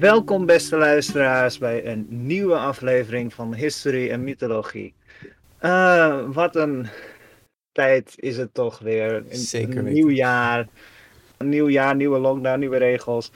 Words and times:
Welkom 0.00 0.46
beste 0.46 0.76
luisteraars 0.76 1.58
bij 1.58 1.86
een 1.86 2.06
nieuwe 2.08 2.56
aflevering 2.56 3.34
van 3.34 3.54
History 3.54 4.10
en 4.10 4.24
Mythologie. 4.24 4.94
Uh, 5.62 6.20
wat 6.26 6.56
een 6.56 6.86
tijd 7.72 8.12
is 8.16 8.36
het 8.36 8.54
toch 8.54 8.78
weer. 8.78 9.14
Een, 9.14 9.36
Zeker 9.36 9.76
een 9.78 9.84
weten. 9.84 9.92
nieuw 9.92 10.10
jaar. 10.10 10.68
Een 11.36 11.48
nieuw 11.48 11.68
jaar, 11.68 11.96
nieuwe 11.96 12.18
lockdown, 12.18 12.58
nieuwe 12.58 12.76
regels. 12.76 13.30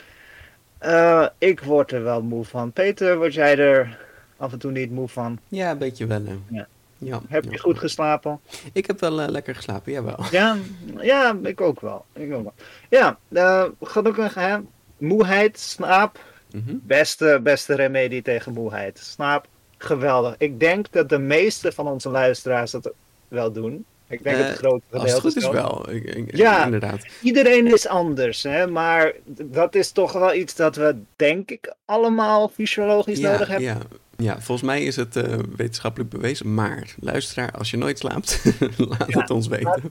Uh, 0.82 1.26
ik 1.38 1.60
word 1.60 1.92
er 1.92 2.02
wel 2.02 2.22
moe 2.22 2.44
van. 2.44 2.72
Peter, 2.72 3.16
word 3.16 3.34
jij 3.34 3.58
er 3.58 3.98
af 4.36 4.52
en 4.52 4.58
toe 4.58 4.70
niet 4.70 4.90
moe 4.90 5.08
van? 5.08 5.38
Ja, 5.48 5.70
een 5.70 5.78
beetje 5.78 6.06
wel. 6.06 6.24
hè. 6.24 6.36
Ja. 6.48 6.66
Ja, 6.98 7.20
Heb 7.28 7.44
ja. 7.44 7.50
je 7.50 7.58
goed 7.58 7.78
geslapen? 7.78 8.40
Ik 8.72 8.86
heb 8.86 9.00
wel 9.00 9.20
eh, 9.20 9.28
lekker 9.28 9.54
geslapen, 9.54 9.92
jawel. 9.92 10.18
Ja, 10.30 10.56
ja, 11.00 11.36
ik 11.42 11.60
ook 11.60 11.80
wel. 11.80 12.04
Ik 12.12 12.32
ook 12.32 12.42
wel. 12.42 12.54
Ja, 12.88 13.18
uh, 13.28 13.64
gelukkig 13.80 14.34
hè. 14.34 14.58
Moeheid, 14.98 15.58
slaap, 15.58 16.18
Mhm. 16.54 16.74
Beste, 16.82 17.40
beste 17.42 17.74
remedie 17.74 18.22
tegen 18.22 18.52
moeheid. 18.52 18.98
Slaap, 18.98 19.46
geweldig. 19.78 20.34
Ik 20.38 20.60
denk 20.60 20.86
dat 20.92 21.08
de 21.08 21.18
meeste 21.18 21.72
van 21.72 21.86
onze 21.88 22.08
luisteraars 22.08 22.70
dat 22.70 22.92
wel 23.28 23.52
doen. 23.52 23.84
Ik 24.08 24.22
denk 24.22 24.36
Eh, 24.36 24.46
het 24.46 24.56
grote 24.56 24.82
Als 24.90 25.02
het 25.02 25.20
gedeelte. 25.20 25.20
goed 25.20 25.36
is 25.36 25.48
wel. 25.48 25.90
Ik, 25.90 26.04
ik- 26.04 26.36
Ja. 26.36 26.64
Inderdaad. 26.64 27.06
Iedereen 27.22 27.72
is 27.72 27.88
anders, 27.88 28.42
hè? 28.42 28.66
maar 28.66 29.12
dat 29.42 29.74
is 29.74 29.90
toch 29.90 30.12
wel 30.12 30.34
iets 30.34 30.54
dat 30.54 30.76
we, 30.76 30.96
denk 31.16 31.50
ik, 31.50 31.74
allemaal 31.84 32.48
fysiologisch 32.48 33.18
Ja, 33.18 33.30
nodig 33.32 33.48
hebben. 33.48 33.66
ja, 33.66 33.78
ja, 34.16 34.32
volgens 34.40 34.66
mij 34.66 34.82
is 34.84 34.96
het 34.96 35.16
eh, 35.16 35.38
wetenschappelijk 35.56 36.10
bewezen. 36.10 36.54
Maar, 36.54 36.94
luisteraar, 37.00 37.50
als 37.50 37.70
je 37.70 37.76
nooit 37.76 37.98
slaapt, 37.98 38.42
laat 38.76 39.04
Ja, 39.12 39.20
het 39.20 39.30
ons 39.30 39.46
weten. 39.48 39.82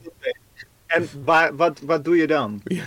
En 0.94 1.08
waar, 1.24 1.56
wat, 1.56 1.80
wat 1.86 2.04
doe 2.04 2.16
je 2.18 2.28
dan? 2.28 2.62
Ja, 2.64 2.84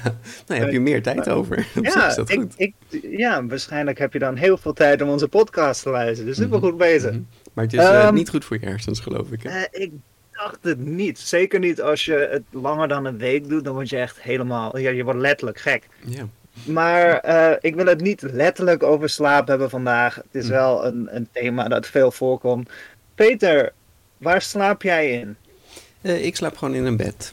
nou 0.47 0.61
heb 0.61 0.73
je 0.73 0.81
meer 0.81 1.03
tijd 1.03 1.29
over. 1.29 1.57
Op 1.79 1.85
zich 1.87 1.95
Ja, 1.95 2.09
is 2.09 2.15
dat 2.15 2.31
ik, 2.31 2.39
goed. 2.41 2.55
ik, 2.57 2.75
ja, 3.03 3.47
waarschijnlijk 3.47 3.99
heb 3.99 4.13
je 4.13 4.19
dan 4.19 4.37
heel 4.37 4.57
veel 4.57 4.73
tijd 4.73 5.03
om 5.03 5.09
onze 5.09 5.29
podcast 5.29 5.83
te 5.83 5.91
luisteren. 5.91 6.27
Dus 6.27 6.37
super 6.37 6.59
goed 6.59 6.77
bezig. 6.77 7.11
Mhm. 7.11 7.21
Maar 7.53 7.65
het 7.65 7.73
is 7.73 7.79
eh, 7.81 8.05
Ehm, 8.05 8.15
niet 8.15 8.29
goed 8.29 8.45
voor 8.45 8.57
je 8.61 8.67
hersens, 8.67 9.01
geloof 9.01 9.31
ik. 9.31 9.43
Hè? 9.43 9.49
Eh, 9.63 9.83
ik 9.83 9.93
dacht 10.33 10.59
het 10.61 10.79
niet. 10.79 11.19
Zeker 11.19 11.59
niet 11.59 11.81
als 11.83 12.05
je 12.05 12.29
het 12.31 12.43
langer 12.51 12.89
dan 12.89 13.05
een 13.05 13.19
week 13.19 13.49
doet. 13.49 13.65
Dan 13.65 13.75
word 13.75 13.89
je 13.89 13.97
echt 13.99 14.21
helemaal. 14.23 14.79
Ja, 14.79 14.91
je 14.91 15.05
wordt 15.05 15.21
letterlijk 15.21 15.59
gek. 15.59 15.87
Ja. 16.05 16.27
Maar 16.65 17.19
eh, 17.19 17.57
ik 17.61 17.75
wil 17.75 17.87
het 17.87 18.01
niet 18.01 18.23
letterlijk 18.23 18.83
over 18.83 19.09
slaap 19.09 19.49
hebben 19.49 19.71
vandaag. 19.71 20.15
Het 20.15 20.25
is 20.33 20.47
Hm. 20.47 20.51
wel 20.53 20.85
een, 20.87 21.09
een 21.17 21.29
thema 21.33 21.69
dat 21.69 21.87
veel 21.87 22.11
voorkomt. 22.11 22.71
Peter, 23.15 23.73
waar 24.19 24.43
slaap 24.43 24.83
jij 24.83 25.11
in? 25.11 25.37
Eh, 26.01 26.25
ik 26.25 26.37
slaap 26.37 26.57
gewoon 26.57 26.75
in 26.75 26.85
een 26.85 26.97
bed. 26.97 27.33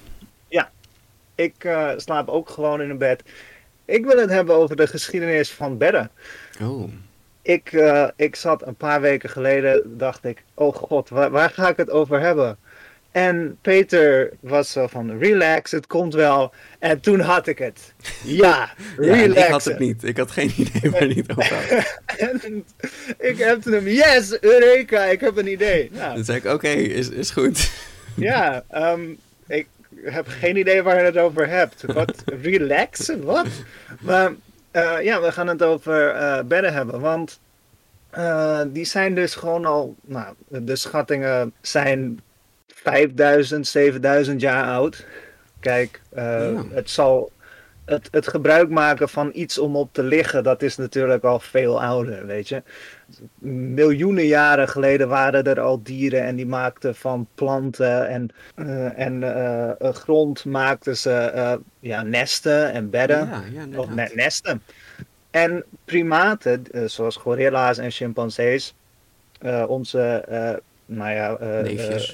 Ik 1.41 1.63
eh, 1.63 1.89
slaap 1.97 2.27
ook 2.27 2.49
gewoon 2.49 2.81
in 2.81 2.89
een 2.89 2.97
bed. 2.97 3.23
Ik 3.85 4.05
wil 4.05 4.17
het 4.17 4.29
hebben 4.29 4.55
over 4.55 4.75
de 4.75 4.87
geschiedenis 4.87 5.51
van 5.51 5.77
bedden. 5.77 6.11
Oh, 6.61 6.89
Ik, 7.41 7.73
eh, 7.73 8.07
ik 8.15 8.35
zat 8.35 8.67
een 8.67 8.75
paar 8.75 9.01
weken 9.01 9.29
geleden, 9.29 9.97
dacht 9.97 10.25
ik, 10.25 10.43
oh 10.53 10.75
god, 10.75 11.09
waar, 11.09 11.31
waar 11.31 11.49
ga 11.49 11.69
ik 11.69 11.77
het 11.77 11.89
over 11.89 12.19
hebben? 12.19 12.57
En 13.11 13.57
Peter 13.61 14.31
was 14.39 14.71
zo 14.71 14.87
van, 14.87 15.17
relax, 15.19 15.71
het 15.71 15.87
komt 15.87 16.13
wel. 16.13 16.53
En 16.79 16.99
toen 16.99 17.19
had 17.19 17.47
ik 17.47 17.57
het. 17.57 17.93
Ja, 18.23 18.69
relax. 18.97 19.45
ik 19.45 19.51
had 19.51 19.63
het 19.63 19.79
niet. 19.79 20.03
Ik 20.03 20.17
had 20.17 20.31
geen 20.31 20.51
idee 20.57 20.91
waar 20.91 21.07
niet 21.07 21.31
over 21.35 21.55
had. 21.55 21.99
En 22.29 22.65
ik 23.17 23.37
heb 23.37 23.63
hem, 23.63 23.87
yes, 23.87 24.39
Eureka, 24.41 25.03
ik 25.03 25.19
heb 25.19 25.37
een 25.37 25.51
idee. 25.51 25.89
Ja, 25.93 26.13
Dan 26.13 26.23
zei 26.23 26.37
ik, 26.37 26.45
oké, 26.45 26.67
is, 26.67 27.09
is 27.09 27.29
goed. 27.29 27.71
ja 28.15 28.63
ehm, 28.69 29.01
ik 29.47 29.67
heb 30.03 30.27
geen 30.27 30.57
idee 30.57 30.81
waar 30.83 30.97
je 30.97 31.03
het 31.05 31.17
over 31.17 31.47
hebt. 31.49 31.83
Wat, 31.85 32.23
relaxen, 32.41 33.23
wat? 33.23 33.47
Maar 33.99 34.31
eh, 34.71 35.01
ja, 35.01 35.21
we 35.21 35.31
gaan 35.31 35.47
het 35.47 35.63
over 35.63 36.09
eh, 36.09 36.43
bedden 36.43 36.73
hebben, 36.73 36.99
want 36.99 37.39
eh, 38.09 38.61
die 38.67 38.85
zijn 38.85 39.15
dus 39.15 39.35
gewoon 39.35 39.65
al, 39.65 39.95
nou, 40.01 40.33
de 40.47 40.75
schattingen 40.75 41.53
zijn 41.61 42.19
5000, 42.67 43.67
7000 43.67 44.41
jaar 44.41 44.65
oud. 44.65 45.05
Kijk, 45.59 46.01
Ja. 46.15 46.63
het 46.73 46.89
zal. 46.89 47.31
Het, 47.85 48.07
het 48.11 48.27
gebruik 48.27 48.69
maken 48.69 49.09
van 49.09 49.29
iets 49.33 49.57
om 49.57 49.75
op 49.75 49.93
te 49.93 50.03
liggen, 50.03 50.43
dat 50.43 50.61
is 50.61 50.77
natuurlijk 50.77 51.23
al 51.23 51.39
veel 51.39 51.81
ouder, 51.81 52.25
weet 52.25 52.47
je. 52.49 52.63
Miljoenen 53.39 54.25
jaren 54.25 54.67
geleden 54.69 55.07
waren 55.07 55.43
er 55.43 55.59
al 55.59 55.83
dieren 55.83 56.23
en 56.23 56.35
die 56.35 56.45
maakten 56.45 56.95
van 56.95 57.27
planten 57.35 58.07
en, 58.07 58.29
eh, 58.55 58.99
en 58.99 59.23
eh, 59.23 59.69
eh, 59.69 59.93
grond 59.93 60.45
maakten 60.45 60.97
ze 60.97 61.59
ja, 61.79 62.03
nesten 62.03 62.71
en 62.71 62.89
bedden. 62.89 63.27
Ja, 63.27 63.43
ja, 63.51 63.77
Of 63.79 63.89
ne- 63.89 64.11
nesten. 64.13 64.61
En 65.31 65.63
primaten, 65.85 66.63
zoals 66.85 67.15
gorilla's 67.15 67.77
en 67.77 67.91
chimpansees, 67.91 68.73
onze, 69.67 70.23
nou 70.85 71.11
ja, 71.11 71.37
Neefjes. 71.63 72.13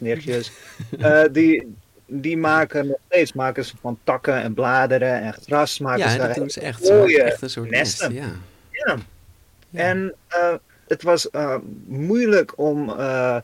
neefjes, 0.00 0.52
eh, 0.98 1.22
die, 1.32 1.76
die 2.10 2.36
maken 2.36 2.86
nog 2.86 2.98
steeds 3.08 3.32
maken 3.32 3.64
ze 3.64 3.74
van 3.80 3.98
takken 4.04 4.34
en 4.42 4.54
bladeren 4.54 5.20
en 5.20 5.32
gras 5.32 5.78
maken 5.78 6.00
Ja, 6.04 6.08
ze 6.10 6.18
dat 6.18 6.34
doen 6.34 6.50
ze 6.50 6.60
echt. 6.60 6.86
Ze 6.86 7.22
echt 7.22 7.42
een 7.42 7.50
soort 7.50 7.70
nesten. 7.70 8.14
nest. 8.14 8.26
Ja. 8.26 8.32
Ja. 8.70 8.96
Ja. 9.70 9.80
En 9.80 10.14
eh, 10.28 10.54
het 10.86 11.02
was 11.02 11.30
eh, 11.30 11.56
moeilijk 11.86 12.52
om 12.58 12.88
eh, 12.90 13.36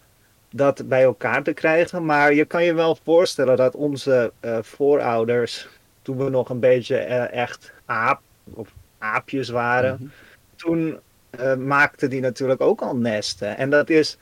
dat 0.51 0.89
bij 0.89 1.03
elkaar 1.03 1.43
te 1.43 1.53
krijgen, 1.53 2.05
maar 2.05 2.35
je 2.35 2.45
kan 2.45 2.65
je 2.65 2.75
wel 2.75 2.99
voorstellen 3.05 3.57
dat 3.57 3.75
onze 3.75 4.33
voorouders, 4.61 5.69
toen 6.03 6.17
we 6.25 6.31
nog 6.31 6.49
een 6.49 6.61
beetje 6.61 6.97
echt 6.97 7.73
aap 7.85 8.21
of 8.45 8.69
aapjes 8.99 9.49
waren, 9.49 9.97
Mhm. 10.01 10.09
toen 10.57 10.99
maakten 11.59 12.11
die 12.11 12.21
natuurlijk 12.21 12.61
ook 12.61 12.81
al 12.81 12.97
nesten. 12.97 13.57
En 13.57 13.71
dat 13.71 13.91
is 13.91 14.19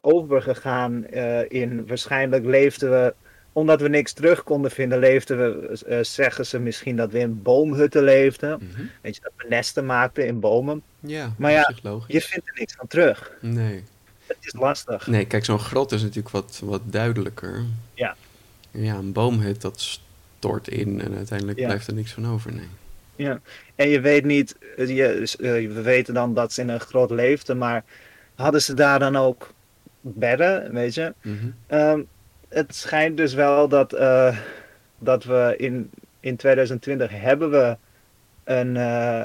overgegaan 0.00 1.06
eh, 1.06 1.40
in, 1.48 1.86
waarschijnlijk 1.86 2.44
leefden 2.44 2.90
we, 2.90 3.14
omdat 3.52 3.80
we 3.80 3.88
niks 3.88 4.12
terug 4.12 4.42
konden 4.44 4.70
vinden, 4.70 4.98
leefden 4.98 5.38
we, 5.38 5.78
eh, 5.86 5.98
zeggen 6.02 6.46
ze 6.46 6.58
misschien 6.58 6.96
dat 6.96 7.10
we 7.10 7.18
in 7.18 7.42
boomhutten 7.42 8.02
leefden. 8.02 8.58
Mhm. 8.62 8.82
Weet 9.00 9.14
je, 9.16 9.22
dat 9.22 9.32
we 9.36 9.44
nesten 9.48 9.86
maakten 9.86 10.26
in 10.26 10.40
bomen. 10.40 10.82
Ja, 11.00 11.34
Maar 11.38 11.50
ja. 11.50 11.72
Je 12.06 12.20
vindt 12.20 12.48
er 12.48 12.54
niks 12.58 12.74
van 12.74 12.86
terug. 12.86 13.32
Nee. 13.40 13.84
Het 14.26 14.36
is 14.40 14.54
lastig. 14.54 15.06
Nee, 15.06 15.26
kijk, 15.26 15.44
zo'n 15.44 15.58
grot 15.58 15.92
is 15.92 16.00
natuurlijk 16.00 16.28
wat, 16.28 16.60
wat 16.64 16.80
duidelijker. 16.84 17.64
Ja. 17.94 18.16
Ja, 18.70 18.94
een 18.94 19.12
boomhut, 19.12 19.60
dat 19.60 19.80
stort 20.38 20.68
in 20.68 21.00
en 21.00 21.16
uiteindelijk 21.16 21.58
Ja. 21.58 21.66
blijft 21.66 21.86
er 21.86 21.94
niks 21.94 22.12
van 22.12 22.26
over, 22.26 22.52
nee. 22.52 22.68
Ja. 23.16 23.40
En 23.74 23.88
je 23.88 24.00
weet 24.00 24.24
niet, 24.24 24.56
eh, 24.76 24.88
je, 24.96 25.06
eh, 25.40 25.74
we 25.74 25.82
weten 25.82 26.14
dan 26.14 26.34
dat 26.34 26.52
ze 26.52 26.60
in 26.60 26.68
een 26.68 26.80
grot 26.80 27.10
leefden, 27.10 27.58
maar 27.58 27.84
hadden 28.34 28.62
ze 28.62 28.74
daar 28.74 28.98
dan 28.98 29.16
ook 29.16 29.52
bedden, 30.00 30.72
weet 30.72 30.94
je? 30.94 31.14
Mhm. 31.22 31.36
Ehm, 31.66 32.02
het 32.48 32.74
schijnt 32.74 33.16
dus 33.16 33.34
wel 33.34 33.68
dat, 33.68 33.92
eh, 33.92 34.38
dat 34.98 35.24
we 35.24 35.54
in, 35.56 35.90
in 36.20 36.36
2020 36.36 37.10
hebben 37.10 37.50
we 37.50 37.76
een 38.44 38.74
uh, 38.74 39.24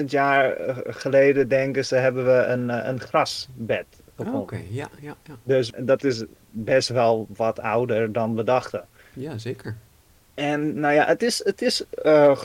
200.000 0.00 0.04
jaar 0.06 0.56
geleden, 0.86 1.48
denken 1.48 1.84
ze, 1.84 1.94
hebben 1.96 2.24
we 2.24 2.44
een, 2.44 2.88
een 2.88 3.00
grasbed. 3.00 3.86
Ah, 4.16 4.34
oké, 4.34 4.60
ja, 4.70 4.88
ja, 5.00 5.16
ja. 5.22 5.36
Dus 5.42 5.72
dat 5.78 6.04
is 6.04 6.24
best 6.50 6.88
wel 6.88 7.26
wat 7.36 7.60
ouder 7.60 8.12
dan 8.12 8.36
we 8.36 8.44
dachten. 8.44 8.84
Ja, 9.12 9.38
zeker. 9.38 9.76
En 10.34 10.80
nou 10.80 10.94
ja, 10.94 11.06
het 11.06 11.22
is, 11.22 11.44
het 11.44 11.62
is 11.62 11.84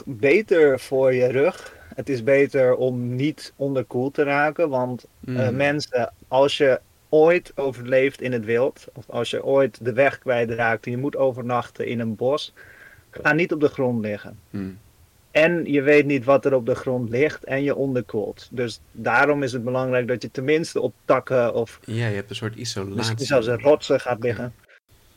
beter 0.04 0.80
voor 0.80 1.14
je 1.14 1.26
rug. 1.26 1.75
Het 1.96 2.08
is 2.08 2.22
beter 2.22 2.74
om 2.74 3.14
niet 3.14 3.52
onderkoeld 3.56 4.14
te 4.14 4.22
raken. 4.22 4.68
Want 4.68 5.06
mm. 5.20 5.56
mensen, 5.56 6.12
als 6.28 6.56
je 6.56 6.80
ooit 7.08 7.52
overleeft 7.54 8.20
in 8.20 8.32
het 8.32 8.44
wild, 8.44 8.86
of 8.92 9.04
als 9.10 9.30
je 9.30 9.44
ooit 9.44 9.84
de 9.84 9.92
weg 9.92 10.18
kwijtraakt 10.18 10.84
en 10.84 10.90
je 10.90 10.96
moet 10.96 11.16
overnachten 11.16 11.86
in 11.86 12.00
een 12.00 12.16
bos, 12.16 12.52
ga 13.10 13.32
niet 13.32 13.52
op 13.52 13.60
de 13.60 13.68
grond 13.68 14.00
liggen. 14.00 14.38
Hmm. 14.50 14.78
En 15.30 15.64
je 15.64 15.82
weet 15.82 16.06
niet 16.06 16.24
wat 16.24 16.44
er 16.44 16.54
op 16.54 16.66
de 16.66 16.74
grond 16.74 17.08
ligt 17.08 17.44
en 17.44 17.62
je 17.62 17.74
onderkoelt. 17.74 18.48
Dus 18.50 18.80
daarom 18.92 19.42
is 19.42 19.52
het 19.52 19.64
belangrijk 19.64 20.08
dat 20.08 20.22
je 20.22 20.30
tenminste 20.30 20.80
op 20.80 20.94
takken 21.04 21.54
of... 21.54 21.80
Ja, 21.84 22.06
je 22.06 22.14
hebt 22.14 22.30
een 22.30 22.36
soort 22.36 22.54
isolatie. 22.54 22.96
Misschien 22.96 23.18
zelfs 23.18 23.46
een 23.46 23.60
rotsen 23.60 24.00
gaat 24.00 24.22
liggen. 24.22 24.54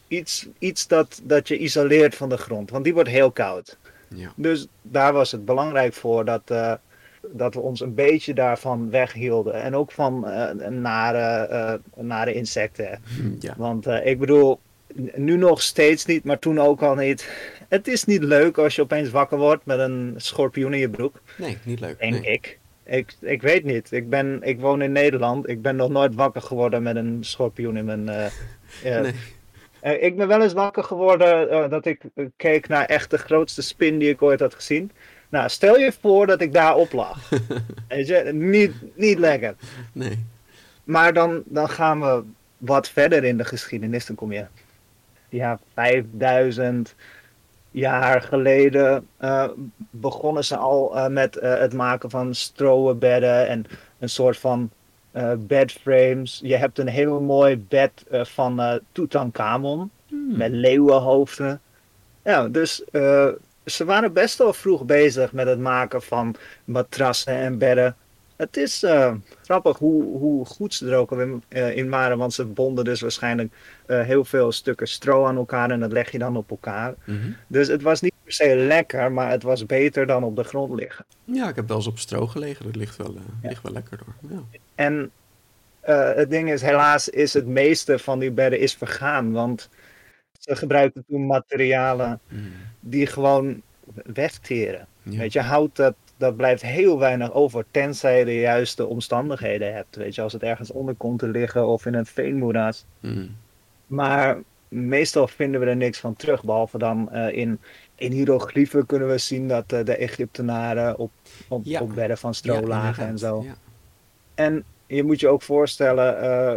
Iets, 0.08 0.48
iets 0.60 0.88
dat, 0.88 1.22
dat 1.24 1.48
je 1.48 1.58
isoleert 1.58 2.16
van 2.16 2.30
de 2.30 2.38
grond, 2.38 2.70
want 2.70 2.84
die 2.84 2.94
wordt 2.94 3.10
heel 3.10 3.32
koud. 3.32 3.78
Ja. 4.10 4.34
Dus 4.36 4.68
daar 4.82 5.14
was 5.14 5.32
het 5.32 5.46
belangrijk 5.46 5.94
voor 5.94 6.26
dat, 6.26 6.42
uh, 6.52 6.74
dat 7.22 7.54
we 7.54 7.60
ons 7.60 7.82
een 7.82 7.94
beetje 7.94 8.34
daarvan 8.34 8.90
weghielden. 8.90 9.54
En 9.54 9.76
ook 9.76 9.92
van 9.92 10.26
uh, 10.28 10.68
nare, 10.70 11.50
uh, 11.98 12.04
nare 12.04 12.34
insecten. 12.34 13.02
Ja. 13.40 13.54
Want 13.58 13.88
ik 13.88 14.20
bedoel, 14.20 14.60
nu 15.16 15.38
nog 15.38 15.62
steeds 15.62 16.06
niet, 16.06 16.24
maar 16.24 16.40
toen 16.40 16.60
ook 16.60 16.82
al 16.82 16.96
niet. 16.96 17.30
Het 17.68 17.88
is 17.88 18.06
niet 18.06 18.24
leuk 18.24 18.58
als 18.58 18.76
je 18.76 18.82
opeens 18.82 19.10
wakker 19.10 19.38
wordt 19.38 19.66
met 19.66 19.80
een 19.80 20.14
schorpioen 20.18 20.74
in 20.74 20.80
je 20.80 20.90
broek. 20.90 21.22
Nee, 21.38 21.58
niet 21.64 21.80
leuk. 21.80 22.00
Denk 22.00 22.14
nee. 22.14 22.32
ik. 22.32 22.60
Ik, 22.84 23.16
ik 23.22 23.42
weet 23.42 23.64
niet. 23.64 23.92
Ik, 23.92 24.10
ben, 24.10 24.40
ik 24.42 24.60
woon 24.60 24.82
in 24.82 24.92
Nederland. 24.92 25.50
Ik 25.50 25.62
ben 25.62 25.76
nog 25.76 25.90
nooit 25.90 26.16
wakker 26.16 26.42
geworden 26.42 26.84
met 26.84 26.96
een 26.96 27.18
schorpioen 27.20 27.78
in 27.78 27.86
mijn. 27.86 28.04
nee. 28.84 29.14
Uh, 29.84 30.04
ik 30.04 30.18
ben 30.18 30.28
wel 30.28 30.42
eens 30.42 30.54
wakker 30.54 30.84
geworden 30.84 31.52
uh, 31.52 31.70
dat 31.70 31.86
ik 31.86 32.02
keek 32.36 32.68
naar 32.68 32.86
echt 32.86 33.10
de 33.10 33.18
grootste 33.18 33.62
spin 33.62 34.00
die 34.00 34.10
ik 34.10 34.22
ooit 34.22 34.40
had 34.40 34.54
gezien. 34.54 34.92
Nou, 35.30 35.50
stel 35.50 35.78
je 35.78 35.94
voor 36.02 36.28
dat 36.28 36.42
ik 36.42 36.54
daar 36.54 36.76
op 36.76 36.92
lag. 36.92 37.30
Weet 37.88 38.08
je, 38.08 38.32
niet, 38.34 38.74
niet 38.96 39.20
lekker. 39.20 39.56
Nee. 39.92 40.26
Maar 40.84 41.14
dan, 41.14 41.44
dan 41.46 41.70
gaan 41.70 42.02
we 42.02 42.24
wat 42.58 42.90
verder 42.90 43.24
in 43.24 43.38
de 43.38 43.46
geschiedenis. 43.46 44.06
Dan 44.06 44.16
kom 44.16 44.32
je 44.32 44.46
ja, 45.30 45.60
5000 45.74 46.96
jaar 47.72 48.22
geleden 48.22 49.08
uh, 49.22 49.48
begonnen 49.90 50.46
ze 50.46 50.58
al 50.58 51.10
met 51.10 51.38
het 51.40 51.74
maken 51.74 52.10
van 52.10 52.34
bedden 53.00 53.48
en 53.48 53.66
een 54.00 54.10
soort 54.10 54.38
van 54.38 54.72
bedframes. 55.38 56.40
Je 56.44 56.56
hebt 56.56 56.80
een 56.80 56.88
heel 56.88 57.22
mooi 57.22 57.58
bed 57.58 57.92
uh, 58.12 58.26
van 58.26 58.60
uh, 58.60 58.74
Tutankhamon 58.92 59.92
hmm. 60.08 60.38
met 60.38 60.52
leeuwenhoofden. 60.52 61.62
Ja, 62.24 62.48
dus 62.48 62.84
ze 63.66 63.86
waren 63.86 64.14
best 64.14 64.38
wel 64.38 64.54
vroeg 64.54 64.86
bezig 64.86 65.32
met 65.32 65.48
het 65.48 65.60
maken 65.60 66.02
van 66.02 66.36
matrassen 66.64 67.34
en 67.34 67.58
bedden. 67.58 67.96
Het 68.40 68.58
is 68.58 68.86
grappig 69.44 69.78
hoe, 69.78 70.04
hoe 70.04 70.46
goed 70.46 70.74
ze 70.74 70.90
er 70.90 70.98
ook 70.98 71.12
in, 71.12 71.44
in 71.50 71.90
waren, 71.90 72.18
want 72.18 72.34
ze 72.34 72.46
bonden 72.46 72.86
dus 72.86 73.02
waarschijnlijk 73.02 73.54
heel 73.86 74.26
veel 74.26 74.52
stukken 74.52 74.88
stro 74.88 75.26
aan 75.26 75.38
elkaar 75.38 75.72
en 75.72 75.80
dat 75.80 75.92
leg 75.92 76.12
je 76.12 76.20
dan 76.20 76.38
op 76.38 76.50
elkaar. 76.50 76.94
Mm 77.06 77.22
-hmm. 77.22 77.36
Dus 77.48 77.68
het 77.68 77.82
was 77.82 78.02
niet 78.02 78.14
per 78.24 78.34
se 78.34 78.56
lekker, 78.56 79.12
maar 79.12 79.32
het 79.32 79.44
was 79.44 79.66
beter 79.66 80.08
dan 80.08 80.24
op 80.24 80.36
de 80.36 80.44
grond 80.44 80.74
liggen. 80.74 81.06
Ja, 81.24 81.50
ik 81.50 81.56
heb 81.56 81.68
wel 81.68 81.78
eens 81.78 81.88
op 81.88 82.00
stro 82.00 82.28
gelegen. 82.28 82.66
Dat 82.66 82.76
ligt 82.76 82.96
wel, 82.96 83.14
ja. 83.14 83.50
ligt 83.50 83.64
wel 83.64 83.72
lekker 83.72 83.98
door. 83.98 84.32
Ja. 84.32 84.60
En 84.76 85.12
het 86.16 86.30
ding 86.30 86.52
is, 86.52 86.62
helaas 86.62 87.10
is 87.10 87.34
het 87.34 87.48
meeste 87.48 88.00
van 88.00 88.20
die 88.20 88.32
bedden 88.32 88.60
is 88.60 88.74
vergaan. 88.74 89.32
Want 89.32 89.70
ze 90.40 90.56
gebruikten 90.56 91.04
toen 91.08 91.26
materialen 91.26 92.20
mm. 92.28 92.52
die 92.80 93.08
gewoon 93.08 93.62
wegteren. 94.14 94.88
Ja. 95.04 95.18
Weet 95.18 95.34
je, 95.34 95.42
hout 95.42 95.76
dat, 95.76 95.96
dat 96.20 96.36
blijft 96.36 96.62
heel 96.62 97.00
weinig 97.00 97.34
over, 97.34 97.66
tenzij 97.72 98.20
je 98.20 98.26
de 98.26 98.40
juiste 98.40 98.86
omstandigheden 98.86 99.74
hebt. 99.74 99.96
Weet 99.96 100.16
je, 100.16 100.22
als 100.22 100.34
het 100.34 100.44
ergens 100.44 100.72
onder 100.72 100.96
komt 100.96 101.20
te 101.20 101.28
liggen 101.28 101.68
of 101.68 101.86
in 101.86 101.94
een 101.94 102.06
veenmoeras. 102.06 102.86
Mm. 103.00 103.36
Maar 103.88 104.38
meestal 104.68 105.28
vinden 105.28 105.62
we 105.62 105.66
er 105.66 105.76
niks 105.76 106.00
van 106.00 106.16
terug, 106.16 106.44
behalve 106.44 106.78
dan 106.78 107.10
uh, 107.14 107.38
in, 107.38 107.60
in 107.96 108.12
hieroglyphen 108.12 108.86
kunnen 108.86 109.10
we 109.10 109.18
zien 109.18 109.48
dat 109.48 109.74
uh, 109.74 109.86
de 109.86 109.96
Egyptenaren 109.96 110.98
op, 110.98 111.12
op, 111.48 111.62
ja. 111.66 111.82
op 111.82 111.96
bedden 111.96 112.18
van 112.18 112.34
stro 112.34 112.54
ja, 112.54 112.62
lagen 112.62 113.08
en 113.08 113.18
zo. 113.18 113.44
Ja. 113.44 113.56
En 114.36 114.64
je 114.88 115.04
moet 115.04 115.20
je 115.20 115.28
ook 115.28 115.42
voorstellen, 115.42 116.24
uh, 116.24 116.56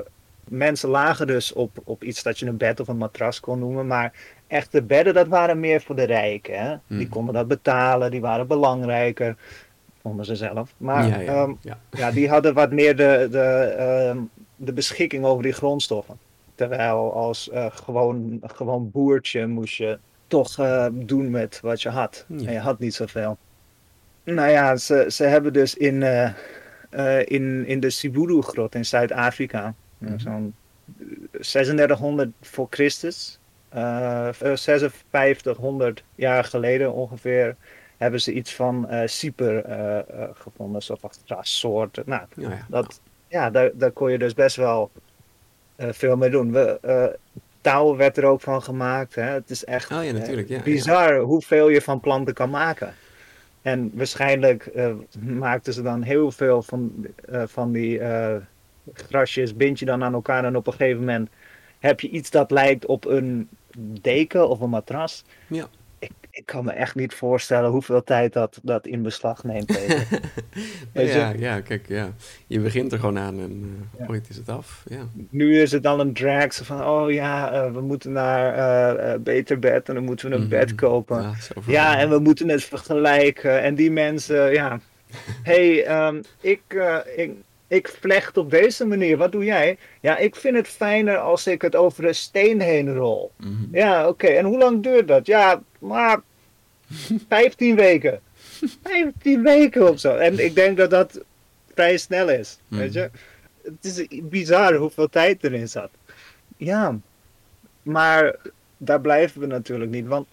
mensen 0.48 0.88
lagen 0.88 1.26
dus 1.26 1.52
op, 1.52 1.78
op 1.84 2.04
iets 2.04 2.22
dat 2.22 2.38
je 2.38 2.46
een 2.46 2.56
bed 2.56 2.80
of 2.80 2.88
een 2.88 2.96
matras 2.96 3.40
kon 3.40 3.58
noemen, 3.58 3.86
maar 3.86 4.12
echte 4.52 4.82
bedden, 4.82 5.14
dat 5.14 5.28
waren 5.28 5.60
meer 5.60 5.80
voor 5.80 5.96
de 5.96 6.04
rijken. 6.04 6.58
Hè? 6.58 6.76
Mm. 6.86 6.98
Die 6.98 7.08
konden 7.08 7.34
dat 7.34 7.48
betalen, 7.48 8.10
die 8.10 8.20
waren 8.20 8.46
belangrijker, 8.46 9.36
vonden 10.00 10.24
ze 10.24 10.36
zelf. 10.36 10.74
Maar 10.76 11.06
ja, 11.06 11.20
ja, 11.20 11.42
um, 11.42 11.58
ja. 11.60 11.78
ja, 11.90 12.10
die 12.10 12.28
hadden 12.28 12.54
wat 12.54 12.72
meer 12.72 12.96
de, 12.96 13.28
de, 13.30 13.76
um, 14.14 14.30
de 14.56 14.72
beschikking 14.72 15.24
over 15.24 15.42
die 15.42 15.52
grondstoffen. 15.52 16.18
Terwijl 16.54 17.12
als 17.12 17.50
uh, 17.52 17.66
gewoon, 17.70 18.40
gewoon 18.42 18.90
boertje 18.90 19.46
moest 19.46 19.74
je 19.74 19.98
toch 20.26 20.58
uh, 20.58 20.86
doen 20.92 21.30
met 21.30 21.60
wat 21.62 21.82
je 21.82 21.88
had. 21.88 22.24
Ja. 22.28 22.46
En 22.46 22.52
je 22.52 22.58
had 22.58 22.78
niet 22.78 22.94
zoveel. 22.94 23.36
Nou 24.24 24.50
ja, 24.50 24.76
ze, 24.76 25.04
ze 25.08 25.24
hebben 25.24 25.52
dus 25.52 25.76
in, 25.76 26.00
uh, 26.00 27.18
in, 27.24 27.66
in 27.66 27.80
de 27.80 27.90
Siburu-grot 27.90 28.74
in 28.74 28.84
Zuid-Afrika, 28.84 29.74
mm 29.98 30.08
-hmm. 30.08 30.18
zo'n 30.18 30.54
3600 31.30 32.30
voor 32.40 32.66
Christus, 32.70 33.38
5600 33.72 36.02
jaar 36.14 36.44
geleden 36.44 36.92
ongeveer, 36.92 37.56
hebben 37.96 38.20
ze 38.20 38.32
iets 38.32 38.54
van 38.54 38.88
Cyper 39.04 39.64
gevonden, 40.34 40.82
zo 40.82 40.96
van 41.00 41.10
soorten. 41.40 42.02
Nou, 42.06 42.22
ja, 42.34 42.50
ja. 42.50 42.66
Dat, 42.68 43.00
ja 43.28 43.50
daar, 43.50 43.70
daar 43.74 43.90
kon 43.90 44.10
je 44.10 44.18
dus 44.18 44.34
best 44.34 44.56
wel 44.56 44.90
veel 45.76 46.16
mee 46.16 46.30
doen. 46.30 46.52
We, 46.52 47.18
touw 47.60 47.96
werd 47.96 48.16
er 48.16 48.24
ook 48.24 48.40
van 48.40 48.62
gemaakt. 48.62 49.14
Hè? 49.14 49.22
Het 49.22 49.50
is 49.50 49.64
echt 49.64 49.92
oh, 49.92 50.04
ja, 50.04 50.12
natuurlijk, 50.12 50.48
ja, 50.48 50.62
bizar 50.62 51.14
ja. 51.14 51.20
hoeveel 51.20 51.68
je 51.68 51.80
van 51.80 52.00
planten 52.00 52.34
kan 52.34 52.50
maken. 52.50 52.94
En 53.62 53.90
waarschijnlijk 53.94 54.70
maakten 55.20 55.72
ze 55.72 55.82
dan 55.82 56.02
heel 56.02 56.30
veel 56.30 56.62
van, 56.62 57.06
van 57.46 57.72
die 57.72 58.00
grasjes, 58.92 59.56
bind 59.56 59.78
je 59.78 59.84
dan 59.84 60.04
aan 60.04 60.14
elkaar 60.14 60.44
en 60.44 60.56
op 60.56 60.66
een 60.66 60.72
gegeven 60.72 60.98
moment 60.98 61.30
heb 61.78 62.00
je 62.00 62.08
iets 62.08 62.30
dat 62.30 62.50
lijkt 62.50 62.86
op 62.86 63.04
een 63.04 63.48
deken 63.78 64.48
of 64.48 64.60
een 64.60 64.70
matras. 64.70 65.24
Ja. 65.46 65.68
Ik, 65.98 66.10
ik 66.30 66.46
kan 66.46 66.64
me 66.64 66.72
echt 66.72 66.94
niet 66.94 67.14
voorstellen 67.14 67.70
hoeveel 67.70 68.04
tijd 68.04 68.32
dat, 68.32 68.60
dat 68.62 68.86
in 68.86 69.02
beslag 69.02 69.44
neemt. 69.44 69.78
ja, 70.92 71.32
ja, 71.36 71.60
kijk, 71.60 71.88
ja. 71.88 72.12
Je 72.46 72.60
begint 72.60 72.92
er 72.92 72.98
gewoon 72.98 73.18
aan 73.18 73.40
en 73.40 73.60
uh, 73.64 73.98
ja. 73.98 74.06
ooit 74.08 74.28
is 74.28 74.36
het 74.36 74.48
af. 74.48 74.84
Ja. 74.88 75.08
Nu 75.30 75.60
is 75.60 75.72
het 75.72 75.82
dan 75.82 76.00
een 76.00 76.12
drag 76.12 76.54
van, 76.54 76.84
oh 76.84 77.12
ja, 77.12 77.52
uh, 77.52 77.72
we 77.72 77.80
moeten 77.80 78.12
naar 78.12 78.56
uh, 79.14 79.20
beter 79.20 79.58
bed 79.58 79.88
en 79.88 79.94
dan 79.94 80.04
moeten 80.04 80.28
we 80.28 80.34
een 80.34 80.42
mm 80.42 80.50
-hmm. 80.50 80.58
bed 80.58 80.74
kopen. 80.74 81.22
Ja, 81.22 81.34
ja, 81.66 81.98
en 81.98 82.10
we 82.10 82.18
moeten 82.18 82.48
het 82.48 82.64
vergelijken. 82.64 83.62
En 83.62 83.74
die 83.74 83.90
mensen, 83.90 84.52
ja, 84.52 84.80
hey, 85.50 86.06
um, 86.06 86.20
ik, 86.40 86.62
ik, 87.16 87.30
ik 87.72 87.88
vlecht 88.00 88.36
op 88.36 88.50
deze 88.50 88.86
manier. 88.86 89.16
Wat 89.16 89.32
doe 89.32 89.44
jij? 89.44 89.78
Ja, 90.00 90.16
ik 90.16 90.36
vind 90.36 90.56
het 90.56 90.68
fijner 90.68 91.18
als 91.18 91.46
ik 91.46 91.62
het 91.62 91.76
over 91.76 92.04
een 92.04 92.14
steen 92.14 92.60
heen 92.60 92.94
rol. 92.94 93.32
Mm 93.36 93.46
-hmm. 93.46 93.68
Ja, 93.72 94.00
oké. 94.00 94.08
Okay. 94.08 94.36
En 94.36 94.44
hoe 94.44 94.58
lang 94.58 94.82
duurt 94.82 95.08
dat? 95.08 95.26
Ja, 95.26 95.62
maar 95.78 96.20
15 97.28 97.76
weken. 97.76 98.20
15 98.82 99.42
weken 99.42 99.90
of 99.90 100.00
zo. 100.00 100.16
En 100.16 100.44
ik 100.44 100.54
denk 100.54 100.76
dat 100.76 100.90
dat 100.90 101.20
vrij 101.74 101.96
snel 101.96 102.28
is. 102.28 102.58
Mm. 102.68 102.78
Weet 102.78 102.92
je? 102.92 103.10
Het 103.62 103.84
is 103.84 104.06
bizar 104.22 104.74
hoeveel 104.74 105.08
tijd 105.08 105.44
erin 105.44 105.68
zat. 105.68 105.90
Ja, 106.56 106.98
maar 107.82 108.36
daar 108.76 109.00
blijven 109.00 109.40
we 109.40 109.46
natuurlijk 109.46 109.90
niet, 109.90 110.06
want 110.06 110.28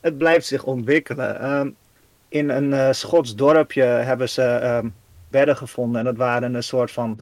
het 0.00 0.18
blijft 0.18 0.46
zich 0.46 0.64
ontwikkelen. 0.64 1.50
Um, 1.50 1.76
in 2.28 2.48
een 2.48 2.70
uh, 2.70 2.92
Schots 2.92 3.34
dorpje 3.34 3.82
hebben 3.82 4.28
ze 4.28 4.42
um, 4.82 4.94
bedden 5.36 5.56
gevonden 5.56 5.98
en 5.98 6.04
dat 6.04 6.16
waren 6.16 6.54
een 6.54 6.62
soort 6.62 6.90
van 6.90 7.18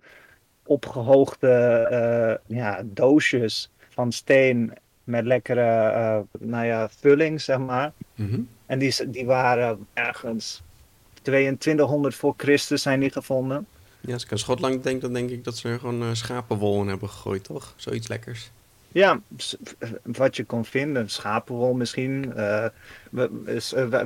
opgehoogde 0.67 1.55
uh, 2.49 2.57
ja, 2.59 2.83
doosjes 2.85 3.71
van 3.89 4.13
steen 4.13 4.73
met 5.05 5.25
lekkere 5.25 5.93
uh, 5.93 6.49
nou 6.49 6.67
ja, 6.67 6.89
vulling, 6.89 7.41
zeg 7.41 7.59
maar. 7.59 7.93
Mm 8.15 8.31
-hmm. 8.31 8.49
En 8.67 8.79
die, 8.79 9.11
die 9.11 9.27
waren 9.27 9.87
ergens 9.93 10.63
2200 11.23 12.15
voor 12.15 12.35
Christus 12.37 12.83
zijn 12.83 13.01
die 13.01 13.11
gevonden. 13.11 13.67
Ja, 14.01 14.13
als 14.13 14.25
ik 14.25 14.33
aan 14.33 14.39
Schotland 14.39 14.83
denk, 14.83 15.01
dan 15.01 15.13
denk 15.13 15.31
ik 15.31 15.45
dat 15.45 15.57
ze 15.57 15.69
er 15.69 15.79
gewoon 15.79 16.03
uh, 16.03 16.09
schapenwol 16.13 16.81
in 16.83 16.89
hebben 16.89 17.09
gegooid, 17.09 17.45
toch? 17.45 17.73
Zoiets 17.77 18.09
lekkers. 18.09 18.51
Ja, 18.95 19.21
wat 20.03 20.37
je 20.37 20.45
kon 20.45 20.65
vinden, 20.65 21.09
schapenwol 21.11 21.75
misschien. 21.75 22.33
Eh, 22.37 22.65
eh, 22.65 22.71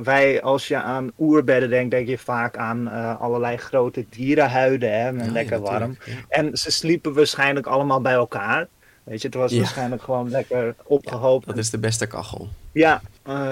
wij- 0.03 0.41
als 0.41 0.67
je 0.67 0.75
aan 0.81 1.11
oerbedden 1.19 1.69
denkt, 1.69 1.91
denk 1.91 2.07
je 2.07 2.17
vaak 2.17 2.57
aan 2.57 2.89
eh, 2.89 3.21
allerlei 3.21 3.57
grote 3.57 4.05
dierenhuiden, 4.09 4.91
hè, 4.91 5.07
en 5.07 5.23
Ja, 5.25 5.31
lekker 5.31 5.55
ja, 5.57 5.61
warm. 5.63 5.97
ja. 6.05 6.13
En 6.29 6.57
ze 6.57 6.71
sliepen 6.71 7.13
waarschijnlijk 7.13 7.65
allemaal 7.67 8.01
bij 8.01 8.13
elkaar. 8.13 8.67
Weet 9.03 9.21
je, 9.21 9.27
het 9.27 9.35
was 9.37 9.57
waarschijnlijk 9.57 10.01
gewoon 10.01 10.29
lekker 10.29 10.75
opgehoopt. 10.83 11.45
Dat 11.45 11.57
is 11.57 11.69
de 11.69 11.77
beste 11.79 12.07
kachel. 12.07 12.49
Ja, 12.71 13.01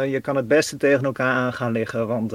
je 0.05 0.19
kan 0.21 0.35
het 0.35 0.47
beste 0.47 0.77
tegen 0.77 1.03
elkaar 1.05 1.33
aan 1.33 1.53
gaan 1.53 1.71
liggen, 1.71 2.07
want 2.07 2.33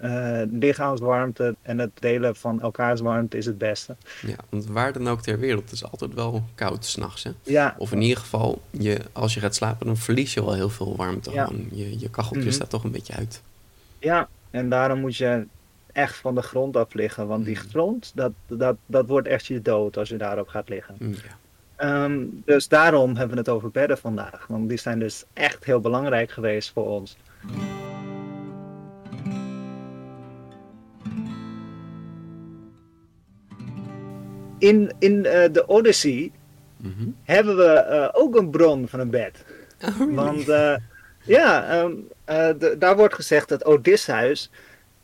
eh 0.00 0.40
lichaamswarmte 0.50 1.54
en 1.62 1.78
het 1.78 1.90
delen 1.94 2.36
van 2.36 2.60
elkaars 2.60 3.00
warmte 3.00 3.36
is 3.36 3.46
het 3.46 3.58
beste. 3.58 3.96
Ja, 4.26 4.36
want 4.48 4.66
waar 4.66 4.92
dan 4.92 5.08
ook 5.08 5.20
ter 5.22 5.38
wereld, 5.38 5.62
het 5.62 5.72
is 5.72 5.84
altijd 5.90 6.14
wel 6.14 6.42
koud 6.54 6.84
s'nachts. 6.84 7.26
Ja, 7.42 7.74
Of 7.78 7.92
in 7.92 8.00
ieder 8.02 8.18
geval, 8.18 8.60
je, 8.70 8.98
als 9.12 9.34
je 9.34 9.40
gaat 9.40 9.54
slapen, 9.54 9.86
dan 9.86 9.96
verlies 9.96 10.34
je 10.34 10.44
wel 10.44 10.54
heel 10.54 10.68
veel 10.68 10.96
warmte. 10.96 11.30
Ja. 11.30 11.48
Je, 11.72 11.98
je 11.98 12.10
kacheltje 12.10 12.40
Mhm. 12.44 12.52
staat 12.54 12.70
toch 12.70 12.84
een 12.84 12.90
beetje 12.90 13.12
uit. 13.14 13.42
ja, 13.98 14.28
en 14.50 14.68
daarom 14.68 15.00
moet 15.00 15.16
je 15.16 15.46
echt 15.92 16.16
van 16.16 16.34
de 16.34 16.42
grond 16.42 16.76
af 16.76 16.94
liggen, 16.94 17.26
want 17.26 17.44
die 17.44 17.56
Mhm. 17.56 17.68
grond, 17.68 18.12
dat, 18.14 18.32
dat, 18.46 18.76
dat 18.86 19.06
wordt 19.06 19.28
echt 19.28 19.46
je 19.46 19.62
dood 19.62 19.96
als 19.96 20.08
je 20.08 20.16
daarop 20.16 20.48
gaat 20.48 20.68
liggen. 20.68 20.94
Mm, 20.98 21.12
Ja. 21.12 21.18
Ehm, 21.76 22.18
dus 22.44 22.68
daarom 22.68 23.08
hebben 23.16 23.34
we 23.34 23.40
het 23.40 23.48
over 23.48 23.70
bedden 23.70 23.98
vandaag, 23.98 24.46
want 24.48 24.68
die 24.68 24.78
zijn 24.78 24.98
dus 24.98 25.24
echt 25.32 25.64
heel 25.64 25.80
belangrijk 25.80 26.30
geweest 26.30 26.70
voor 26.72 26.86
ons. 26.88 27.16
In, 34.58 34.92
in 34.98 35.24
eh, 35.26 35.52
de 35.52 35.66
Odyssey 35.66 36.30
Mhm. 36.76 37.08
hebben 37.24 37.56
we 37.56 37.72
eh, 37.72 38.08
ook 38.12 38.36
een 38.36 38.50
bron 38.50 38.88
van 38.88 39.00
een 39.00 39.10
bed. 39.10 39.44
Oh, 39.84 39.98
really? 39.98 40.14
Want 40.14 40.48
eh, 40.48 40.76
ja, 41.24 41.68
ehm, 41.68 41.92
eh, 42.24 42.48
de- 42.58 42.76
daar 42.78 42.96
wordt 42.96 43.14
gezegd 43.14 43.48
dat 43.48 43.64
Odysseus, 43.64 44.50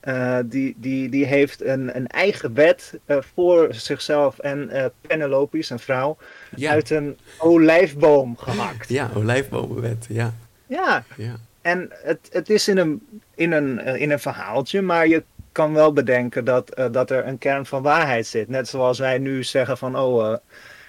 eh, 0.01 0.39
die, 0.45 0.75
die, 0.79 1.09
die 1.09 1.25
heeft 1.27 1.63
een, 1.63 1.97
een 1.97 2.07
eigen 2.07 2.53
bed 2.53 2.99
eh, 3.05 3.17
voor 3.35 3.75
zichzelf 3.75 4.39
en 4.39 4.71
eh, 4.71 4.85
Penelope, 5.01 5.63
zijn 5.63 5.79
vrouw, 5.79 6.17
ja. 6.57 6.71
uit 6.71 6.91
een 6.91 7.19
olijfboom 7.39 8.37
gehakt. 8.37 8.89
ja, 8.89 9.11
olijfbomenbed. 9.17 10.07
Ja, 10.09 10.35
Ja, 10.67 11.05
ja. 11.17 11.35
en 11.61 11.89
het, 11.91 12.29
het 12.33 12.51
is 12.51 12.69
in 12.69 12.79
een, 12.79 13.07
in, 13.35 13.53
een, 13.53 13.79
in 13.79 14.11
een 14.11 14.19
verhaaltje, 14.21 14.83
maar 14.83 15.07
je 15.09 15.23
kan 15.53 15.73
wel 15.73 15.93
bedenken 15.93 16.45
dat, 16.45 16.71
eh, 16.71 16.93
dat 16.93 17.11
er 17.11 17.27
een 17.27 17.39
kern 17.39 17.67
van 17.67 17.83
waarheid 17.83 18.27
zit. 18.27 18.49
Net 18.49 18.69
zoals 18.69 18.99
wij 18.99 19.19
nu 19.19 19.45
zeggen 19.45 19.79
van, 19.79 19.97
oh, 19.99 20.33
eh, 20.33 20.39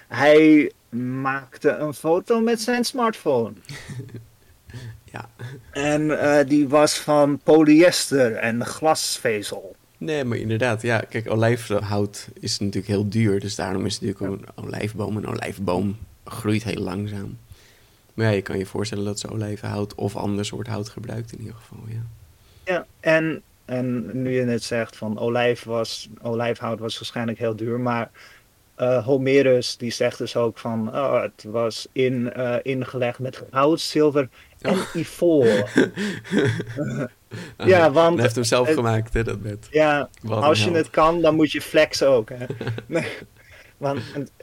hij 0.08 0.72
maakte 1.20 1.70
een 1.70 1.94
foto 1.94 2.40
met 2.40 2.60
zijn 2.60 2.84
smartphone. 2.84 3.52
ja. 5.12 5.28
En 5.70 6.20
eh, 6.20 6.46
die 6.48 6.68
was 6.68 6.98
van 6.98 7.38
polyester 7.38 8.34
en 8.34 8.66
glasvezel. 8.66 9.76
Nee, 9.98 10.24
maar 10.24 10.38
inderdaad, 10.38 10.82
ja. 10.82 10.98
Kijk, 11.08 11.30
olijfhout 11.30 12.28
is 12.40 12.58
natuurlijk 12.58 12.86
heel 12.86 13.08
duur. 13.08 13.40
Dus 13.40 13.54
daarom 13.54 13.86
is 13.86 13.94
het 13.94 14.02
natuurlijk 14.02 14.42
een 14.56 14.64
olijfboom. 14.64 15.16
Een 15.16 15.26
olijfboom 15.26 15.96
groeit 16.24 16.64
heel 16.64 16.82
langzaam. 16.82 17.38
Maar 18.14 18.26
ja, 18.26 18.32
je 18.32 18.42
kan 18.42 18.58
je 18.58 18.66
voorstellen 18.66 19.04
dat 19.04 19.20
ze 19.20 19.30
olijvenhout 19.30 19.94
of 19.94 20.16
ander 20.16 20.44
soort 20.44 20.66
hout 20.66 20.88
gebruikt 20.88 21.32
in 21.32 21.38
ieder 21.38 21.54
geval, 21.54 21.84
ja. 21.88 22.02
Ja, 22.64 22.86
en, 23.00 23.42
en 23.64 24.10
nu 24.22 24.30
je 24.34 24.44
net 24.44 24.62
zegt 24.62 24.96
van 24.96 25.18
olijf 25.18 25.64
was, 25.64 26.08
olijfhout 26.22 26.78
was 26.78 26.94
waarschijnlijk 26.98 27.38
heel 27.38 27.56
duur, 27.56 27.80
maar 27.80 28.10
eh, 28.74 29.04
Homerus 29.04 29.76
die 29.76 29.90
zegt 29.90 30.18
dus 30.18 30.36
ook 30.36 30.58
van 30.58 30.88
oh, 30.94 31.22
het 31.22 31.44
was 31.48 31.88
in, 31.92 32.32
eh, 32.32 32.56
ingelegd 32.62 33.18
met 33.18 33.42
goud, 33.50 33.80
zilver 33.80 34.28
en 34.60 34.72
Oh. 34.72 34.94
ivoor. 34.94 35.46
Ja, 37.58 37.90
want- 37.90 38.14
Hij 38.14 38.22
heeft 38.22 38.34
hem 38.34 38.44
zelf 38.44 38.66
het- 38.66 38.76
gemaakt, 38.76 39.14
hè, 39.14 39.24
dat 39.24 39.42
bed. 39.42 39.66
Ja, 39.70 40.08
als 40.28 40.58
je 40.58 40.64
held. 40.64 40.76
het 40.76 40.90
kan, 40.90 41.20
dan 41.20 41.34
moet 41.34 41.52
je 41.52 41.60
flexen 41.60 42.08
ook. 42.08 42.28
Hè? 42.34 42.46
Want 43.76 44.00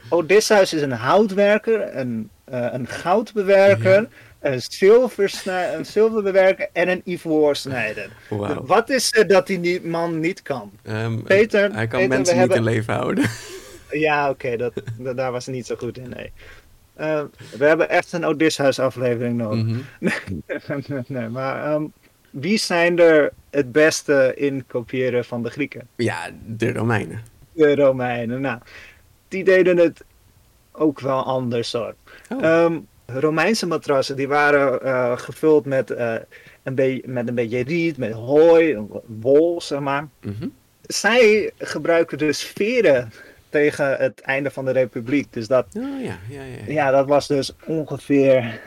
Odysseus 0.08 0.72
is 0.72 0.82
een 0.82 0.90
houtwerker, 0.92 1.96
een, 1.96 2.30
eh, 2.44 2.66
een 2.72 2.86
goudbewerker, 2.86 4.08
een, 4.42 4.60
zilversnij, 4.62 5.74
een 5.74 5.86
zilverbewerker 5.86 6.68
en 6.72 6.88
een 6.88 7.00
ivoorsnijder. 7.04 8.08
Wauw. 8.28 8.64
Wat 8.66 8.90
is 8.90 9.12
er 9.16 9.26
dat 9.26 9.46
die 9.46 9.80
man 9.86 10.20
niet 10.20 10.42
kan? 10.42 10.70
Ehm, 10.82 11.22
Peter, 11.22 11.72
hij 11.72 11.86
kan 11.86 11.98
Peter, 12.00 12.08
mensen 12.16 12.38
niet 12.38 12.48
hebben- 12.48 12.56
in 12.56 12.64
leven 12.74 12.94
houden. 12.94 13.24
Ja, 13.90 14.30
oké, 14.30 14.56
dat, 14.56 14.72
dat- 14.98 15.16
daar 15.16 15.32
was 15.32 15.46
hij 15.46 15.54
niet 15.54 15.66
zo 15.66 15.76
goed 15.76 15.98
in. 15.98 16.08
Nee. 16.08 16.32
Eh, 16.94 17.22
we 17.58 17.64
hebben 17.64 17.88
echt 17.88 18.12
een 18.12 18.24
Odysseus-aflevering 18.24 19.36
nodig. 19.36 19.64
Mhm. 19.64 19.78
nee, 21.06 21.28
maar 21.28 21.64
ehm, 21.72 21.84
wie 22.30 22.58
zijn 22.58 22.98
er 22.98 23.32
het 23.50 23.72
beste 23.72 24.32
in 24.36 24.64
kopiëren 24.66 25.24
van 25.24 25.42
de 25.42 25.50
Grieken? 25.50 25.88
Ja, 25.96 26.30
de 26.46 26.72
Romeinen. 26.72 27.22
De 27.52 27.74
Romeinen. 27.74 28.40
Nou, 28.40 28.58
die 29.28 29.44
deden 29.44 29.76
het 29.76 30.04
ook 30.72 31.00
wel 31.00 31.24
anders 31.24 31.72
hoor. 31.72 31.94
Oh. 32.28 32.44
Ehm, 32.44 32.78
Romeinse 33.06 33.66
matrassen 33.66 34.16
die 34.16 34.28
waren 34.28 34.82
eh, 34.82 35.18
gevuld 35.18 35.64
met, 35.64 35.90
eh, 35.90 36.14
een 36.62 36.74
beetje, 36.74 37.02
met 37.08 37.28
een 37.28 37.34
beetje 37.34 37.62
riet, 37.62 37.96
met 37.96 38.12
hooi, 38.12 38.78
wol, 39.20 39.60
zeg 39.60 39.80
maar. 39.80 40.08
Mhm. 40.20 40.48
Zij 40.82 41.52
gebruiken 41.58 42.18
dus 42.18 42.42
veren 42.42 43.12
tegen 43.48 43.96
het 43.96 44.20
einde 44.20 44.50
van 44.50 44.64
de 44.64 44.70
republiek. 44.70 45.32
Dus 45.32 45.46
dat, 45.48 45.66
Oh 45.76 46.02
ja, 46.02 46.18
ja, 46.28 46.42
ja. 46.42 46.72
ja. 46.72 46.90
dat 46.90 47.06
was 47.06 47.26
dus 47.26 47.52
ongeveer 47.66 48.60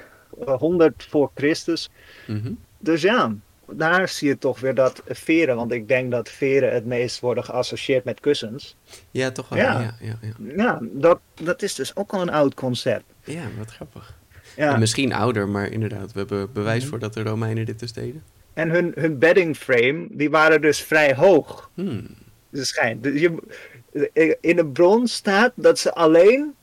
eh, 0.46 0.54
100 0.58 1.06
voor 1.10 1.32
Christus. 1.36 1.90
Mhm. 2.28 2.52
Dus 2.80 3.02
ja, 3.02 3.34
daar 3.72 4.10
zie 4.10 4.28
je 4.28 4.38
toch 4.38 4.60
weer 4.60 4.76
dat 4.76 5.02
veren. 5.06 5.56
Want 5.56 5.72
ik 5.72 5.88
denk 5.88 6.12
dat 6.12 6.30
veren 6.30 6.74
het 6.74 6.86
meest 6.86 7.20
worden 7.20 7.44
geassocieerd 7.44 8.04
met 8.04 8.20
kussens. 8.20 8.76
Ja, 9.12 9.32
toch 9.32 9.50
wel. 9.50 9.58
Ja. 9.58 9.80
Ja, 9.80 9.96
ja, 10.00 10.18
ja. 10.22 10.54
Ja, 10.56 10.80
dat, 10.82 11.20
dat 11.34 11.62
is 11.62 11.76
dus 11.76 11.96
ook 11.96 12.14
al 12.14 12.22
een 12.22 12.32
oud 12.32 12.54
concept. 12.54 13.04
Ja, 13.24 13.44
wat 13.58 13.72
grappig. 13.72 14.18
En 14.56 14.80
misschien 14.80 15.14
ouder, 15.14 15.48
maar 15.50 15.72
inderdaad, 15.72 16.12
we 16.14 16.20
hebben 16.20 16.54
bewijs 16.54 16.82
Mhm. 16.82 16.90
voor 16.90 17.00
dat 17.00 17.14
de 17.14 17.24
Romeinen 17.24 17.66
dit 17.66 17.80
dus 17.80 17.94
deden. 17.94 18.24
En 18.54 18.70
hun, 18.70 18.92
hun 18.96 19.20
bedding 19.20 19.58
frame, 19.58 20.08
die 20.12 20.30
waren 20.30 20.62
dus 20.62 20.82
vrij 20.82 21.14
hoog. 21.16 21.70
Hmm. 21.74 22.08
Dus 22.50 22.68
schijnt. 22.68 23.04
Dus 23.04 23.22
je, 23.22 24.38
in 24.42 24.56
de 24.56 24.66
bron 24.66 25.08
staat 25.08 25.52
dat 25.56 25.80
ze 25.80 25.94
alleen 25.94 26.54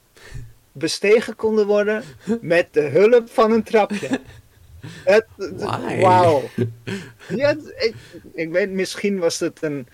bestegen 0.72 1.36
konden 1.36 1.66
worden 1.66 2.02
met 2.40 2.66
de 2.70 2.80
hulp 2.80 3.30
van 3.30 3.52
een 3.52 3.62
trapje. 3.62 4.20
Wauw. 6.00 6.42
Ja, 7.28 7.48
het- 7.48 7.74
ik, 7.76 7.94
ik 8.34 8.50
weet, 8.52 8.70
misschien 8.70 9.18
was 9.18 9.38
het 9.38 9.58
een. 9.62 9.86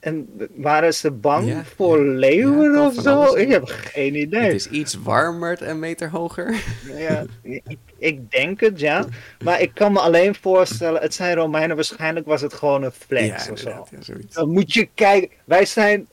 En 0.00 0.28
waren 0.54 0.94
ze 0.94 1.10
bang 1.10 1.48
Ja, 1.48 1.64
voor 1.64 2.00
leeuwen 2.00 2.72
Ja, 2.72 2.86
of 2.86 2.94
zo? 2.94 3.34
Ik 3.36 3.48
heb 3.48 3.62
geen 3.66 4.14
idee. 4.14 4.42
Het 4.42 4.54
is 4.54 4.68
iets 4.68 4.94
warmer 4.94 5.62
en 5.62 5.70
een 5.70 5.78
meter 5.78 6.10
hoger. 6.10 6.62
Ja, 6.96 7.24
ik, 7.42 7.78
ik 7.98 8.30
denk 8.30 8.60
het, 8.60 8.80
ja. 8.80 9.06
Maar 9.44 9.60
ik 9.60 9.74
kan 9.74 9.92
me 9.92 10.00
alleen 10.00 10.34
voorstellen, 10.34 11.00
het 11.00 11.14
zijn 11.14 11.36
Romeinen, 11.36 11.76
waarschijnlijk 11.76 12.26
was 12.26 12.40
het 12.40 12.54
gewoon 12.54 12.82
een 12.82 12.92
flex 12.92 13.44
ja, 13.46 13.52
of 13.52 13.58
zo. 13.58 13.86
Dan 14.32 14.50
moet 14.50 14.72
je 14.72 14.88
kijken, 14.94 15.28
wij 15.44 15.64
zijn 15.64 16.08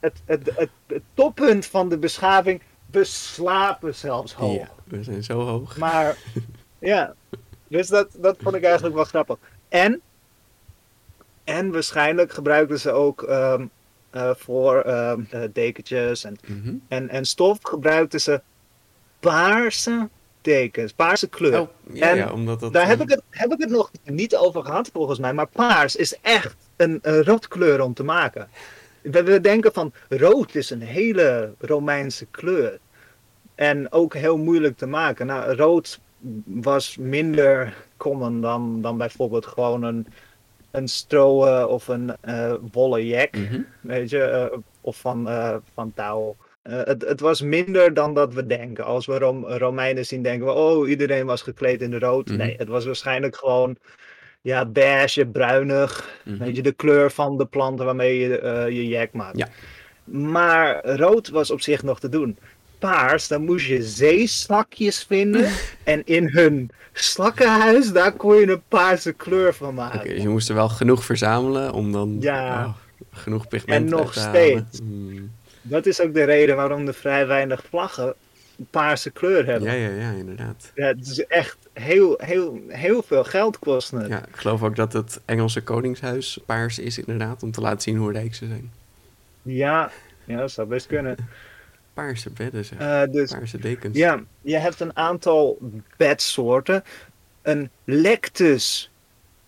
het, 0.00 0.22
het, 0.24 0.50
het, 0.56 0.70
het 0.86 1.02
toppunt 1.14 1.66
van 1.66 1.88
de 1.88 1.98
beschaving, 1.98 2.60
beslapen 2.86 3.94
zelfs 3.94 4.34
hoog. 4.34 4.56
Ja, 4.56 4.68
we 4.84 5.02
zijn 5.02 5.24
zo 5.24 5.40
hoog. 5.40 5.76
Maar 5.76 6.16
ja, 6.78 7.14
dus 7.68 7.88
dat, 7.88 8.08
dat 8.18 8.36
vond 8.40 8.54
ik 8.54 8.64
eigenlijk 8.64 8.94
wel 8.94 9.04
grappig. 9.04 9.36
En, 9.68 10.00
en 11.44 11.72
waarschijnlijk 11.72 12.32
gebruikten 12.32 12.78
ze 12.80 12.90
ook 12.90 13.22
ehm, 13.22 13.66
eh, 14.10 14.30
voor 14.36 14.80
ehm, 14.80 15.20
eh, 15.30 15.40
dekentjes 15.52 16.24
en 16.24 16.36
Mhm. 16.46 16.74
en, 16.88 17.08
en 17.08 17.24
stof 17.24 17.58
gebruikten 17.62 18.20
ze 18.20 18.40
paarse 19.20 20.08
tekens, 20.40 20.92
paarse 20.92 21.28
kleur. 21.28 21.60
Oh, 21.60 21.68
ja, 21.92 22.08
En 22.10 22.16
ja, 22.16 22.32
omdat 22.32 22.60
dat... 22.60 22.72
Daar 22.72 22.86
heb 22.88 23.00
ik, 23.00 23.08
het, 23.08 23.22
heb 23.30 23.52
ik 23.52 23.60
het 23.60 23.70
nog 23.70 23.90
niet 24.04 24.36
over 24.36 24.64
gehad 24.64 24.90
volgens 24.92 25.18
mij, 25.18 25.32
maar 25.32 25.46
paars 25.46 25.96
is 25.96 26.18
echt 26.20 26.56
een, 26.76 26.98
een 27.02 27.24
rotkleur 27.24 27.80
om 27.82 27.94
te 27.94 28.04
maken. 28.04 28.48
We, 29.02 29.22
we 29.22 29.40
denken 29.40 29.72
van 29.72 29.92
rood 30.08 30.54
is 30.54 30.70
een 30.70 30.80
hele 30.82 31.52
Romeinse 31.58 32.26
kleur. 32.26 32.78
En 33.54 33.92
ook 33.92 34.14
heel 34.14 34.38
moeilijk 34.38 34.76
te 34.76 34.86
maken. 34.86 35.26
Nou, 35.26 35.54
rood 35.54 36.00
was 36.44 36.96
minder 36.96 37.74
common 37.96 38.40
dan, 38.40 38.82
dan 38.82 38.96
bijvoorbeeld 38.96 39.46
gewoon 39.46 39.82
een, 39.82 40.06
een 40.72 40.88
stro 40.88 41.44
eh, 41.44 41.68
of 41.68 41.88
een 41.88 42.16
eh 42.20 42.54
wollen 42.72 43.06
jack. 43.06 43.36
mhm. 43.36 43.60
Weet 43.80 44.10
je, 44.10 44.22
eh, 44.22 44.58
of 44.80 44.96
van, 44.96 45.28
van 45.74 45.92
touw. 45.94 46.36
Het, 46.62 47.02
het 47.02 47.20
was 47.20 47.40
minder 47.40 47.94
dan 47.94 48.14
dat 48.14 48.34
we 48.34 48.46
denken. 48.46 48.84
Als 48.84 49.06
we 49.06 49.18
Rom- 49.18 49.46
Romeinen 49.46 50.06
zien, 50.06 50.22
denken 50.22 50.46
we, 50.46 50.52
oh, 50.52 50.88
iedereen 50.88 51.26
was 51.26 51.42
gekleed 51.42 51.82
in 51.82 51.90
de 51.90 51.98
rood. 51.98 52.28
Mhm. 52.28 52.36
Nee, 52.36 52.54
het 52.58 52.68
was 52.68 52.84
waarschijnlijk 52.84 53.36
gewoon, 53.36 53.76
ja, 54.40 54.66
beige, 54.66 55.26
bruinig. 55.26 56.20
Mhm. 56.24 56.38
Weet 56.38 56.56
je, 56.56 56.62
de 56.62 56.72
kleur 56.72 57.10
van 57.10 57.38
de 57.38 57.46
planten 57.46 57.84
waarmee 57.84 58.18
je 58.18 58.28
je 58.74 58.88
jack 58.88 59.12
maakt. 59.12 59.38
Ja. 59.38 59.48
Maar 60.04 60.86
rood 60.96 61.28
was 61.28 61.50
op 61.50 61.60
zich 61.60 61.82
nog 61.82 62.00
te 62.00 62.08
doen. 62.08 62.38
Paars, 62.82 63.28
dan 63.28 63.44
moest 63.44 63.66
je 63.66 63.82
zeeslakjes 63.82 65.04
vinden. 65.08 65.50
en 65.84 66.02
in 66.04 66.28
hun 66.28 66.70
slakkenhuis, 66.92 67.92
daar 67.92 68.12
kon 68.12 68.36
je 68.36 68.50
een 68.50 68.62
paarse 68.68 69.12
kleur 69.12 69.54
van 69.54 69.74
maken. 69.74 70.08
Dus 70.08 70.22
je 70.22 70.28
moest 70.28 70.48
er 70.48 70.54
wel 70.54 70.68
genoeg 70.68 71.04
verzamelen 71.04 71.72
om 71.72 71.92
dan 71.92 72.16
Ja. 72.20 72.64
oh, 72.64 72.74
genoeg 73.12 73.48
pigment 73.48 73.84
En 73.84 73.98
nog 73.98 74.12
te 74.12 74.20
steeds. 74.20 74.80
Mm. 74.82 75.30
Dat 75.62 75.86
is 75.86 76.00
ook 76.00 76.14
de 76.14 76.24
reden 76.24 76.56
waarom 76.56 76.86
er 76.86 76.94
vrij 76.94 77.26
weinig 77.26 77.62
vlaggen 77.68 78.14
een 78.58 78.66
paarse 78.70 79.10
kleur 79.10 79.46
hebben. 79.46 79.70
Ja, 79.70 79.88
ja, 79.88 80.00
ja, 80.00 80.10
inderdaad. 80.10 80.72
Ja, 80.74 80.86
het 80.86 81.06
is 81.06 81.26
echt 81.26 81.56
heel, 81.72 82.14
heel, 82.18 82.60
heel 82.68 83.02
veel 83.02 83.24
geld 83.24 83.58
kost 83.58 83.90
het. 83.90 84.08
Ja, 84.08 84.18
ik 84.18 84.36
geloof 84.36 84.62
ook 84.62 84.76
dat 84.76 84.92
het 84.92 85.20
Engelse 85.24 85.62
koningshuis 85.62 86.40
paars 86.46 86.78
is, 86.78 86.98
inderdaad, 86.98 87.42
om 87.42 87.50
te 87.50 87.60
laten 87.60 87.80
zien 87.80 87.96
hoe 87.96 88.12
rijk 88.12 88.34
ze 88.34 88.46
zijn. 88.46 88.72
Ja, 89.42 89.90
ja, 90.24 90.36
dat 90.36 90.50
zou 90.50 90.68
best 90.68 90.86
kunnen. 90.86 91.16
Paarse 91.94 92.30
bedden, 92.30 92.64
zeg. 92.64 92.78
Eh, 92.78 93.02
dus 93.10 93.30
Paarse 93.30 93.58
dekens. 93.58 93.96
ja, 93.96 94.20
je 94.40 94.56
hebt 94.56 94.80
een 94.80 94.96
aantal 94.96 95.58
bedsoorten. 95.96 96.84
Een 97.42 97.70
Lectus 97.84 98.90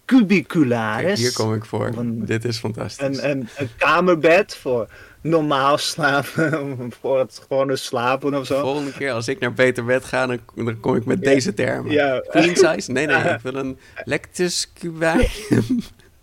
cubicularis. 0.05 1.05
Kijk, 1.07 1.17
hier 1.19 1.33
kom 1.33 1.55
ik 1.55 1.65
voor. 1.65 1.87
Een- 1.87 2.25
Dit 2.25 2.45
is 2.45 2.59
fantastisch. 2.59 3.07
een, 3.23 3.31
een, 3.31 3.49
een 3.57 3.69
kamerbed 3.77 4.57
voor 4.57 4.89
normaal 5.21 5.79
slapen, 5.79 6.93
voor 7.01 7.19
het 7.19 7.43
gewone 7.49 7.77
slapen 7.77 8.35
of 8.35 8.41
De 8.49 8.55
zo. 8.55 8.61
volgende 8.61 8.93
keer 8.93 9.13
als 9.13 9.29
ik 9.29 9.39
naar 9.39 9.53
Beter 9.53 9.85
Bed 9.85 10.05
ga, 10.05 10.27
dan, 10.27 10.39
dan 10.55 10.81
kom 10.81 10.97
ik 10.97 11.05
met 11.05 11.23
deze 11.23 11.55
termen. 11.55 11.93
Ja. 11.93 12.23
Queen 12.29 12.57
size? 12.57 12.93
Nee, 12.93 13.07
nee, 13.07 13.17
ik 13.35 13.41
wil 13.43 13.55
een 13.55 13.79
Lectus 14.05 14.73
cubae. 14.81 15.29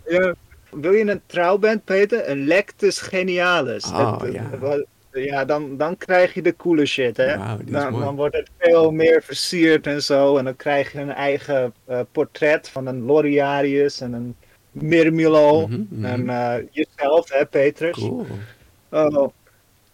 Ja. 0.08 0.34
Wil 0.72 0.92
je 0.92 1.10
een 1.12 1.22
trouwband, 1.26 1.84
Peter? 1.84 2.30
Een 2.30 2.46
Lectus 2.48 3.02
genialis. 3.02 3.86
Oh, 3.86 4.22
Het- 4.22 4.34
ja. 4.34 4.50
Ja, 5.12 5.46
dan, 5.46 5.78
dan 5.78 5.98
krijg 5.98 6.34
je 6.34 6.42
de 6.42 6.56
coole 6.56 6.86
shit, 6.86 7.18
hè? 7.18 7.38
Dan, 7.66 8.00
dan 8.00 8.16
wordt 8.16 8.36
het 8.36 8.50
veel 8.58 8.92
meer 8.92 9.24
versierd 9.24 9.88
en 9.88 10.04
zo. 10.04 10.38
En 10.38 10.44
dan 10.44 10.56
krijg 10.56 10.92
je 10.92 11.00
een 11.00 11.14
eigen 11.14 11.74
eh, 11.86 12.00
portret 12.12 12.70
van 12.70 12.86
een 12.88 13.02
Loriarius 13.02 14.02
en 14.02 14.14
een 14.14 14.36
Mirmilo. 14.72 15.68
Mhm, 15.68 15.84
mhm. 15.90 16.06
En 16.06 16.30
eh, 16.30 16.64
jezelf, 16.72 17.30
hè, 17.30 17.46
Petrus? 17.46 17.96
Cool. 17.96 18.26
Oh, 18.90 19.34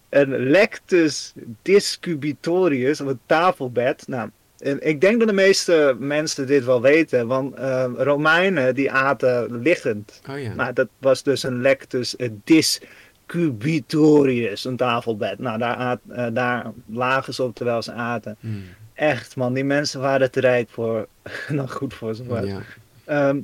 een 0.09 0.49
Lectus 0.49 1.33
discubitorius, 1.61 3.01
of 3.01 3.07
een 3.07 3.19
tafelbed. 3.25 4.07
Nou, 4.07 4.29
en 4.59 4.87
ik 4.87 5.01
denk 5.01 5.19
dat 5.19 5.27
de 5.27 5.33
meeste 5.33 5.95
mensen 5.99 6.47
dit 6.47 6.65
wel 6.65 6.81
weten, 6.81 7.27
want 7.27 7.55
eh, 7.55 7.85
Romeinen 7.97 8.75
die 8.75 8.91
aten 8.91 9.61
liggend. 9.61 10.21
Oh 10.29 10.39
ja. 10.39 10.53
Nou, 10.53 10.73
dat 10.73 10.87
was 10.97 11.23
dus 11.23 11.43
een 11.43 11.61
Lectus 11.61 12.15
discubitorius, 13.27 14.65
een 14.65 14.75
tafelbed. 14.77 15.39
Nou, 15.39 15.57
daar, 15.57 15.75
aat, 15.75 15.99
eh, 16.09 16.27
daar 16.33 16.71
lagen 16.85 17.33
ze 17.33 17.43
op 17.43 17.55
terwijl 17.55 17.81
ze 17.81 17.91
aten. 17.91 18.37
Mm, 18.39 18.63
Echt 18.93 19.35
man, 19.35 19.53
die 19.53 19.63
mensen 19.63 19.99
waren 20.01 20.31
te 20.31 20.39
rijk 20.39 20.69
voor, 20.69 21.07
nog 21.49 21.73
goed 21.73 21.93
voor 21.93 22.15
ze 22.15 22.23
ja. 22.43 22.61
Ehm, 23.05 23.37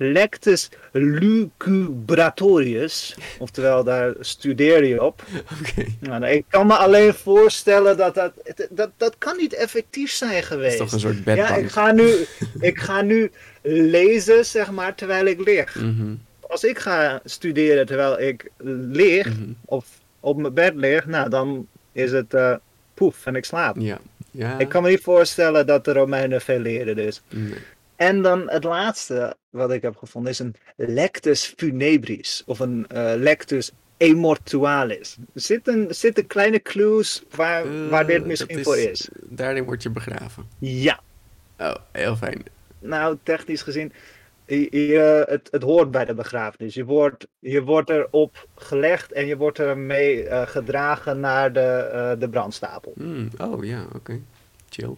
Lectus 0.00 0.68
lucubratorius, 0.92 3.16
oftewel 3.38 3.84
daar 3.84 4.14
studeer 4.20 4.84
je 4.84 5.02
op. 5.02 5.22
Oké. 5.60 5.84
Nou, 6.00 6.26
ik 6.26 6.44
kan 6.48 6.66
me 6.66 6.74
alleen 6.74 7.14
voorstellen 7.14 7.96
dat 7.96 8.14
dat, 8.14 8.32
dat, 8.70 8.90
dat 8.96 9.14
kan 9.18 9.36
niet 9.36 9.54
effectief 9.54 10.10
zijn 10.10 10.30
Dat 10.30 10.40
is 10.40 10.46
geweest. 10.46 10.78
toch 10.78 10.92
een 10.92 11.00
soort 11.00 11.16
ja, 11.16 11.22
bedbank. 11.22 11.56
ik 11.56 11.70
ga, 11.70 11.92
nu, 11.92 12.26
ik 12.60 12.78
ga 12.78 13.02
nu 13.02 13.30
lezen, 13.62 14.44
zeg 14.44 14.70
maar, 14.70 14.94
terwijl 14.94 15.26
ik 15.26 15.40
lig. 15.44 15.74
Mhm, 15.74 16.14
Als 16.48 16.64
ik 16.64 16.78
ga 16.78 17.20
studeren 17.24 17.86
terwijl 17.86 18.20
ik 18.20 18.50
lig, 18.90 19.26
mhm. 19.26 19.52
of 19.64 19.86
op 20.20 20.36
mijn 20.36 20.54
bed 20.54 20.74
lig, 20.74 21.06
nou, 21.06 21.28
dan 21.28 21.66
is 21.92 22.12
het 22.12 22.34
eh, 22.34 22.54
poef 22.94 23.26
en 23.26 23.36
ik 23.36 23.44
slaap. 23.44 23.76
Ja. 23.78 23.98
ja. 24.30 24.58
Ik 24.58 24.68
kan 24.68 24.82
me 24.82 24.88
niet 24.88 25.02
voorstellen 25.02 25.66
dat 25.66 25.84
de 25.84 25.92
Romeinen 25.92 26.40
veel 26.40 26.58
leren 26.58 26.96
dus. 26.96 27.22
Nee. 27.28 27.54
En 27.96 28.22
dan 28.22 28.50
het 28.50 28.64
laatste 28.64 29.36
wat 29.50 29.72
ik 29.72 29.82
heb 29.82 29.96
gevonden 29.96 30.30
is 30.32 30.38
een 30.38 30.54
Lectus 30.76 31.54
funebris 31.56 32.42
of 32.46 32.58
een 32.58 32.86
eh, 32.88 33.12
Lectus 33.16 33.70
immortualis. 33.96 35.16
Er 35.34 35.40
zitten, 35.40 35.94
zitten 35.94 36.26
kleine 36.26 36.62
clues 36.62 37.22
waar, 37.34 37.88
waar 37.88 38.00
Eh, 38.00 38.06
dit 38.06 38.18
dat 38.18 38.26
misschien 38.26 38.64
voor 38.64 38.78
is. 38.78 39.08
Daarin 39.22 39.64
word 39.64 39.82
je 39.82 39.90
begraven. 39.90 40.46
Ja, 40.58 41.00
Oh, 41.60 41.74
heel 41.92 42.16
fijn. 42.16 42.42
nou 42.78 43.18
technisch 43.22 43.62
gezien, 43.62 43.92
je, 44.48 44.86
je- 44.86 45.24
het, 45.28 45.48
het 45.50 45.62
hoort 45.62 45.90
bij 45.90 46.04
de 46.04 46.14
begrafenis. 46.14 46.74
Je 46.74 46.84
wordt, 46.84 47.26
je 47.38 47.62
wordt 47.62 47.90
erop 47.90 48.46
gelegd 48.56 49.12
en 49.12 49.26
je 49.26 49.36
wordt 49.36 49.58
ermee 49.58 50.24
eh, 50.28 50.46
gedragen 50.46 51.20
naar 51.20 51.52
de, 51.52 51.60
eh, 51.60 52.10
de 52.18 52.28
brandstapel. 52.28 52.92
Mm, 52.94 53.28
Oh 53.40 53.64
ja, 53.64 53.84
oké. 53.94 54.20
Chill. 54.70 54.94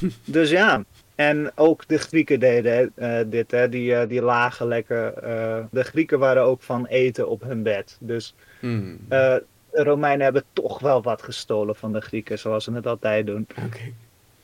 Dus 0.24 0.50
ja, 0.50 0.84
en 1.14 1.52
ook 1.54 1.88
de 1.88 1.98
Grieken 1.98 2.40
deden 2.40 2.92
eh, 2.94 3.18
dit, 3.26 3.50
hè. 3.50 3.68
Die, 3.68 3.94
eh, 3.94 4.08
die 4.08 4.22
lagen 4.22 4.66
lekker. 4.66 5.12
eh, 5.14 5.64
de 5.70 5.82
Grieken 5.84 6.18
waren 6.18 6.42
ook 6.42 6.62
van 6.62 6.86
eten 6.86 7.28
op 7.28 7.42
hun 7.42 7.62
bed. 7.62 7.96
Dus 8.00 8.34
Mm, 8.60 8.98
eh, 9.08 9.34
de 9.72 9.82
Romeinen 9.82 10.24
hebben 10.24 10.44
toch 10.52 10.78
wel 10.80 11.02
wat 11.02 11.22
gestolen 11.22 11.76
van 11.76 11.92
de 11.92 12.00
Grieken, 12.00 12.38
zoals 12.38 12.64
ze 12.64 12.72
het 12.72 12.86
altijd 12.86 13.26
doen. 13.26 13.46
Oké. 13.66 13.78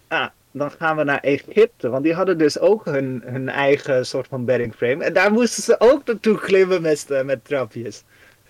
Ah, 0.09 0.27
dan 0.57 0.71
gaan 0.71 0.97
we 0.97 1.05
naar 1.05 1.21
Egypte, 1.21 1.89
want 1.89 2.05
die 2.05 2.15
hadden 2.15 2.39
dus 2.39 2.59
ook 2.59 2.85
hun, 2.85 3.23
hun 3.25 3.49
eigen 3.49 4.07
soort 4.07 4.27
van 4.27 4.45
bedding 4.45 4.75
frame. 4.75 5.05
En 5.05 5.13
daar 5.13 5.33
moesten 5.33 5.63
ze 5.63 5.77
ook 5.79 6.07
naartoe 6.07 6.39
klimmen 6.39 6.83
met, 6.83 7.11
eh, 7.11 7.23
met 7.23 7.45
trapjes. 7.45 8.05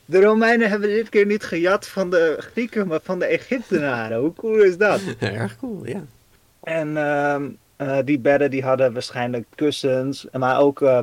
De 0.05 0.21
Romeinen 0.21 0.69
hebben 0.69 0.89
dit 0.89 1.09
keer 1.09 1.27
niet 1.27 1.45
gejat 1.45 1.89
van 1.89 2.11
de 2.11 2.37
Grieken, 2.39 2.87
maar 2.87 3.01
van 3.03 3.19
de 3.19 3.25
Egyptenaren. 3.25 4.19
Hoe 4.19 4.33
cool 4.33 4.63
is 4.63 4.77
dat? 4.77 5.01
Erg 5.19 5.57
cool, 5.57 5.87
ja. 5.87 6.05
En 6.63 6.97
ehm, 6.97 7.49
eh, 7.77 7.99
die 8.05 8.19
bedden 8.19 8.51
die 8.51 8.63
hadden 8.63 8.93
waarschijnlijk 8.93 9.47
kussens, 9.55 10.27
maar 10.33 10.61
ook, 10.61 10.83
eh, 10.83 10.99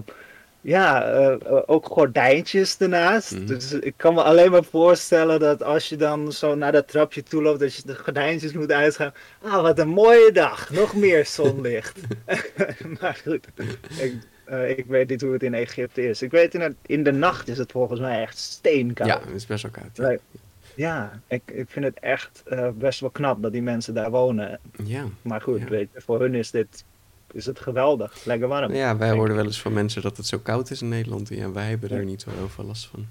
ja, 0.62 1.04
eh, 1.04 1.32
eh, 1.34 1.62
ook 1.66 1.86
gordijntjes 1.86 2.78
ernaast. 2.78 3.32
Mhm. 3.32 3.46
Dus 3.46 3.72
ik 3.72 3.94
kan 3.98 4.14
me 4.14 4.24
alleen 4.24 4.52
maar 4.52 4.64
voorstellen 4.64 5.40
dat 5.40 5.64
als 5.64 5.90
je 5.90 5.96
dan 5.96 6.32
zo 6.32 6.56
naar 6.56 6.72
dat 6.72 6.88
trapje 6.88 7.24
toe 7.24 7.42
loopt, 7.42 7.60
dat 7.60 7.76
je 7.76 7.82
de 7.86 7.96
gordijntjes 7.96 8.54
moet 8.54 8.72
uitgaan. 8.72 9.14
Ah, 9.42 9.62
wat 9.62 9.80
een 9.80 9.88
mooie 9.90 10.32
dag. 10.32 10.70
Nog 10.70 10.96
meer 10.96 11.26
zonlicht. 11.26 12.00
maar 13.02 13.20
goed, 13.28 13.48
ik, 14.00 14.14
eh, 14.46 14.70
ik 14.78 14.86
weet 14.86 15.10
niet 15.10 15.22
hoe 15.22 15.34
het 15.34 15.44
in 15.44 15.54
Egypte 15.54 16.02
is. 16.10 16.22
Ik 16.22 16.32
weet 16.32 16.54
in, 16.54 16.62
het- 16.62 16.76
in 16.86 17.04
de 17.04 17.12
nacht 17.12 17.48
is 17.48 17.58
het 17.58 17.72
volgens 17.72 18.00
mij 18.00 18.22
echt 18.22 18.38
steenkoud. 18.38 19.08
Ja, 19.10 19.20
het 19.26 19.36
is 19.36 19.46
best 19.46 19.64
wel 19.64 19.72
koud. 19.72 20.20
Ja. 20.76 21.22
Ik, 21.28 21.42
ik 21.46 21.66
vind 21.70 21.86
het 21.86 22.00
echt 22.00 22.44
best 22.74 23.00
wel 23.00 23.10
knap 23.10 23.42
dat 23.42 23.52
die 23.52 23.62
mensen 23.62 23.94
daar 23.94 24.12
wonen. 24.12 24.60
ja. 24.84 25.04
Maar 25.22 25.42
goed, 25.42 25.60
Ja. 25.60 25.66
weet 25.68 25.88
je, 25.94 26.02
voor 26.02 26.20
hun 26.20 26.36
is 26.36 26.52
dit 26.52 26.84
is 27.34 27.46
het 27.46 27.60
geweldig. 27.60 28.26
Lekker 28.26 28.48
warm. 28.48 28.74
Ja, 28.74 28.98
wij 28.98 29.10
horen 29.12 29.36
wel 29.36 29.46
eens 29.46 29.62
van 29.62 29.74
mensen 29.74 30.02
dat 30.02 30.18
het 30.18 30.26
zo 30.28 30.38
koud 30.40 30.70
is 30.72 30.82
in 30.82 30.90
Nederland. 30.90 31.30
En 31.32 31.38
ja, 31.38 31.52
wij 31.52 31.70
hebben 31.70 31.90
er 31.90 32.06
niet 32.06 32.22
zo 32.22 32.30
heel 32.38 32.50
veel 32.50 32.66
last 32.66 32.86
van. 32.88 33.06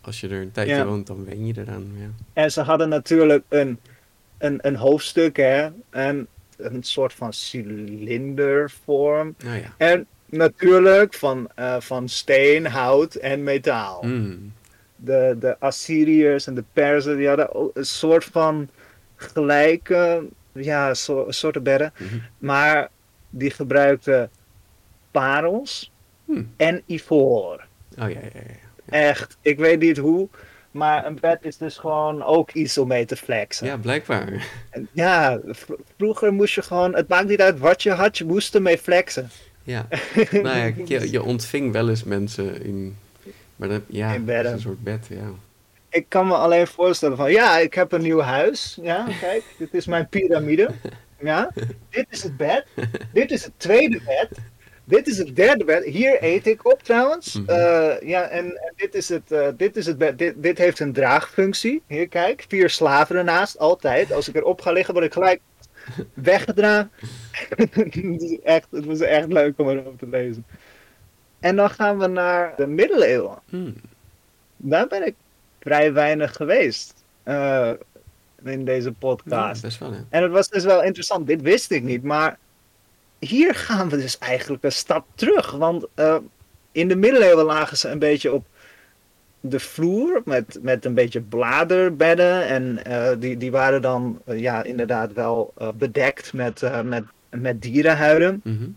Als 0.00 0.20
je 0.20 0.28
er 0.28 0.40
een 0.40 0.52
tijdje 0.52 0.74
Ja. 0.74 0.84
woont, 0.86 1.06
dan 1.06 1.24
wen 1.24 1.46
je 1.46 1.54
eraan. 1.58 1.86
Ja. 1.96 2.06
En 2.32 2.52
ze 2.52 2.60
hadden 2.60 2.88
natuurlijk 2.88 3.44
een, 3.48 3.78
een, 4.38 4.58
een 4.62 4.76
hoofdstuk, 4.76 5.36
hè. 5.36 5.68
En 5.90 6.26
een 6.56 6.82
soort 6.82 7.12
van 7.12 7.32
cilindervorm. 7.32 9.34
Nou 9.44 9.56
ja. 9.56 9.74
En 9.76 10.06
natuurlijk 10.26 11.14
van, 11.14 11.48
eh, 11.54 11.76
van 11.78 12.08
steen, 12.08 12.66
hout 12.66 13.14
en 13.14 13.42
metaal. 13.42 14.02
Mm. 14.02 14.52
De, 14.96 15.36
de 15.40 15.56
Assyriërs 15.58 16.46
en 16.46 16.54
de 16.54 16.64
Perzen, 16.72 17.16
die 17.16 17.28
hadden 17.28 17.54
ook 17.54 17.76
een 17.76 17.84
soort 17.84 18.24
van 18.24 18.68
gelijke, 19.16 20.24
ja, 20.52 20.94
so, 20.94 21.24
soorten 21.28 21.62
bedden. 21.62 21.92
Mhm. 21.98 22.18
Maar 22.38 22.88
die 23.30 23.50
gebruikten 23.50 24.30
parels 25.10 25.90
Hmm. 26.24 26.52
en 26.56 26.82
ivoor. 26.86 27.66
Oh 27.98 28.10
ja, 28.10 28.18
ja, 28.20 28.30
ja. 28.34 28.98
Echt, 29.08 29.36
ik 29.40 29.58
weet 29.58 29.80
niet 29.80 29.96
hoe. 29.96 30.28
Maar 30.70 31.06
een 31.06 31.18
bed 31.20 31.38
is 31.44 31.56
dus 31.56 31.78
gewoon 31.78 32.22
ook 32.22 32.52
iets 32.52 32.78
om 32.78 32.88
mee 32.88 33.04
te 33.04 33.16
flexen. 33.16 33.66
Ja, 33.66 33.76
blijkbaar. 33.76 34.46
En 34.70 34.88
ja, 34.92 35.40
vroeger 35.96 36.32
moest 36.32 36.54
je 36.54 36.62
gewoon, 36.62 36.94
het 36.94 37.08
maakt 37.08 37.28
niet 37.28 37.40
uit 37.40 37.58
wat 37.58 37.82
je 37.82 37.90
had, 37.90 38.18
je 38.18 38.24
moest 38.24 38.54
ermee 38.54 38.78
flexen. 38.78 39.30
Ja. 39.62 39.86
nou 40.30 40.56
ja, 40.58 40.72
je, 40.84 41.10
je 41.10 41.22
ontving 41.22 41.72
wel 41.72 41.88
eens 41.88 42.04
mensen 42.04 42.64
in... 42.64 42.96
Maar 43.56 43.80
ja, 43.86 44.12
In 44.12 44.24
bedden. 44.24 44.52
een 44.52 44.60
soort 44.60 44.82
bed, 44.82 45.06
ja. 45.08 45.30
Ik 45.88 46.04
kan 46.08 46.26
me 46.26 46.34
alleen 46.34 46.66
voorstellen 46.66 47.16
van, 47.16 47.30
ja, 47.30 47.58
ik 47.58 47.74
heb 47.74 47.92
een 47.92 48.02
nieuw 48.02 48.20
huis. 48.20 48.78
Ja, 48.82 49.06
kijk, 49.20 49.42
dit 49.58 49.74
is 49.74 49.86
mijn 49.86 50.08
piramide. 50.08 50.70
Ja, 51.20 51.50
dit 51.90 52.06
is 52.10 52.22
het 52.22 52.36
bed. 52.36 52.66
Dit 53.12 53.30
is 53.30 53.44
het 53.44 53.52
tweede 53.56 54.00
bed. 54.06 54.38
Dit 54.84 55.06
is 55.06 55.18
het 55.18 55.36
derde 55.36 55.64
bed. 55.64 55.84
Hier 55.84 56.22
eet 56.22 56.46
ik 56.46 56.70
op 56.72 56.82
trouwens. 56.82 57.34
Mhm. 57.34 57.50
Eh, 57.50 58.08
ja, 58.08 58.28
en, 58.28 58.44
en 58.44 58.72
dit 58.76 58.94
is 58.94 59.08
het, 59.08 59.32
eh, 59.32 59.48
dit 59.56 59.76
is 59.76 59.86
het 59.86 59.98
bed. 59.98 60.18
Dit, 60.18 60.34
dit 60.36 60.58
heeft 60.58 60.80
een 60.80 60.92
draagfunctie. 60.92 61.82
Hier, 61.86 62.08
kijk. 62.08 62.44
Vier 62.48 62.70
slaven 62.70 63.16
ernaast, 63.16 63.58
altijd. 63.58 64.12
Als 64.12 64.28
ik 64.28 64.34
erop 64.34 64.60
ga 64.60 64.72
liggen, 64.72 64.94
word 64.94 65.06
ik 65.06 65.12
gelijk 65.12 65.40
weggedragen. 66.14 66.90
het, 67.70 67.96
is 67.96 68.40
echt, 68.40 68.66
het 68.70 68.84
was 68.84 69.00
echt 69.00 69.32
leuk 69.32 69.58
om 69.58 69.68
erover 69.68 69.96
te 69.98 70.08
lezen. 70.08 70.46
En 71.40 71.56
dan 71.56 71.70
gaan 71.70 71.98
we 71.98 72.06
naar 72.06 72.52
de 72.56 72.66
middeleeuwen 72.66 73.38
Hmm. 73.48 73.74
daar 74.56 74.86
ben 74.86 75.06
ik 75.06 75.14
vrij 75.60 75.92
weinig 75.92 76.36
geweest. 76.36 76.94
Eh, 77.22 77.70
in 78.44 78.64
deze 78.64 78.88
Ja, 78.88 78.94
podcast. 78.98 79.62
best 79.62 79.78
wel, 79.78 79.92
hè? 79.92 79.98
En 80.08 80.22
het 80.22 80.32
was 80.32 80.48
dus 80.48 80.64
wel 80.64 80.82
interessant, 80.82 81.26
dit 81.26 81.42
wist 81.42 81.70
ik 81.70 81.82
niet, 81.82 82.02
maar 82.02 82.38
hier 83.20 83.54
gaan 83.54 83.88
we 83.88 83.96
dus 83.96 84.18
eigenlijk 84.18 84.64
een 84.64 84.72
stap 84.72 85.06
terug. 85.14 85.50
Want 85.50 85.86
eh, 85.94 86.16
in 86.72 86.88
de 86.88 86.96
middeleeuwen 86.96 87.44
lagen 87.44 87.76
ze 87.76 87.88
een 87.88 87.98
beetje 87.98 88.32
op 88.32 88.46
de 89.40 89.60
vloer 89.60 90.22
met, 90.24 90.58
met 90.62 90.84
een 90.84 90.94
beetje 90.94 91.20
bladerbedden. 91.20 92.46
En 92.46 92.84
eh, 92.84 93.16
die, 93.18 93.36
die 93.36 93.50
waren 93.50 93.82
dan 93.82 94.20
eh, 94.24 94.40
ja, 94.40 94.62
inderdaad 94.62 95.12
wel 95.12 95.54
bedekt 95.74 96.32
met, 96.32 96.62
met, 96.84 97.04
met 97.30 97.62
dierenhuiden. 97.62 98.40
Mhm. 98.44 98.68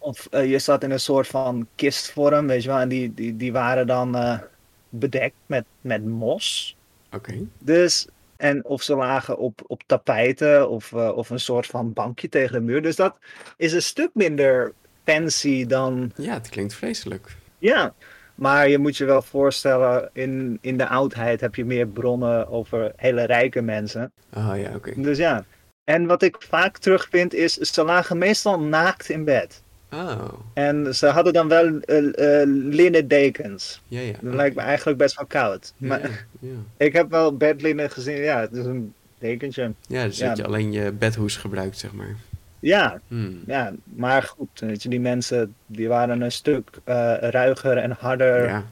Of 0.00 0.28
je 0.30 0.58
zat 0.58 0.82
in 0.82 0.90
een 0.90 1.00
soort 1.00 1.26
van 1.26 1.66
kistvorm, 1.74 2.46
weet 2.46 2.62
je 2.62 2.68
wel. 2.68 2.78
En 2.78 2.88
die, 2.88 3.14
die, 3.14 3.36
die 3.36 3.52
waren 3.52 3.86
dan 3.86 4.40
bedekt 4.88 5.34
met, 5.46 5.64
met 5.80 6.04
mos. 6.04 6.76
Oké. 7.12 7.34
Dus, 7.58 8.06
en 8.38 8.64
of 8.64 8.82
ze 8.82 8.94
lagen 8.96 9.38
op, 9.38 9.60
op 9.66 9.82
tapijten 9.86 10.68
of, 10.68 10.92
eh, 10.92 11.16
of 11.16 11.30
een 11.30 11.40
soort 11.40 11.66
van 11.66 11.92
bankje 11.92 12.28
tegen 12.28 12.52
de 12.52 12.60
muur. 12.60 12.82
Dus 12.82 12.96
dat 12.96 13.18
is 13.56 13.72
een 13.72 13.82
stuk 13.82 14.10
minder 14.14 14.72
fancy 15.04 15.66
dan. 15.66 16.12
Ja, 16.16 16.34
het 16.34 16.48
klinkt 16.48 16.74
vreselijk. 16.74 17.36
Ja, 17.58 17.94
maar 18.34 18.68
je 18.68 18.78
moet 18.78 18.96
je 18.96 19.04
wel 19.04 19.22
voorstellen, 19.22 20.10
in, 20.12 20.58
in 20.60 20.76
de 20.76 20.88
oudheid 20.88 21.40
heb 21.40 21.54
je 21.54 21.64
meer 21.64 21.86
bronnen 21.86 22.48
over 22.48 22.92
hele 22.96 23.22
rijke 23.22 23.62
mensen. 23.62 24.12
Ah 24.32 24.60
ja, 24.60 24.74
oké. 24.74 24.92
Dus 24.96 25.18
ja. 25.18 25.44
En 25.84 26.06
wat 26.06 26.22
ik 26.22 26.36
vaak 26.38 26.78
terugvind 26.78 27.34
is, 27.34 27.54
ze 27.54 27.84
lagen 27.84 28.18
meestal 28.18 28.60
naakt 28.60 29.08
in 29.08 29.24
bed. 29.24 29.62
Oh, 29.92 30.24
En 30.54 30.94
ze 30.94 31.06
hadden 31.06 31.32
dan 31.32 31.48
wel 31.48 31.78
eh, 31.80 32.42
linnen 32.46 33.08
dekens. 33.08 33.82
ja, 33.88 34.00
ja. 34.00 34.12
Dat 34.20 34.34
lijkt 34.34 34.56
me 34.56 34.62
eigenlijk 34.62 34.98
best 34.98 35.16
wel 35.16 35.26
koud. 35.26 35.72
Maar 35.76 36.00
Ja, 36.00 36.08
ja. 36.40 36.54
ik 36.86 36.92
heb 36.92 37.10
wel 37.10 37.36
bedlinnen 37.36 37.90
gezien. 37.90 38.16
Ja, 38.16 38.40
het 38.40 38.52
is 38.56 38.64
een 38.64 38.94
dekentje. 39.18 39.72
ja 39.86 40.04
dus 40.04 40.18
dat 40.18 40.36
je 40.36 40.44
alleen 40.44 40.72
je 40.72 40.92
bedhoes 40.92 41.36
gebruikt, 41.36 41.78
zeg 41.78 41.92
maar. 41.92 42.14
Ja, 42.60 43.00
Hmm. 43.08 43.42
ja, 43.46 43.72
maar 43.84 44.22
goed, 44.22 44.48
weet 44.60 44.82
je, 44.82 44.88
die 44.88 45.00
mensen 45.00 45.54
die 45.66 45.88
waren 45.88 46.20
een 46.20 46.32
stuk 46.32 46.68
eh, 46.84 47.14
ruiger 47.18 47.76
en 47.76 47.90
harder 47.98 48.62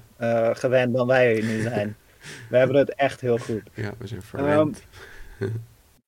gewend 0.57 0.95
dan 0.95 1.07
wij 1.07 1.41
nu 1.41 1.61
zijn. 1.63 1.97
we 2.51 2.57
hebben 2.57 2.77
het 2.77 2.95
echt 2.95 3.21
heel 3.21 3.39
goed. 3.39 3.63
ja, 3.75 3.93
we 3.99 4.07
zijn 4.07 4.23
verwend. 4.23 4.83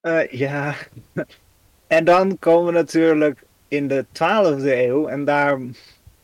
Eh, 0.00 0.30
ja, 0.30 0.74
en 1.86 2.04
dan 2.04 2.38
komen 2.38 2.66
we 2.72 2.72
natuurlijk 2.78 3.42
in 3.68 3.88
de 3.88 4.04
12e 4.12 4.64
eeuw 4.64 5.06
en 5.06 5.24
daar 5.24 5.58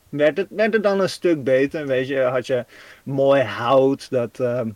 werd 0.08 0.36
het, 0.36 0.46
werd 0.50 0.72
het 0.72 0.82
dan 0.82 1.00
een 1.00 1.08
stuk 1.08 1.44
beter. 1.44 1.86
Weet 1.86 2.08
je, 2.08 2.20
had 2.20 2.46
je 2.46 2.64
mooi 3.02 3.42
hout, 3.42 4.10
dat, 4.10 4.40
ehm, 4.40 4.68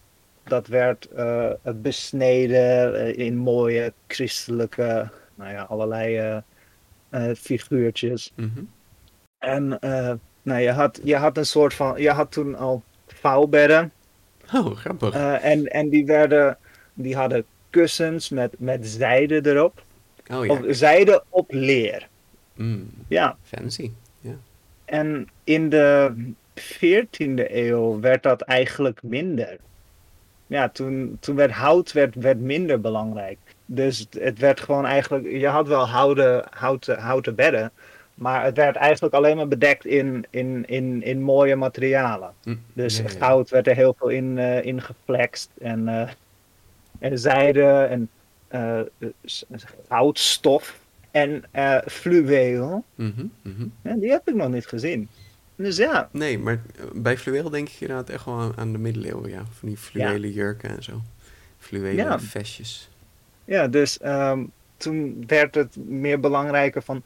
dat 0.44 0.66
werd 0.66 1.08
eh, 1.08 1.50
besneden 1.74 2.94
eh, 2.94 3.26
in 3.26 3.36
mooie 3.36 3.92
christelijke, 4.06 5.10
nou 5.34 5.52
ja, 5.52 5.62
allerlei 5.62 6.42
eh, 7.10 7.30
figuurtjes. 7.36 8.32
Mhm. 8.34 8.62
En 9.38 9.78
nou, 10.42 10.60
je, 10.60 10.70
had, 10.70 11.00
je 11.02 11.16
had 11.16 11.36
een 11.36 11.46
soort 11.46 11.74
van, 11.74 12.00
je 12.02 12.10
had 12.10 12.32
toen 12.32 12.54
al 12.54 12.82
vouwbedden. 13.06 13.92
Oh, 14.54 14.76
grappig. 14.76 15.14
en, 15.42 15.66
en 15.66 15.88
die 15.88 16.06
werden, 16.06 16.58
die 16.94 17.16
hadden 17.16 17.44
kussens 17.70 18.28
met, 18.28 18.54
met 18.58 18.88
zijde 18.88 19.40
erop. 19.50 19.82
oh 20.30 20.46
ja. 20.46 20.52
Of 20.52 20.60
zijde 20.68 21.22
op 21.28 21.52
leer. 21.52 22.08
Mm, 22.58 22.90
Ja, 23.08 23.36
fancy. 23.42 23.90
Ja. 24.20 24.34
en 24.84 25.28
in 25.44 25.68
de 25.68 26.12
14e 26.60 27.44
eeuw 27.54 28.00
werd 28.00 28.22
dat 28.22 28.40
eigenlijk 28.40 29.02
minder. 29.02 29.56
Ja, 30.46 30.68
toen, 30.68 31.16
toen 31.20 31.36
werd 31.36 31.50
hout 31.50 31.92
werd, 31.92 32.14
werd 32.14 32.40
minder 32.40 32.80
belangrijk. 32.80 33.38
Dus 33.66 34.06
het, 34.10 34.38
werd 34.38 34.60
gewoon 34.60 34.86
eigenlijk, 34.86 35.30
je 35.30 35.46
had 35.46 35.68
wel 35.68 35.88
houten, 35.88 36.44
houten, 36.50 36.98
houten 36.98 37.34
bedden, 37.34 37.70
maar 38.14 38.44
het 38.44 38.56
werd 38.56 38.76
eigenlijk 38.76 39.14
alleen 39.14 39.36
maar 39.36 39.48
bedekt 39.48 39.84
in, 39.84 40.26
in, 40.30 40.64
in, 40.66 41.02
in 41.02 41.20
mooie 41.22 41.56
materialen. 41.56 42.32
Mm, 42.44 42.62
Dus 42.72 42.98
ja. 42.98 43.08
goud 43.08 43.50
werd 43.50 43.66
er 43.66 43.74
heel 43.74 43.94
veel 43.98 44.08
in, 44.08 44.38
in 44.38 44.82
geflext 44.82 45.50
en, 45.60 45.88
eh, 45.88 46.08
en 46.98 47.18
zijde 47.18 47.62
en 47.90 48.10
s- 49.24 49.44
goudstof 49.88 50.78
en 51.10 51.44
eh 51.50 51.78
fluweel. 51.86 52.84
Mhm, 52.94 53.26
mhm. 53.42 53.66
Ja, 53.82 53.94
die 53.94 54.10
heb 54.10 54.28
ik 54.28 54.34
nog 54.34 54.48
niet 54.48 54.66
gezien. 54.66 55.08
Dus 55.56 55.76
ja, 55.76 56.08
Nee, 56.12 56.38
maar 56.38 56.52
eh, 56.76 56.84
bij 56.94 57.16
fluweel 57.18 57.50
denk 57.50 57.68
ik 57.68 57.80
inderdaad 57.80 58.10
echt 58.10 58.24
wel 58.24 58.34
aan, 58.40 58.52
aan 58.56 58.72
de 58.72 58.78
middeleeuwen, 58.78 59.30
ja. 59.30 59.42
Van 59.50 59.68
die 59.68 59.76
fluwelen 59.76 60.30
jurken 60.30 60.70
en 60.76 60.82
zo. 60.82 61.00
Fluwelen 61.58 62.04
Ja. 62.04 62.20
vestjes. 62.20 62.90
ja 63.44 63.68
dus 63.68 63.98
ehm, 63.98 64.44
toen 64.76 65.24
werd 65.26 65.54
het 65.54 65.76
meer 65.76 66.20
belangrijker 66.20 66.82
van... 66.82 67.02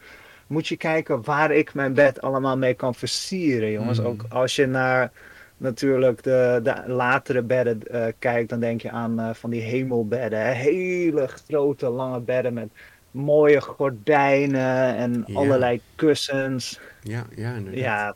Moet 0.46 0.68
je 0.68 0.76
kijken 0.76 1.24
waar 1.24 1.50
ik 1.52 1.74
mijn 1.74 1.94
bed 1.94 2.20
allemaal 2.20 2.58
mee 2.58 2.74
kan 2.74 2.94
versieren, 2.94 3.70
jongens. 3.70 3.98
Mm. 4.00 4.06
Ook 4.06 4.24
als 4.28 4.56
je 4.56 4.66
naar 4.66 5.10
natuurlijk 5.56 6.22
de, 6.22 6.60
de 6.62 6.82
latere 6.86 7.42
bedden 7.42 7.82
eh, 7.88 8.12
kijkt, 8.18 8.48
dan 8.48 8.60
denk 8.60 8.80
je 8.82 8.90
aan 8.90 9.34
van 9.36 9.50
die 9.50 9.60
hemelbedden. 9.60 10.38
hè. 10.46 10.52
Hele 10.52 11.26
grote, 11.28 11.88
lange 11.88 12.20
bedden 12.20 12.54
met 12.54 12.68
mooie 13.12 13.60
gordijnen 13.60 14.96
en 14.96 15.24
Ja. 15.26 15.34
allerlei 15.34 15.80
kussens. 15.94 16.80
Ja, 17.02 17.26
ja, 17.36 17.54
inderdaad. 17.54 17.80
Ja, 17.82 18.14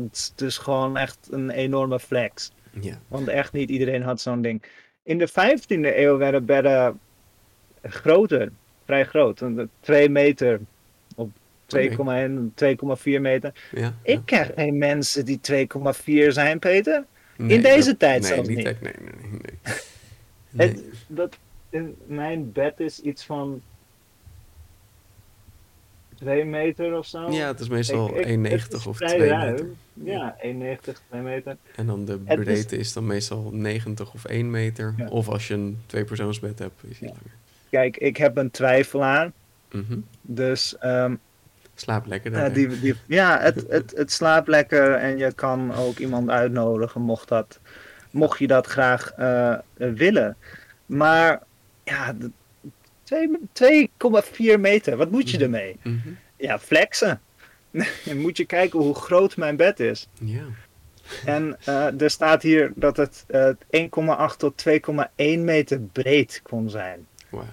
het 0.00 0.12
is 0.16 0.32
dus 0.34 0.58
gewoon 0.58 0.96
echt 0.96 1.28
een 1.30 1.50
enorme 1.50 2.00
flex. 2.00 2.52
Ja. 2.80 2.98
Want 3.08 3.28
echt 3.28 3.52
niet 3.52 3.70
iedereen 3.70 4.02
had 4.02 4.20
zo'n 4.20 4.42
ding. 4.42 4.62
In 5.02 5.18
de 5.18 5.28
15e 5.28 5.98
eeuw 5.98 6.16
werden 6.16 6.44
bedden 6.44 7.00
groter, 7.82 8.52
vrij 8.84 9.04
groot. 9.04 9.42
2 9.80 10.08
meter 10.08 10.60
of 11.16 11.28
2,1, 11.66 12.52
2,4 12.54 13.20
meter. 13.20 13.52
ja, 13.72 13.94
Ik 14.02 14.20
ken 14.24 14.50
geen 14.56 14.78
mensen 14.78 15.24
die 15.24 15.40
2,4 15.40 16.32
zijn, 16.32 16.58
Peter. 16.58 17.04
Nee, 17.36 17.60
deze 17.60 17.88
dat- 17.90 17.98
tijd 17.98 18.22
nee, 18.22 18.32
zelfs 18.32 18.48
niet. 18.48 18.56
nee, 18.64 18.76
nee, 18.80 18.92
nee. 19.00 19.40
nee. 20.50 20.66
Het, 20.68 20.84
dat, 21.06 21.36
in 21.70 21.96
mijn 22.06 22.52
bed 22.52 22.80
is 22.80 23.00
iets 23.00 23.24
van 23.24 23.62
2 26.18 26.44
meter 26.44 26.96
of 26.98 27.06
zo. 27.06 27.30
Ja, 27.30 27.46
het 27.46 27.60
is 27.60 27.68
meestal 27.68 28.08
Ik- 28.08 28.16
ik- 28.16 28.26
1,90 28.26 28.62
het 28.62 28.72
is 28.72 28.86
of 28.86 28.96
vrij 28.96 29.14
2 29.16 29.28
ruim. 29.28 29.50
meter. 29.52 29.66
Ja, 29.94 30.36
1,90, 30.40 31.02
2 31.08 31.20
meter. 31.20 31.56
En 31.76 31.86
dan 31.86 32.04
de 32.04 32.20
is- 32.26 32.34
breedte 32.34 32.76
is... 32.76 32.92
dan 32.92 33.06
meestal 33.06 33.50
90 33.52 34.12
of 34.14 34.24
1 34.24 34.50
meter. 34.50 34.94
Ja. 34.96 35.06
Of 35.08 35.28
als 35.28 35.48
je 35.48 35.54
een 35.54 35.78
tweepersoonsbed 35.86 36.58
hebt, 36.58 36.80
is 36.88 36.98
die 36.98 37.08
Ja. 37.08 37.14
langer. 37.14 37.36
Kijk, 37.70 37.96
ik 37.96 38.16
heb 38.16 38.36
een 38.36 38.50
twijfelaar. 38.50 39.30
Mhm. 39.72 39.98
Dus 40.22 40.78
ehm, 40.78 41.14
Slaap 41.74 42.06
lekker 42.06 42.52
die, 42.52 42.80
die, 42.80 42.94
ja 43.06 43.38
het, 43.40 43.64
het, 43.68 43.92
het 43.96 44.12
slaapt 44.12 44.48
lekker 44.48 44.94
en 44.94 45.18
je 45.18 45.32
kan 45.32 45.74
ook 45.74 45.98
iemand 45.98 46.30
uitnodigen 46.30 47.00
mocht, 47.00 47.28
dat, 47.28 47.60
mocht 48.10 48.38
je 48.38 48.46
dat 48.46 48.66
graag 48.66 49.10
eh, 49.12 49.54
willen. 49.74 50.36
Maar 50.86 51.42
ja, 51.84 52.14
2,4 53.14 54.60
meter, 54.60 54.96
wat 54.96 55.10
moet 55.10 55.30
je 55.30 55.38
ermee? 55.38 55.76
Mhm. 55.82 55.98
Ja, 56.36 56.58
flexen. 56.58 57.20
Dan 58.04 58.18
moet 58.20 58.36
je 58.36 58.44
kijken 58.44 58.78
hoe 58.78 58.94
groot 58.94 59.36
mijn 59.36 59.56
bed 59.56 59.80
is. 59.80 60.08
Ja. 60.20 60.42
En 61.24 61.56
eh, 61.64 62.00
er 62.00 62.10
staat 62.10 62.42
hier 62.42 62.72
dat 62.74 62.96
het 62.96 63.24
eh, 63.26 63.48
1,8 64.30 64.36
tot 64.36 64.64
2,1 64.68 65.04
meter 65.38 65.80
breed 65.80 66.40
kon 66.42 66.70
zijn. 66.70 67.06
Wauw. 67.28 67.44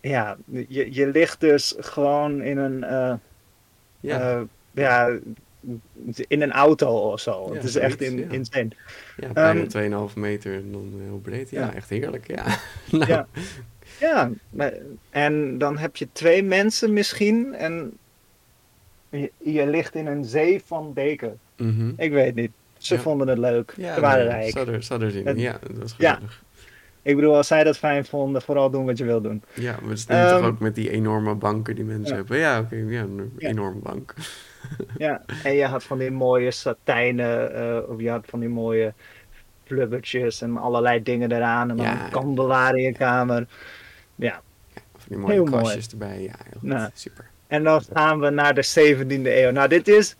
Ja, 0.00 0.36
je, 0.68 0.94
je 0.94 1.06
ligt 1.06 1.40
dus 1.40 1.74
gewoon 1.78 2.42
in 2.42 2.58
een... 2.58 2.84
eh, 2.84 3.14
Ja. 4.00 4.20
Eh, 4.20 4.40
ja, 4.72 5.18
in 6.28 6.42
een 6.42 6.52
auto 6.52 7.10
of 7.12 7.20
zo. 7.20 7.46
Ja, 7.48 7.54
het 7.54 7.64
is 7.64 7.76
echt 7.76 8.00
in, 8.02 8.18
ja. 8.18 8.26
insane. 8.30 8.68
ja, 9.16 9.28
bijna 9.32 9.60
ehm, 9.60 10.08
2,5 10.10 10.14
meter 10.14 10.54
en 10.54 10.72
dan 10.72 10.92
heel 11.02 11.18
breed. 11.22 11.50
Ja, 11.50 11.60
ja. 11.60 11.74
echt 11.74 11.88
heerlijk. 11.88 12.26
Ja. 12.26 12.44
nou, 12.90 13.06
Ja. 13.06 13.26
Ja, 14.00 14.30
en 15.10 15.58
dan 15.58 15.78
heb 15.78 15.96
je 15.96 16.08
twee 16.12 16.42
mensen 16.42 16.92
misschien 16.92 17.54
en 17.54 17.92
je, 19.08 19.30
je 19.38 19.66
ligt 19.66 19.94
in 19.94 20.06
een 20.06 20.24
zee 20.24 20.62
van 20.64 20.90
deken. 20.94 21.38
mhm. 21.56 21.92
Ik 21.96 22.12
weet 22.12 22.34
niet. 22.34 22.50
Ze 22.78 22.94
Ja. 22.94 23.00
vonden 23.00 23.28
het 23.28 23.38
leuk. 23.38 23.74
Ja, 23.76 23.94
Ze 23.94 24.00
waren 24.00 24.24
rijk. 24.24 24.50
Zou 24.50 24.72
er, 24.72 24.82
zou 24.82 25.02
er 25.02 25.10
zin 25.10 25.20
in. 25.20 25.26
En- 25.26 25.38
Ja, 25.38 25.58
dat 25.66 25.76
was 25.78 25.94
Ja. 25.98 26.12
geweldig. 26.14 26.42
Ik 27.02 27.14
bedoel, 27.14 27.36
als 27.36 27.46
zij 27.46 27.64
dat 27.64 27.76
fijn 27.78 28.04
vonden, 28.04 28.42
vooral 28.42 28.70
doen 28.70 28.86
wat 28.86 28.98
je 28.98 29.04
wil 29.04 29.20
doen. 29.20 29.42
Ja, 29.54 29.72
maar 29.80 29.90
het 29.90 29.98
is 29.98 30.06
nu 30.06 30.14
Ehm, 30.14 30.28
toch 30.36 30.44
ook 30.46 30.58
met 30.58 30.74
die 30.74 30.90
enorme 30.90 31.34
banken 31.34 31.74
die 31.74 31.84
mensen 31.84 32.10
ja. 32.10 32.14
hebben. 32.16 32.38
Ja, 32.38 32.60
oké, 32.60 32.76
ja, 32.76 33.00
een 33.02 33.32
enorme 33.38 33.80
bank. 33.80 34.14
Ja, 34.98 35.22
en 35.44 35.54
je 35.54 35.64
had 35.64 35.84
van 35.84 35.98
die 35.98 36.10
mooie 36.10 36.50
satijnen, 36.50 37.54
eh, 37.54 37.90
of 37.90 38.00
je 38.00 38.10
had 38.10 38.24
van 38.28 38.40
die 38.40 38.48
mooie 38.48 38.92
flubbertjes 39.64 40.42
en 40.42 40.56
allerlei 40.56 41.02
dingen 41.02 41.32
eraan. 41.32 41.70
En 41.70 41.76
dan 41.76 41.86
een 41.86 42.10
kandelaar 42.10 42.74
in 42.76 42.82
je 42.82 42.92
kamer. 42.92 43.46
Ja, 44.18 44.42
Van 44.72 44.82
die 45.08 45.16
mooie 45.18 45.32
Heel 45.32 45.44
mooi. 45.44 45.62
kastjes 45.62 45.88
erbij. 45.88 46.22
Ja, 46.22 46.34
heel 46.42 46.58
goed. 46.60 46.62
Nou. 46.62 46.90
Super. 46.94 47.30
En 47.46 47.64
dan 47.64 47.82
gaan 47.92 48.20
we 48.20 48.30
naar 48.30 48.54
de 48.54 48.66
17e 48.66 49.06
eeuw. 49.26 49.50
Nou, 49.50 49.68
dit 49.68 49.88
is 49.88 50.16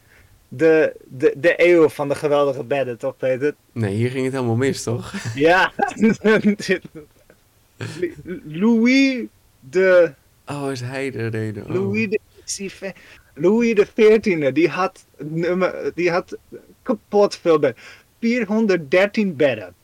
de, 0.49 0.97
de, 1.09 1.35
de 1.37 1.55
eeuw 1.57 1.89
van 1.89 2.09
de 2.09 2.15
geweldige 2.15 2.65
bedden, 2.65 2.99
toch 2.99 3.17
Peter? 3.17 3.55
Nee, 3.73 3.95
hier 3.95 4.11
ging 4.11 4.25
het 4.25 4.33
helemaal 4.35 4.57
mis, 4.57 4.83
toch? 4.83 5.13
Ja. 5.35 5.73
Louis 8.45 9.25
de... 9.61 10.13
Oh, 10.47 10.71
is 10.71 10.81
hij 10.81 11.11
de 11.11 11.27
reden? 11.27 11.65
Oh. 11.65 11.71
Louis 11.75 12.09
de... 12.09 12.21
Louis 13.35 13.75
de 13.75 13.87
14e, 14.49 14.53
die 14.53 14.69
had, 14.69 15.05
nummer, 15.19 15.91
die 15.95 16.11
had 16.11 16.37
kapot 16.83 17.37
veel 17.37 17.59
bedden. 17.59 17.83
413 18.21 19.37
bedden. 19.37 19.75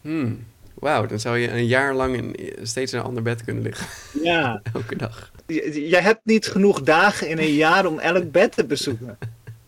Hmm. 0.00 0.44
Wauw, 0.80 1.06
dan 1.06 1.20
zou 1.20 1.38
je 1.38 1.50
een 1.50 1.66
jaar 1.66 1.94
lang 1.94 2.16
in, 2.16 2.36
steeds 2.62 2.92
in 2.92 2.98
een 2.98 3.04
ander 3.04 3.22
bed 3.22 3.44
kunnen 3.44 3.62
liggen. 3.62 3.86
Ja. 4.22 4.60
Elke 4.74 4.96
dag. 4.96 5.32
Je, 5.46 5.88
je 5.88 5.96
hebt 5.96 6.20
niet 6.24 6.46
genoeg 6.46 6.82
dagen 6.82 7.28
in 7.28 7.38
een 7.38 7.54
jaar 7.54 7.86
om 7.86 7.98
elk 7.98 8.30
bed 8.30 8.52
te 8.52 8.64
bezoeken. 8.64 9.18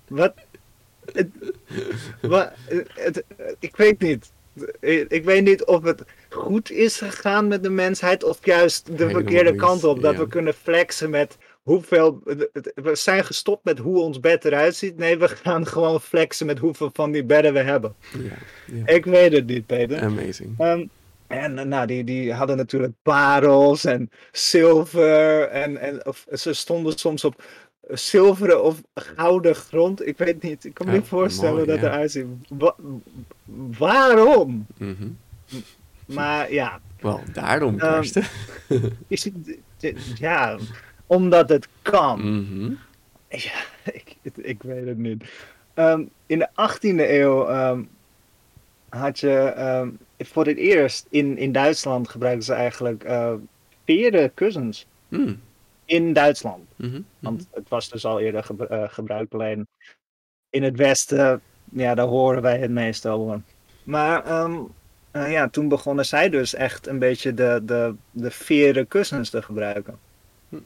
Wat? 0.09 0.35
Het, 1.13 1.29
wat 2.21 2.53
het, 2.95 3.25
ik 3.59 3.77
weet 3.77 4.01
niet. 4.01 4.33
Ik 5.09 5.25
weet 5.25 5.45
niet 5.45 5.65
of 5.65 5.83
het 5.83 6.03
goed 6.29 6.71
is 6.71 6.97
gegaan 6.97 7.49
met 7.49 7.63
de 7.63 7.71
mensheid 7.71 8.25
of 8.25 8.47
juist 8.47 8.99
de 8.99 9.11
verkeerde 9.11 9.55
kant 9.55 9.85
op. 9.85 10.01
Dat 10.01 10.13
ja. 10.13 10.19
we 10.19 10.29
kunnen 10.29 10.55
flexen 10.55 11.11
met 11.11 11.37
hoeveel. 11.63 12.21
We 12.75 12.95
zijn 12.95 13.25
gestopt 13.25 13.65
met 13.65 13.79
hoe 13.79 14.01
ons 14.01 14.21
bed 14.21 14.45
eruit 14.45 14.77
ziet. 14.77 14.97
Nee, 14.97 15.19
we 15.19 15.29
gaan 15.29 15.67
gewoon 15.67 16.01
flexen 16.01 16.47
met 16.47 16.59
hoeveel 16.59 16.91
van 16.93 17.11
die 17.13 17.25
bedden 17.25 17.53
we 17.53 17.61
hebben. 17.61 17.95
Ja, 18.19 18.37
ja. 18.75 18.87
Ik 18.87 19.05
weet 19.05 19.33
het 19.33 19.47
niet, 19.47 19.67
Peter. 19.67 20.01
Amazing. 20.01 20.55
Ehm, 20.59 20.85
en 21.31 21.59
eh, 21.59 21.65
nou, 21.65 21.87
die, 21.87 22.05
die 22.05 22.33
hadden 22.33 22.57
natuurlijk 22.57 22.93
parels 23.03 23.85
en 23.85 24.11
zilver. 24.33 25.49
En, 25.49 25.77
en 25.77 26.07
of, 26.07 26.27
ze 26.33 26.53
stonden 26.53 26.99
soms 26.99 27.25
op 27.25 27.43
zilveren 27.89 28.63
of 28.65 28.81
gouden 28.95 29.55
grond. 29.55 30.07
Ik 30.07 30.19
weet 30.19 30.43
niet. 30.43 30.65
Ik 30.65 30.75
kan 30.75 30.87
me 30.87 30.93
Ja, 30.93 30.99
niet 30.99 31.09
voorstellen 31.09 31.55
mooi, 31.55 31.67
dat 31.67 31.81
ja. 31.81 31.87
eruit 31.87 32.11
ziet. 32.11 32.27
Wa- 32.49 32.75
waarom? 33.79 34.67
Mhm. 34.79 35.09
Maar 36.07 36.53
ja, 36.53 36.81
Wel, 37.01 37.21
daarom, 37.33 37.79
Ehm, 37.79 37.91
Karsten. 37.93 38.25
is 39.09 39.25
het, 39.25 39.97
ja, 40.19 40.59
omdat 41.07 41.49
het 41.49 41.69
kan. 41.83 42.19
Mhm. 42.41 42.73
Ja, 43.29 43.53
ik, 43.93 44.17
ik 44.35 44.63
weet 44.63 44.87
het 44.87 44.99
niet. 44.99 45.25
Ehm, 45.75 46.03
in 46.27 46.39
de 46.39 46.49
18e 46.55 47.11
eeuw 47.11 47.47
ehm, 47.49 47.83
had 48.89 49.19
je 49.19 49.37
voor 50.27 50.47
het 50.47 50.57
eerst 50.57 51.07
in, 51.11 51.39
in 51.39 51.53
Duitsland 51.53 52.09
gebruikten 52.09 52.45
ze 52.45 52.53
eigenlijk 52.53 53.05
veren 53.85 54.35
kussens. 54.35 54.87
Hmm. 55.09 55.41
In 55.85 56.13
Duitsland. 56.13 56.69
Mhm. 56.77 57.01
Want 57.19 57.47
het 57.51 57.69
was 57.69 57.89
dus 57.89 58.05
al 58.05 58.21
eerder 58.21 58.47
eh, 58.69 58.85
gebruikt, 58.89 59.35
alleen 59.35 59.67
in 60.51 60.63
het 60.63 60.77
Westen, 60.77 61.41
ja, 61.73 61.95
daar 61.95 62.07
horen 62.07 62.43
wij 62.43 62.59
het 62.59 62.71
meest 62.71 63.07
over. 63.07 63.41
Maar 63.83 64.25
ehm, 64.25 64.59
eh, 65.11 65.31
ja, 65.31 65.49
toen 65.49 65.69
begonnen 65.69 66.07
zij 66.07 66.29
dus 66.29 66.55
echt 66.55 66.87
een 66.87 66.99
beetje 66.99 67.35
de, 67.35 67.61
de, 67.65 67.95
de 68.11 68.31
veren 68.31 68.89
kussens 68.89 69.31
te 69.31 69.43
gebruiken. 69.43 69.99
Hm. 70.49 70.57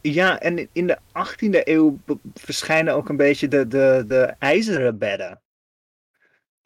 Ja, 0.00 0.40
en 0.40 0.68
in 0.72 0.86
de 0.86 0.98
18e 0.98 1.62
eeuw 1.64 1.98
verschijnen 2.34 2.94
ook 2.94 3.08
een 3.08 3.16
beetje 3.16 3.48
de, 3.48 3.68
de, 3.68 4.04
de 4.06 4.34
ijzeren 4.38 4.98
bedden. 4.98 5.40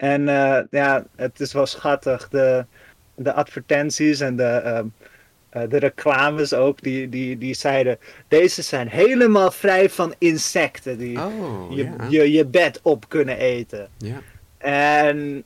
En 0.02 0.28
eh, 0.28 0.58
ja, 0.70 1.04
het 1.16 1.40
is 1.40 1.52
wel 1.52 1.66
schattig, 1.66 2.28
de, 2.28 2.64
de 3.14 3.32
advertenties 3.32 4.20
en 4.20 4.36
de, 4.36 4.42
ehm, 4.44 4.86
eh, 5.48 5.62
de 5.68 5.78
reclames 5.78 6.54
ook, 6.54 6.82
die, 6.82 7.08
die, 7.08 7.38
die 7.38 7.54
zeiden, 7.54 7.98
deze 8.28 8.62
zijn 8.62 8.88
helemaal 8.88 9.50
vrij 9.50 9.90
van 9.90 10.14
insecten 10.18 10.98
die 10.98 11.18
Oh, 11.20 11.76
je, 11.76 11.90
je, 12.08 12.32
je 12.32 12.44
bed 12.46 12.80
op 12.82 13.08
kunnen 13.08 13.36
eten. 13.38 13.88
En 14.58 15.42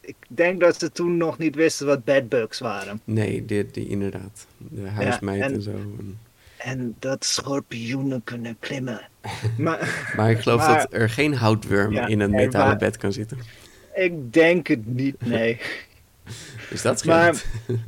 ik 0.00 0.16
denk 0.28 0.60
dat 0.60 0.78
ze 0.78 0.92
toen 0.92 1.16
nog 1.16 1.38
niet 1.38 1.54
wisten 1.54 1.86
wat 1.86 2.04
bedbugs 2.04 2.58
waren. 2.58 3.00
Nee, 3.04 3.44
die, 3.44 3.70
die 3.70 3.88
inderdaad. 3.88 4.46
De 4.58 4.88
huismeid 4.88 5.42
en- 5.42 5.52
en 5.54 5.62
zo. 5.62 5.70
En- 5.70 6.18
En 6.56 6.96
dat 6.98 7.24
schorpioenen 7.24 8.24
kunnen 8.24 8.56
klimmen. 8.58 9.00
maar 9.58 10.12
Maar 10.16 10.30
ik 10.30 10.40
geloof 10.40 10.58
Maar- 10.66 10.78
dat 10.78 10.92
er 10.92 11.10
geen 11.10 11.34
houtworm 11.34 11.92
Ja, 11.92 12.06
in 12.06 12.20
een 12.20 12.30
metalen 12.30 12.66
maar- 12.66 12.76
bed 12.76 12.96
kan 12.96 13.12
zitten. 13.12 13.38
Ik 13.94 14.32
denk 14.32 14.66
het 14.66 14.86
niet, 14.86 15.26
nee. 15.26 15.60
Dus 16.70 16.82
dat 16.82 17.04
Maar- 17.04 17.34
scheelt. 17.34 17.78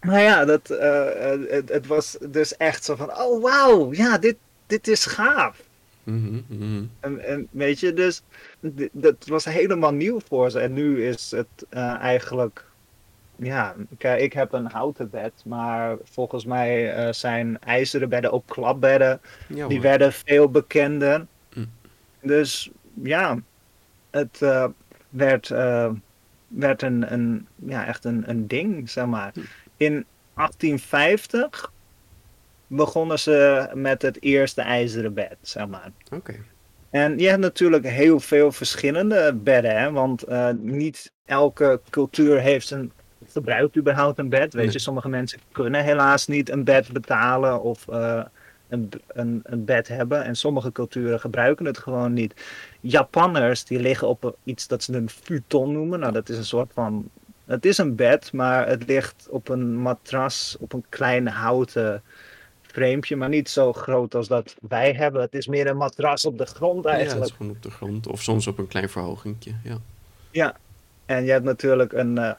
Maar 0.00 0.20
ja, 0.20 0.44
dat, 0.44 0.70
eh, 0.70 1.32
eh, 1.32 1.40
het, 1.48 1.68
het 1.68 1.86
was 1.86 2.18
dus 2.30 2.56
echt 2.56 2.84
zo 2.84 2.96
van, 2.96 3.18
oh 3.18 3.42
wauw, 3.42 3.92
ja, 3.92 4.18
dit, 4.18 4.36
dit 4.66 4.88
is 4.88 5.06
gaaf. 5.06 5.62
Mhm, 6.02 6.40
mhm. 6.46 6.84
En, 7.00 7.24
en 7.24 7.48
weet 7.50 7.80
je, 7.80 7.92
dus 7.92 8.22
dat 8.92 9.26
was 9.26 9.44
helemaal 9.44 9.92
nieuw 9.92 10.20
voor 10.28 10.50
ze. 10.50 10.60
En 10.60 10.72
nu 10.72 11.06
is 11.06 11.30
het 11.30 11.66
eh, 11.68 11.94
eigenlijk, 11.94 12.64
ja, 13.36 13.74
kijk, 13.98 14.20
ik 14.20 14.32
heb 14.32 14.52
een 14.52 14.66
houten 14.70 15.10
bed, 15.10 15.32
maar 15.44 15.96
volgens 16.04 16.44
mij 16.44 17.12
zijn 17.12 17.58
ijzeren 17.60 18.08
bedden 18.08 18.32
ook 18.32 18.46
klapbedden. 18.46 19.20
Ja, 19.48 19.68
Die 19.68 19.80
werden 19.80 20.12
veel 20.12 20.50
bekender. 20.50 21.26
Hm. 21.52 21.64
Dus 22.20 22.70
ja, 23.02 23.38
het 24.10 24.40
werd, 25.10 25.50
eh, 25.50 25.90
werd 26.48 26.82
een, 26.82 27.12
een, 27.12 27.46
ja, 27.66 27.86
echt 27.86 28.04
een, 28.04 28.30
een 28.30 28.46
ding, 28.46 28.90
zeg 28.90 29.06
maar. 29.06 29.30
Hm. 29.34 29.40
In 29.76 30.04
1850 30.34 31.72
begonnen 32.66 33.18
ze 33.18 33.68
met 33.74 34.02
het 34.02 34.22
eerste 34.22 34.62
ijzeren 34.62 35.14
bed, 35.14 35.36
zeg 35.42 35.66
maar. 35.66 35.90
Oké. 36.12 36.34
En 36.90 37.18
je 37.18 37.28
hebt 37.28 37.40
natuurlijk 37.40 37.86
heel 37.86 38.20
veel 38.20 38.52
verschillende 38.52 39.34
bedden, 39.34 39.78
hè? 39.80 39.92
want 39.92 40.22
eh, 40.22 40.48
niet 40.58 41.12
elke 41.24 41.80
cultuur 41.90 42.40
heeft 42.40 42.70
een, 42.70 42.92
gebruikt 43.32 43.76
überhaupt 43.76 44.18
een 44.18 44.28
bed. 44.28 44.52
Weet 44.52 44.64
Nee. 44.64 44.72
je, 44.72 44.78
sommige 44.78 45.08
mensen 45.08 45.38
kunnen 45.52 45.84
helaas 45.84 46.26
niet 46.26 46.50
een 46.50 46.64
bed 46.64 46.92
betalen 46.92 47.62
of 47.62 47.88
eh, 47.88 48.24
een, 48.70 48.90
een, 49.06 49.40
een 49.44 49.64
bed 49.64 49.88
hebben. 49.88 50.24
En 50.24 50.34
sommige 50.36 50.72
culturen 50.72 51.20
gebruiken 51.20 51.66
het 51.66 51.78
gewoon 51.78 52.12
niet. 52.12 52.34
Japanners 52.80 53.64
die 53.64 53.80
liggen 53.80 54.08
op 54.08 54.36
iets 54.44 54.66
dat 54.66 54.82
ze 54.82 54.92
een 54.96 55.10
futon 55.10 55.72
noemen. 55.72 56.00
Nou, 56.00 56.12
dat 56.12 56.28
is 56.28 56.36
een 56.36 56.44
soort 56.44 56.70
van. 56.72 57.08
Het 57.44 57.64
is 57.66 57.78
een 57.78 57.94
bed, 57.94 58.32
maar 58.32 58.68
het 58.68 58.86
ligt 58.86 59.26
op 59.30 59.48
een 59.48 59.76
matras, 59.76 60.56
op 60.60 60.72
een 60.72 60.84
klein 60.88 61.26
houten 61.28 62.02
framepje, 62.62 63.16
maar 63.16 63.28
niet 63.28 63.48
zo 63.48 63.72
groot 63.72 64.14
als 64.14 64.28
dat 64.28 64.56
wij 64.68 64.92
hebben. 64.92 65.20
Het 65.20 65.34
is 65.34 65.46
meer 65.46 65.66
een 65.66 65.76
matras 65.76 66.24
op 66.24 66.38
de 66.38 66.46
grond 66.46 66.84
Ja, 66.84 66.90
het 66.90 67.00
eigenlijk. 67.00 67.30
is 67.30 67.36
gewoon 67.36 67.52
op 67.52 67.62
de 67.62 67.70
grond. 67.70 68.06
Of 68.06 68.22
soms 68.22 68.46
op 68.46 68.58
een 68.58 68.68
klein 68.68 68.88
verhogingje. 68.88 69.52
Ja. 70.30 70.56
En 71.06 71.24
je 71.24 71.30
hebt 71.30 71.44
natuurlijk 71.44 71.92
een. 71.92 72.18
eh, 72.18 72.32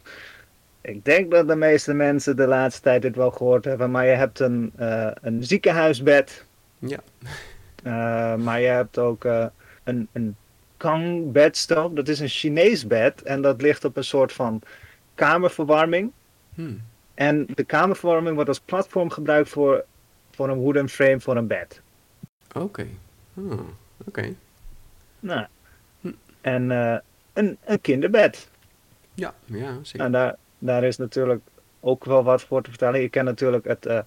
ik 0.82 1.06
denk 1.06 1.32
dat 1.32 1.48
de 1.48 1.56
meeste 1.56 1.94
mensen 1.94 2.36
de 2.36 2.48
laatste 2.48 2.82
tijd 2.82 3.02
dit 3.02 3.16
wel 3.16 3.32
gehoord 3.32 3.66
hebben, 3.66 3.92
maar 3.92 4.06
je 4.06 4.12
hebt 4.12 4.40
een, 4.40 4.72
eh, 4.76 5.12
een 5.22 5.44
ziekenhuisbed. 5.44 6.46
Ja. 6.80 7.00
Eh, 7.84 8.36
maar 8.36 8.62
je 8.62 8.68
hebt 8.68 8.98
ook 8.98 9.26
eh, 9.26 9.46
een, 9.84 10.08
een. 10.12 10.36
Dat 11.94 12.08
is 12.08 12.20
een 12.20 12.28
Chinees 12.28 12.88
bed 12.88 13.22
en 13.22 13.42
dat 13.42 13.62
ligt 13.62 13.86
op 13.86 13.98
een 13.98 14.04
soort 14.04 14.34
van 14.34 14.62
kamerverwarming. 15.16 16.12
Hmm. 16.54 16.82
En 17.14 17.46
de 17.56 17.64
kamerverwarming 17.64 18.34
wordt 18.36 18.50
als 18.50 18.60
platform 18.60 19.10
gebruikt 19.10 19.50
voor, 19.50 19.86
voor 20.32 20.50
een 20.50 20.58
wooden 20.58 20.90
frame 20.90 21.20
voor 21.20 21.36
een 21.36 21.48
bed. 21.48 21.82
Oké. 22.56 22.88
Ah, 23.38 23.60
Oké. 24.06 24.34
Nou. 25.20 25.46
Hm. 26.00 26.12
En 26.42 26.70
een, 27.34 27.58
een 27.66 27.82
kinderbed. 27.82 28.50
Ja, 29.14 29.34
ja, 29.46 29.78
zeker. 29.82 30.06
En 30.06 30.12
daar, 30.12 30.36
daar 30.62 30.84
is 30.84 30.98
natuurlijk 30.98 31.42
ook 31.80 32.06
wel 32.06 32.24
wat 32.24 32.42
voor 32.42 32.62
te 32.64 32.70
vertellen. 32.70 33.02
Je 33.02 33.10
kent 33.10 33.26
natuurlijk 33.26 33.66
het, 33.66 33.86
eh, 33.86 34.00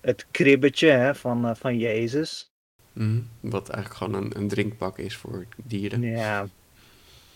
het 0.00 0.26
kribbetje 0.30 0.88
hè, 0.90 1.14
van, 1.14 1.48
eh, 1.48 1.54
van 1.54 1.78
Jezus. 1.78 2.50
Mhm. 2.92 3.20
Wat 3.40 3.68
eigenlijk 3.68 4.02
gewoon 4.04 4.24
een, 4.24 4.36
een 4.36 4.48
drinkpak 4.48 4.98
is 4.98 5.16
voor 5.16 5.46
dieren. 5.56 6.02
Ja. 6.02 6.46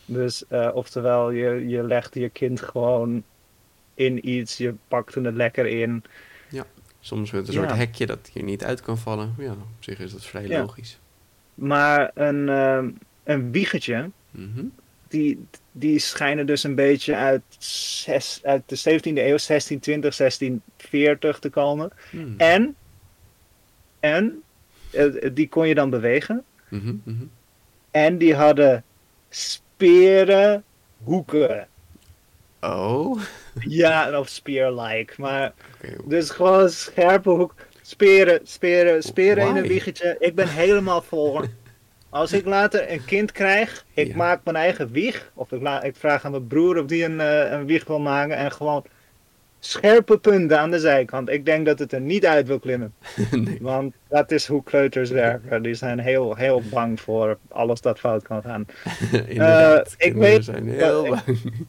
Dus 0.05 0.47
eh, 0.47 0.71
oftewel, 0.75 1.31
je, 1.31 1.69
je 1.69 1.83
legt 1.83 2.15
je 2.15 2.29
kind 2.29 2.61
gewoon 2.61 3.23
in 3.95 4.29
iets, 4.29 4.57
je 4.57 4.75
pakt 4.89 5.15
het 5.15 5.35
lekker 5.35 5.67
in. 5.67 6.05
Soms 7.05 7.31
met 7.31 7.47
een 7.49 7.53
soort 7.55 7.69
Ja. 7.71 7.77
hekje 7.77 8.07
dat 8.07 8.31
je 8.33 8.43
niet 8.43 8.65
uit 8.65 8.81
kan 8.81 8.99
vallen. 8.99 9.35
Ja, 9.39 9.51
op 9.53 9.59
zich 9.79 9.99
is 9.99 10.13
dat 10.13 10.25
vrij 10.25 10.47
Ja. 10.47 10.61
logisch. 10.61 10.99
Maar 11.55 12.11
een, 12.15 12.49
een 13.25 13.51
wiegetje, 13.53 14.11
Mhm. 14.31 14.65
Die, 15.13 15.47
die 15.73 15.99
schijnen 15.99 16.47
dus 16.47 16.65
een 16.65 16.75
beetje 16.75 17.17
uit, 17.17 17.43
zes, 17.59 18.41
uit 18.43 18.63
de 18.67 18.79
17e 18.79 19.03
eeuw, 19.03 19.39
1620, 19.47 20.17
1640 20.17 21.39
te 21.39 21.51
komen. 21.51 21.91
Hmm. 22.11 22.35
En, 22.37 22.77
en 24.01 24.43
eh, 24.91 25.07
die 25.33 25.49
kon 25.49 25.69
je 25.69 25.75
dan 25.75 25.91
bewegen. 25.91 26.45
Mhm, 26.69 26.95
mhm. 27.05 27.25
En 27.91 28.19
die 28.19 28.35
hadden 28.35 28.85
speren 29.29 30.65
hoeken. 31.03 31.69
Oh, 32.61 33.21
Ja, 33.61 34.19
of 34.19 34.29
spear-like. 34.29 35.13
Maar 35.17 35.53
dus 36.05 36.31
gewoon 36.31 36.71
scherpe 36.71 37.31
hoek. 37.31 37.55
Speren, 37.83 38.41
speren, 38.43 39.03
speren 39.03 39.49
in 39.49 39.57
een 39.57 39.67
wiegetje. 39.67 40.17
Ik 40.19 40.35
ben 40.35 40.49
helemaal 40.49 41.03
voor. 41.03 41.49
Als 42.13 42.33
ik 42.33 42.45
later 42.45 42.91
een 42.93 43.05
kind 43.05 43.33
krijg, 43.33 43.85
ik 43.95 44.07
Ja. 44.07 44.17
maak 44.17 44.45
mijn 44.45 44.57
eigen 44.57 44.91
wieg. 44.91 45.31
Of 45.35 45.53
ik, 45.53 45.97
vraag 45.97 46.25
aan 46.25 46.31
mijn 46.31 46.47
broer 46.47 46.79
of 46.79 46.87
die 46.87 47.05
een, 47.05 47.21
eh, 47.21 47.51
een 47.51 47.67
wieg 47.67 47.85
wil 47.87 48.01
maken. 48.01 48.37
En 48.37 48.53
gewoon 48.53 48.85
scherpe 49.59 50.19
punten 50.19 50.59
aan 50.59 50.71
de 50.71 50.79
zijkant. 50.79 51.29
Ik 51.29 51.45
denk 51.45 51.67
dat 51.67 51.79
het 51.79 51.93
er 51.93 52.01
niet 52.01 52.27
uit 52.27 52.47
wil 52.47 52.59
klimmen. 52.59 52.95
nee. 53.31 53.59
Want 53.61 53.95
dat 54.09 54.31
is 54.31 54.47
hoe 54.47 54.63
kleuters 54.63 55.11
werken. 55.11 55.63
Die 55.63 55.75
zijn 55.75 55.99
heel, 55.99 56.35
heel 56.37 56.63
bang 56.71 57.01
voor 57.01 57.39
alles 57.49 57.81
dat 57.81 57.99
fout 57.99 58.23
kan 58.23 58.43
gaan. 58.43 58.67
Inderdaad, 59.27 59.95
ik 59.99 60.15
weet- 60.15 60.45
zijn 60.45 60.69
heel 60.69 61.05
ik- 61.05 61.11
bang. 61.11 61.25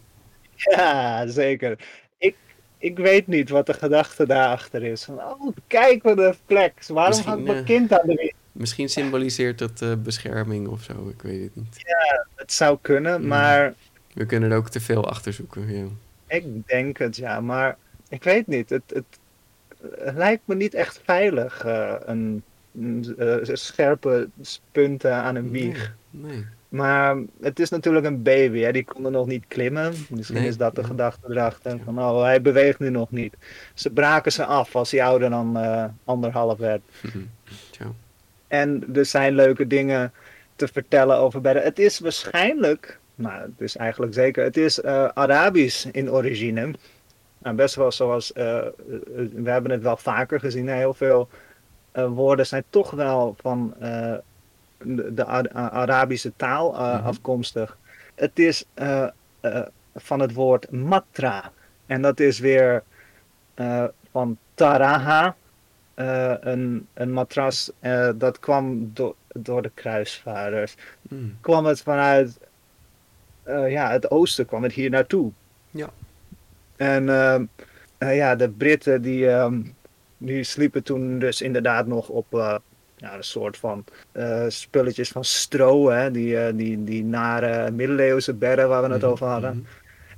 Ja, 0.56 1.27
zeker. 1.27 1.77
Ik, 2.17 2.36
ik 2.77 2.97
weet 2.97 3.27
niet 3.27 3.49
wat 3.49 3.65
de 3.65 3.73
gedachte 3.73 4.27
daarachter 4.27 4.84
is. 4.84 5.03
Van, 5.03 5.17
oh, 5.17 5.56
kijk 5.67 6.03
wat 6.03 6.17
een 6.17 6.36
flex. 6.45 6.88
Waarom 6.88 7.10
Misschien, 7.12 7.29
hangt 7.32 7.45
mijn 7.47 7.58
eh, 7.58 7.65
kind 7.65 7.91
aan 7.99 8.08
de 8.08 8.13
wind? 8.15 8.34
Misschien 8.54 8.89
symboliseert 8.89 9.60
het 9.60 9.82
eh, 9.82 9.94
bescherming 10.04 10.68
of 10.68 10.84
zo, 10.84 11.10
ik 11.10 11.22
weet 11.22 11.42
het 11.44 11.56
niet. 11.56 11.96
Het 12.36 12.54
zou 12.54 12.78
kunnen, 12.82 13.22
Mm. 13.22 13.28
maar 13.28 13.74
We 14.13 14.26
kunnen 14.26 14.52
er 14.52 14.58
ook 14.58 14.70
te 14.70 14.80
veel 14.80 15.10
achter 15.10 15.34
zoeken. 15.34 15.76
Ja. 15.76 15.86
ik 16.28 16.68
denk 16.68 16.98
het, 16.98 17.16
ja. 17.16 17.42
Maar 17.42 17.78
ik 18.10 18.24
weet 18.24 18.48
niet. 18.48 18.70
Het, 18.70 18.84
het, 18.88 19.04
het 19.98 20.16
lijkt 20.16 20.42
me 20.48 20.56
niet 20.56 20.74
echt 20.74 21.02
veilig, 21.04 21.63
eh, 21.66 21.96
een, 22.06 22.44
eh, 23.18 23.36
scherpe 23.44 24.30
punten 24.72 25.13
aan 25.13 25.36
een 25.36 25.50
wieg. 25.52 25.94
Nee, 26.10 26.32
nee. 26.32 26.46
Maar 26.70 27.18
het 27.42 27.60
is 27.60 27.70
natuurlijk 27.70 28.06
een 28.06 28.22
baby, 28.24 28.60
hè? 28.60 28.72
die 28.72 28.86
kon 28.86 29.06
er 29.06 29.12
nog 29.12 29.28
niet 29.28 29.44
klimmen. 29.48 29.94
Misschien 30.10 30.38
Nee, 30.39 30.48
is 30.48 30.58
dat 30.58 30.76
de 30.76 30.82
ja. 30.82 30.88
gedachte 30.88 31.28
erachter. 31.30 31.76
Ja. 31.76 31.84
Van, 31.84 32.00
oh, 32.00 32.22
hij 32.22 32.42
beweegt 32.42 32.80
nu 32.80 32.89
nog 32.89 33.12
niet. 33.12 33.36
Ze 33.74 33.89
braken 33.89 34.32
ze 34.32 34.46
af 34.46 34.76
als 34.76 34.92
hij 34.92 35.04
ouder 35.04 35.30
dan 35.30 35.58
anderhalf 36.04 36.58
werd. 36.58 36.82
Tja. 37.72 37.86
En 38.54 38.84
er 38.94 39.06
zijn 39.06 39.36
leuke 39.36 39.68
dingen 39.68 40.13
te 40.56 40.68
vertellen 40.68 41.18
over 41.18 41.42
bedden. 41.42 41.63
Het 41.63 41.80
is 41.80 42.00
waarschijnlijk, 42.00 43.00
nou, 43.16 43.42
het 43.42 43.62
is 43.62 43.76
eigenlijk 43.76 44.13
zeker, 44.13 44.44
het 44.44 44.58
is 44.58 44.82
eh, 44.82 45.06
Arabisch 45.13 45.86
in 45.86 46.12
origine. 46.12 46.74
Nou, 47.38 47.56
best 47.56 47.76
wel 47.76 47.92
zoals, 47.92 48.34
eh, 48.34 48.58
eh, 48.58 48.63
we 49.34 49.50
hebben 49.50 49.72
het 49.72 49.82
wel 49.82 49.98
vaker 49.98 50.39
gezien, 50.39 50.68
heel 50.70 50.94
veel 50.94 51.30
woorden 51.94 52.48
zijn 52.48 52.63
toch 52.70 52.92
wel 52.92 53.36
van 53.39 53.74
de, 53.80 55.13
de 55.13 55.26
Ar- 55.26 55.52
Arabische 55.52 56.34
taal 56.36 56.72
Mhm. 56.72 57.06
afkomstig. 57.06 57.78
Het 58.16 58.39
is 58.39 58.66
van 59.96 60.20
het 60.20 60.34
woord 60.34 60.72
matra. 60.72 61.52
En 61.86 62.02
dat 62.02 62.20
is 62.20 62.39
weer 62.39 62.84
van 64.12 64.38
taraha, 64.54 65.36
eh, 65.93 66.34
een, 66.39 66.88
een 66.93 67.12
matras, 67.12 67.71
eh, 67.79 68.10
dat 68.15 68.39
kwam 68.39 68.91
do- 68.93 69.15
door 69.27 69.62
de 69.62 69.71
kruisvaarders. 69.73 70.75
Mm. 71.01 71.38
Kwam 71.41 71.65
het 71.65 71.82
vanuit 71.82 72.39
eh, 73.43 73.71
ja, 73.71 73.91
het 73.91 74.12
oosten, 74.12 74.45
kwam 74.45 74.63
het 74.63 74.71
hier 74.73 74.89
naartoe. 74.89 75.32
Ja. 75.71 75.89
En 76.75 77.10
ehm, 77.10 77.45
eh, 77.97 78.15
ja, 78.15 78.36
de 78.36 78.49
Britten 78.49 79.01
die, 79.01 79.29
ehm, 79.29 79.62
die 80.17 80.43
sliepen 80.43 80.84
toen 80.84 81.19
dus 81.19 81.41
inderdaad 81.41 81.88
nog 81.88 82.08
op 82.10 82.25
ja, 82.95 83.15
een 83.15 83.23
soort 83.23 83.58
van 83.58 83.84
spulletjes 84.47 85.10
van 85.10 85.23
stro, 85.23 85.89
hè? 85.89 86.12
Die, 86.12 86.56
die, 86.56 86.84
die 86.84 87.03
nare 87.03 87.71
middeleeuwse 87.71 88.34
bedden 88.34 88.69
waar 88.69 88.84
we 88.84 88.89
het 88.93 89.01
Mhm, 89.01 89.12
over 89.12 89.27
hadden. 89.27 89.56
mhm. 89.58 89.65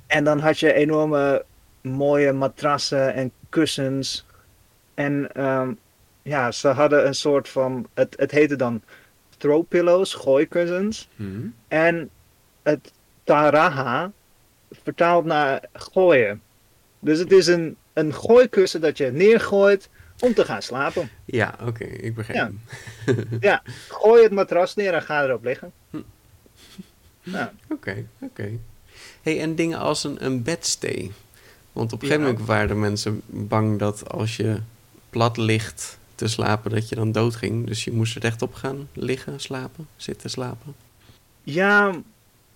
En 0.06 0.24
dan 0.24 0.38
had 0.38 0.58
je 0.58 0.72
enorme 0.72 1.44
mooie 1.80 2.32
matrassen 2.32 3.14
en 3.14 3.30
kussens. 3.48 4.25
En 4.96 5.32
ehm, 5.34 5.72
ja, 6.22 6.52
ze 6.52 6.68
hadden 6.68 7.06
een 7.06 7.14
soort 7.14 7.48
van, 7.48 7.86
het, 7.94 8.14
het 8.18 8.30
heette 8.30 8.56
dan 8.56 8.82
throw 9.36 9.64
pillows, 9.68 10.14
gooikussens. 10.14 11.08
Mhm. 11.16 11.46
En 11.68 12.10
het 12.62 12.92
taraha 13.24 14.12
vertaald 14.82 15.24
naar 15.24 15.60
gooien. 15.72 16.42
Dus 17.00 17.18
het 17.18 17.32
is 17.32 17.46
een, 17.46 17.76
een 17.92 18.14
gooikussen 18.14 18.80
dat 18.80 18.96
je 18.98 19.10
neergooit 19.12 19.88
om 20.18 20.34
te 20.34 20.44
gaan 20.44 20.62
slapen. 20.62 21.10
Ja, 21.24 21.54
oké, 21.62 21.84
ik 21.84 22.14
begrijp. 22.14 22.52
Ja. 23.06 23.14
Ja, 23.40 23.62
gooi 23.88 24.22
het 24.22 24.32
matras 24.32 24.74
neer 24.74 24.94
en 24.94 25.02
ga 25.02 25.24
erop 25.24 25.44
liggen. 25.44 25.72
Hm. 25.90 25.98
Oké, 27.68 28.06
oké. 28.18 28.50
hey, 29.22 29.40
en 29.40 29.54
dingen 29.54 29.78
als 29.78 30.04
een, 30.04 30.24
een 30.24 30.42
bedstee. 30.42 31.12
Want 31.72 31.92
op 31.92 32.02
een 32.02 32.08
Ja. 32.08 32.12
gegeven 32.14 32.32
moment 32.32 32.48
waren 32.48 32.68
de 32.68 32.74
mensen 32.74 33.22
bang 33.26 33.78
dat 33.78 34.10
als 34.10 34.36
je 34.36 34.60
plat 35.16 35.36
ligt 35.36 35.98
te 36.14 36.28
slapen, 36.28 36.70
dat 36.70 36.88
je 36.88 36.94
dan 36.94 37.12
doodging. 37.12 37.66
Dus 37.66 37.84
je 37.84 37.92
moest 37.92 38.16
er 38.16 38.22
rechtop 38.22 38.54
gaan 38.54 38.88
liggen, 38.92 39.40
slapen, 39.40 39.88
zitten, 39.96 40.30
slapen. 40.30 40.74
Ja, 41.42 41.94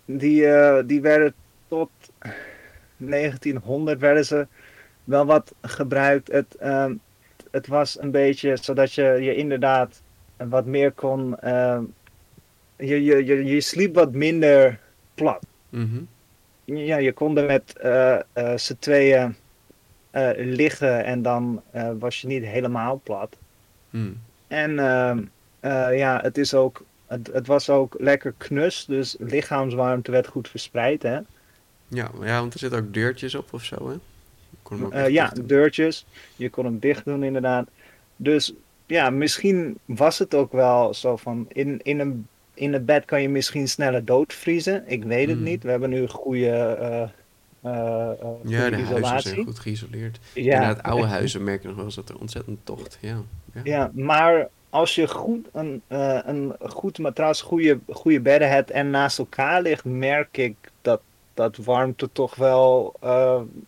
die, 0.04 0.46
eh, 0.46 0.82
die 0.86 1.00
werden 1.00 1.34
tot 1.68 1.90
1900 2.96 4.00
werden 4.00 4.24
ze 4.24 4.46
wel 5.04 5.24
wat 5.24 5.54
gebruikt. 5.62 6.32
Het, 6.32 6.54
ehm, 6.58 6.94
het 7.50 7.66
was 7.66 8.00
een 8.00 8.10
beetje 8.10 8.56
zodat 8.56 8.92
je 8.92 9.02
je 9.02 9.34
inderdaad 9.34 10.02
wat 10.36 10.66
meer 10.66 10.92
kon. 10.92 11.38
ehm, 11.38 11.82
je, 12.76 13.04
je, 13.04 13.24
je, 13.24 13.44
je 13.44 13.60
sliep 13.60 13.94
wat 13.94 14.12
minder 14.12 14.78
plat. 15.14 15.46
Mhm. 15.68 16.02
Ja, 16.64 16.96
je 16.96 17.12
kon 17.12 17.38
er 17.38 17.46
met 17.46 17.76
eh 17.78 18.18
z'n 18.56 18.76
tweeën 18.78 19.36
eh, 20.10 20.30
liggen 20.36 21.04
en 21.04 21.22
dan 21.22 21.62
eh, 21.70 21.90
was 21.98 22.20
je 22.20 22.26
niet 22.26 22.44
helemaal 22.44 23.00
plat. 23.04 23.36
Mm. 23.90 24.20
En 24.48 24.78
ehm, 24.78 25.22
eh, 25.60 25.98
ja, 25.98 26.20
het, 26.22 26.38
is 26.38 26.54
ook, 26.54 26.84
het, 27.06 27.30
het 27.32 27.46
was 27.46 27.70
ook 27.70 27.94
lekker 27.98 28.34
knus, 28.36 28.84
dus 28.84 29.16
lichaamswarmte 29.18 30.10
werd 30.10 30.26
goed 30.26 30.48
verspreid. 30.48 31.02
Hè? 31.02 31.18
Ja, 31.88 32.10
ja, 32.22 32.40
want 32.40 32.52
er 32.52 32.58
zitten 32.58 32.78
ook 32.78 32.94
deurtjes 32.94 33.34
op 33.34 33.52
of 33.52 33.64
zo, 33.64 33.90
hè? 33.90 33.96
Ja, 35.06 35.32
deurtjes. 35.44 36.06
Je 36.36 36.50
kon 36.50 36.64
hem 36.64 36.78
dicht 36.78 37.04
doen, 37.04 37.22
inderdaad. 37.22 37.68
Dus 38.16 38.52
ja, 38.86 39.10
misschien 39.10 39.78
was 39.84 40.18
het 40.18 40.34
ook 40.34 40.52
wel 40.52 40.94
zo 40.94 41.16
van. 41.16 41.46
In, 41.48 41.80
in, 41.82 42.00
een, 42.00 42.26
in 42.54 42.72
het 42.72 42.86
bed 42.86 43.04
kan 43.04 43.22
je 43.22 43.28
misschien 43.28 43.68
sneller 43.68 44.04
doodvriezen. 44.04 44.84
Ik 44.86 45.04
weet 45.04 45.28
het 45.28 45.36
Hmm. 45.36 45.44
niet. 45.44 45.62
We 45.62 45.70
hebben 45.70 45.90
nu 45.90 46.08
goede, 46.08 47.10
eh, 47.62 48.10
eh, 48.10 48.28
Ja, 48.44 48.70
de 48.70 48.76
huizen 48.76 49.20
zijn 49.20 49.44
goed 49.44 49.58
geïsoleerd. 49.58 50.18
Ja, 50.34 50.54
Inderdaad, 50.54 50.82
oude 50.82 51.06
huizen 51.06 51.44
merk 51.44 51.62
je 51.62 51.68
nog 51.68 51.76
wel 51.76 51.84
eens 51.84 51.94
dat 51.94 52.08
er 52.08 52.18
ontzettend 52.18 52.58
tocht. 52.64 52.98
Ja, 53.00 53.20
ja. 53.54 53.60
Ja, 53.64 53.90
maar 53.94 54.48
als 54.70 54.94
je 54.94 55.08
goed 55.08 55.48
een, 55.52 55.82
eh, 55.86 56.18
een 56.24 56.56
goed 56.60 56.98
matras, 56.98 57.42
goede, 57.42 57.78
goede 57.88 58.20
bedden 58.20 58.48
hebt 58.50 58.70
en 58.70 58.90
naast 58.90 59.18
elkaar 59.18 59.62
ligt, 59.62 59.84
merk 59.84 60.36
ik 60.36 60.56
dat, 60.82 61.00
dat 61.34 61.56
warmte 61.56 62.08
toch 62.12 62.34
wel 62.34 62.94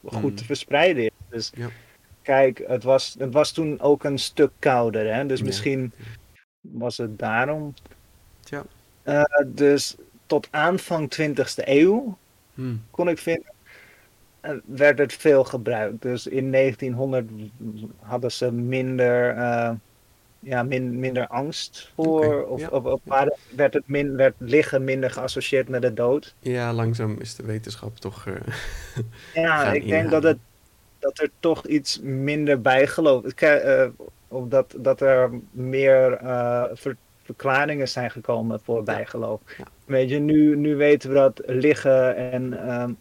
goed 0.05 0.31
Mm. 0.31 0.35
te 0.37 0.45
verspreiden 0.45 1.03
is. 1.05 1.11
Dus 1.29 1.53
Ja. 1.55 1.69
kijk, 2.23 2.63
het 2.67 2.83
was, 2.83 3.15
het 3.19 3.33
was 3.33 3.53
toen 3.53 3.81
ook 3.81 4.05
een 4.05 4.19
stuk 4.19 4.51
kouder, 4.59 5.15
hè? 5.15 5.27
dus 5.27 5.39
Ja. 5.39 5.45
misschien 5.45 5.93
was 6.61 6.97
het 6.97 7.19
daarom. 7.19 7.75
Eh, 9.03 9.23
dus 9.47 9.97
tot 10.27 10.49
aanvang 10.51 11.11
20e 11.11 11.63
eeuw 11.65 12.19
Hm. 12.55 12.75
kon 12.91 13.09
ik 13.09 13.19
vinden, 13.19 13.52
werd 14.65 14.99
het 14.99 15.13
veel 15.13 15.45
gebruikt. 15.45 16.03
Dus 16.03 16.27
in 16.27 16.53
1900 16.53 17.31
hadden 18.01 18.33
ze 18.33 18.53
minder, 18.53 19.31
eh, 19.37 19.71
ja, 20.39 20.63
min, 20.63 20.99
minder 20.99 21.27
angst 21.27 21.91
voor, 21.95 22.47
of, 22.47 22.61
ja, 22.61 22.69
of, 22.69 22.85
of 22.85 23.01
ja. 23.05 23.11
waren- 23.11 23.37
werd, 23.57 23.75
het 23.75 23.89
min, 23.89 24.17
werd 24.17 24.35
liggen 24.39 24.85
minder 24.85 25.11
geassocieerd 25.11 25.69
met 25.69 25.83
de 25.83 25.95
dood. 25.95 26.35
Ja, 26.39 26.73
langzaam 26.73 27.17
is 27.21 27.35
de 27.35 27.43
wetenschap 27.43 27.97
toch... 27.99 28.27
eh, 28.27 28.35
Ja, 29.45 29.73
ik 29.73 29.89
denk 29.89 30.11
dat, 30.11 30.23
het, 30.23 30.39
dat 30.99 31.19
er 31.19 31.31
toch 31.41 31.67
iets 31.67 32.01
minder 32.03 32.61
bijgeloof 32.61 33.25
eh, 33.25 33.89
of 34.29 34.49
dat, 34.49 34.75
dat 34.79 35.01
er 35.01 35.31
meer 35.51 36.13
eh, 36.13 36.65
ver- 36.73 36.97
verklaringen 37.23 37.89
zijn 37.89 38.11
gekomen 38.11 38.61
voor 38.61 38.83
bijgeloof. 38.83 39.41
Ja. 39.59 39.65
Weet 39.85 40.11
je, 40.11 40.19
nu, 40.19 40.57
nu 40.57 40.77
weten 40.77 41.09
we 41.09 41.15
dat 41.15 41.43
liggen 41.47 42.17
en 42.17 42.69
ehm, 42.69 42.93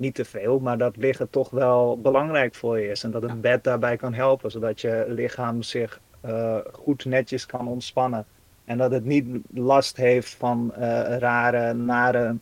niet 0.00 0.14
te 0.14 0.24
veel, 0.24 0.58
maar 0.58 0.78
dat 0.78 0.96
liggen 0.96 1.30
toch 1.30 1.50
wel 1.50 2.00
belangrijk 2.00 2.54
voor 2.54 2.80
je 2.80 2.88
is. 2.88 3.04
En 3.04 3.10
dat 3.10 3.22
een 3.22 3.40
bed 3.40 3.64
daarbij 3.64 3.96
kan 3.96 4.14
helpen, 4.14 4.50
zodat 4.50 4.80
je 4.80 5.04
lichaam 5.08 5.62
zich 5.62 6.00
eh, 6.20 6.56
goed 6.72 7.04
netjes 7.04 7.46
kan 7.46 7.68
ontspannen. 7.68 8.26
En 8.64 8.78
dat 8.78 8.90
het 8.90 9.04
niet 9.04 9.26
last 9.54 9.96
heeft 9.96 10.34
van 10.34 10.74
eh, 10.74 11.16
rare, 11.18 11.72
nare, 11.74 12.36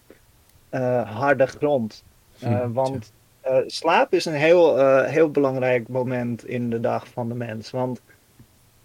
eh, 0.69 1.19
harde 1.19 1.47
grond. 1.47 2.05
Hm, 2.39 2.73
want 2.73 3.13
slaap 3.67 4.13
is 4.13 4.25
een 4.25 4.35
heel, 4.35 4.79
eh, 4.79 5.05
heel 5.05 5.31
belangrijk 5.31 5.89
moment 5.89 6.47
in 6.47 6.71
de 6.71 6.81
dag 6.81 7.09
van 7.09 7.29
de 7.29 7.35
mens. 7.35 7.71
Want 7.71 8.01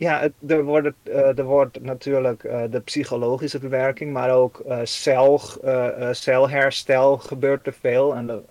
ja, 0.03 0.19
het, 0.19 0.33
er, 0.47 0.63
wordt, 0.63 0.93
eh, 1.03 1.37
er 1.37 1.43
wordt 1.43 1.81
natuurlijk 1.81 2.43
eh, 2.43 2.63
de 2.69 2.79
psychologische 2.79 3.59
verwerking, 3.59 4.13
maar 4.13 4.31
ook 4.31 4.59
eh, 4.59 4.79
cel, 4.83 5.39
celherstel 6.11 7.17
gebeurt 7.17 7.67
er 7.67 7.73
veel. 7.73 8.15
En 8.15 8.27
de, 8.27 8.41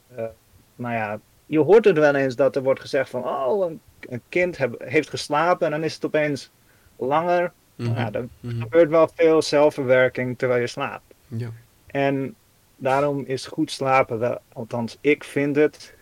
nou 0.76 0.94
ja, 0.94 1.20
je 1.46 1.58
hoort 1.58 1.84
het 1.84 1.98
wel 1.98 2.14
eens 2.14 2.36
dat 2.36 2.56
er 2.56 2.62
wordt 2.62 2.80
gezegd 2.80 3.10
van, 3.10 3.24
oh, 3.24 3.70
een, 3.70 3.80
een 4.00 4.22
kind 4.28 4.58
heb- 4.58 4.82
heeft 4.84 5.10
geslapen 5.10 5.66
en 5.66 5.72
dan 5.72 5.84
is 5.84 5.94
het 5.94 6.04
opeens 6.04 6.50
langer. 6.96 7.52
mhm, 7.76 7.94
Ja, 7.98 8.12
er 8.12 8.28
mhm. 8.40 8.60
gebeurt 8.60 8.90
wel 8.90 9.08
veel 9.14 9.42
zelfverwerking 9.42 10.38
terwijl 10.38 10.60
je 10.60 10.66
slaapt. 10.66 11.14
Ja. 11.26 11.48
En 11.86 12.34
daarom 12.76 13.24
is 13.26 13.46
goed 13.46 13.70
slapen 13.70 14.18
wel, 14.18 14.38
althans 14.52 14.98
ik 15.00 15.24
vind 15.24 15.56
het. 15.56 15.94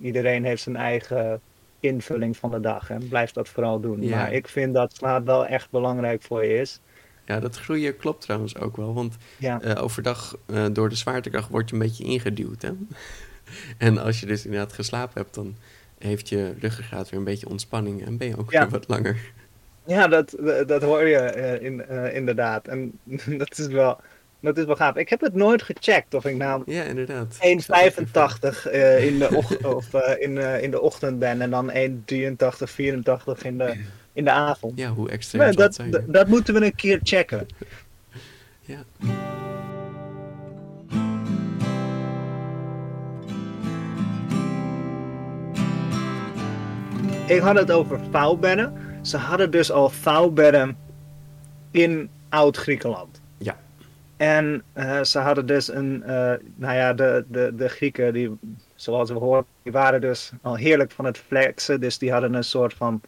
Iedereen 0.00 0.44
heeft 0.44 0.62
zijn 0.62 0.76
eigen 0.76 1.40
invulling 1.84 2.36
van 2.36 2.50
de 2.50 2.60
dag. 2.60 2.90
En 2.90 3.08
blijf 3.08 3.30
dat 3.32 3.48
vooral 3.48 3.80
doen. 3.80 4.02
Ja. 4.02 4.16
Maar 4.16 4.32
ik 4.32 4.48
vind 4.48 4.74
dat 4.74 4.96
slaap 4.96 5.26
wel 5.26 5.46
echt 5.46 5.70
belangrijk 5.70 6.22
voor 6.22 6.44
je 6.44 6.54
is. 6.58 6.80
Ja, 7.26 7.40
dat 7.40 7.56
groeien 7.56 7.96
klopt 7.96 8.20
trouwens 8.20 8.56
ook 8.58 8.76
wel. 8.76 8.94
Want 8.94 9.16
Ja, 9.38 9.60
eh, 9.60 9.82
overdag 9.82 10.36
eh, 10.46 10.64
door 10.72 10.88
de 10.88 10.94
zwaartekracht 10.94 11.48
word 11.50 11.68
je 11.68 11.74
een 11.74 11.82
beetje 11.82 12.04
ingeduwd. 12.04 12.62
Hè? 12.62 12.70
en 13.86 13.98
als 13.98 14.20
je 14.20 14.26
dus 14.26 14.44
inderdaad 14.44 14.72
geslapen 14.72 15.22
hebt, 15.22 15.34
dan 15.34 15.54
heeft 15.98 16.28
je 16.28 16.54
ruggengraat 16.58 17.10
weer 17.10 17.18
een 17.18 17.24
beetje 17.24 17.48
ontspanning. 17.48 18.06
En 18.06 18.16
ben 18.16 18.28
je 18.28 18.38
ook 18.38 18.52
Ja. 18.52 18.60
weer 18.60 18.70
wat 18.70 18.88
langer. 18.88 19.32
ja 19.86 20.08
dat, 20.08 20.36
dat 20.66 20.82
hoor 20.82 21.06
je 21.06 21.16
eh, 21.16 21.62
in, 21.62 21.88
inderdaad. 22.14 22.68
En 22.68 22.98
dat 23.38 23.58
is, 23.58 23.66
wel, 23.66 24.00
dat 24.44 24.58
is 24.58 24.64
wel 24.64 24.76
gaaf. 24.76 24.96
Ik 24.96 25.08
heb 25.08 25.20
het 25.20 25.34
nooit 25.34 25.62
gecheckt 25.62 26.14
of 26.14 26.24
ik 26.24 26.36
nou 26.36 26.62
Ja, 26.66 26.82
inderdaad. 26.82 27.38
1,85 27.40 28.70
eh, 28.70 29.06
in, 29.06 29.18
de 29.18 29.28
och- 29.36 29.64
of, 29.76 29.94
eh, 29.94 30.22
in, 30.22 30.38
eh, 30.38 30.62
in 30.62 30.70
de 30.70 30.80
ochtend 30.80 31.18
ben 31.18 31.40
en 31.40 31.50
dan 31.50 31.70
1,83, 31.70 32.70
84 32.70 33.44
in 33.44 33.58
de, 33.58 33.74
in 34.12 34.24
de 34.24 34.30
avond. 34.30 34.78
Ja, 34.78 34.88
hoe 34.88 35.10
extreem 35.10 35.42
het 35.42 35.56
dat, 35.56 35.74
zijn? 35.74 36.04
dat 36.06 36.26
moeten 36.28 36.54
we 36.54 36.64
een 36.64 36.74
keer 36.74 37.00
checken. 37.02 37.46
Ja. 38.66 38.84
Ik 47.26 47.40
had 47.40 47.56
het 47.56 47.70
over 47.70 48.00
vouwbedden. 48.10 48.72
Ze 49.02 49.16
hadden 49.16 49.50
dus 49.50 49.70
al 49.70 49.90
vouwbedden 49.90 50.76
in 51.70 52.10
Oud-Griekenland. 52.28 53.20
En 54.16 54.62
eh, 54.72 55.02
ze 55.02 55.18
hadden 55.18 55.46
dus 55.46 55.72
een, 55.72 56.02
eh, 56.02 56.34
nou 56.54 56.74
ja, 56.74 56.92
de, 56.92 57.24
de, 57.28 57.52
de 57.56 57.68
Grieken, 57.68 58.12
die, 58.12 58.38
zoals 58.74 59.10
we 59.10 59.18
hoorden, 59.18 59.46
die 59.62 59.72
waren 59.72 60.00
dus 60.00 60.32
al 60.42 60.54
heerlijk 60.54 60.90
van 60.90 61.04
het 61.04 61.18
flexen. 61.18 61.80
Dus 61.80 61.98
die 61.98 62.12
hadden 62.12 62.34
een 62.34 62.44
soort 62.44 62.74
van, 62.74 63.00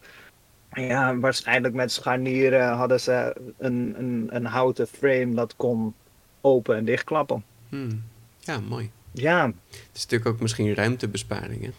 ja, 0.71 1.17
waarschijnlijk 1.17 1.73
met 1.73 1.91
scharnieren 1.91 2.67
hadden 2.67 2.99
ze 2.99 3.35
een, 3.57 3.95
een, 3.97 4.27
een 4.29 4.45
houten 4.45 4.87
frame 4.87 5.33
dat 5.33 5.55
kon 5.55 5.93
open 6.41 6.75
en 6.75 6.85
dichtklappen. 6.85 7.43
Hmm. 7.69 8.03
Ja, 8.39 8.59
mooi. 8.59 8.91
Ja, 9.11 9.45
Het 9.45 9.89
is 9.93 10.01
natuurlijk 10.01 10.29
ook 10.29 10.41
misschien 10.41 10.73
ruimtebesparing, 10.73 11.63
hè? 11.63 11.71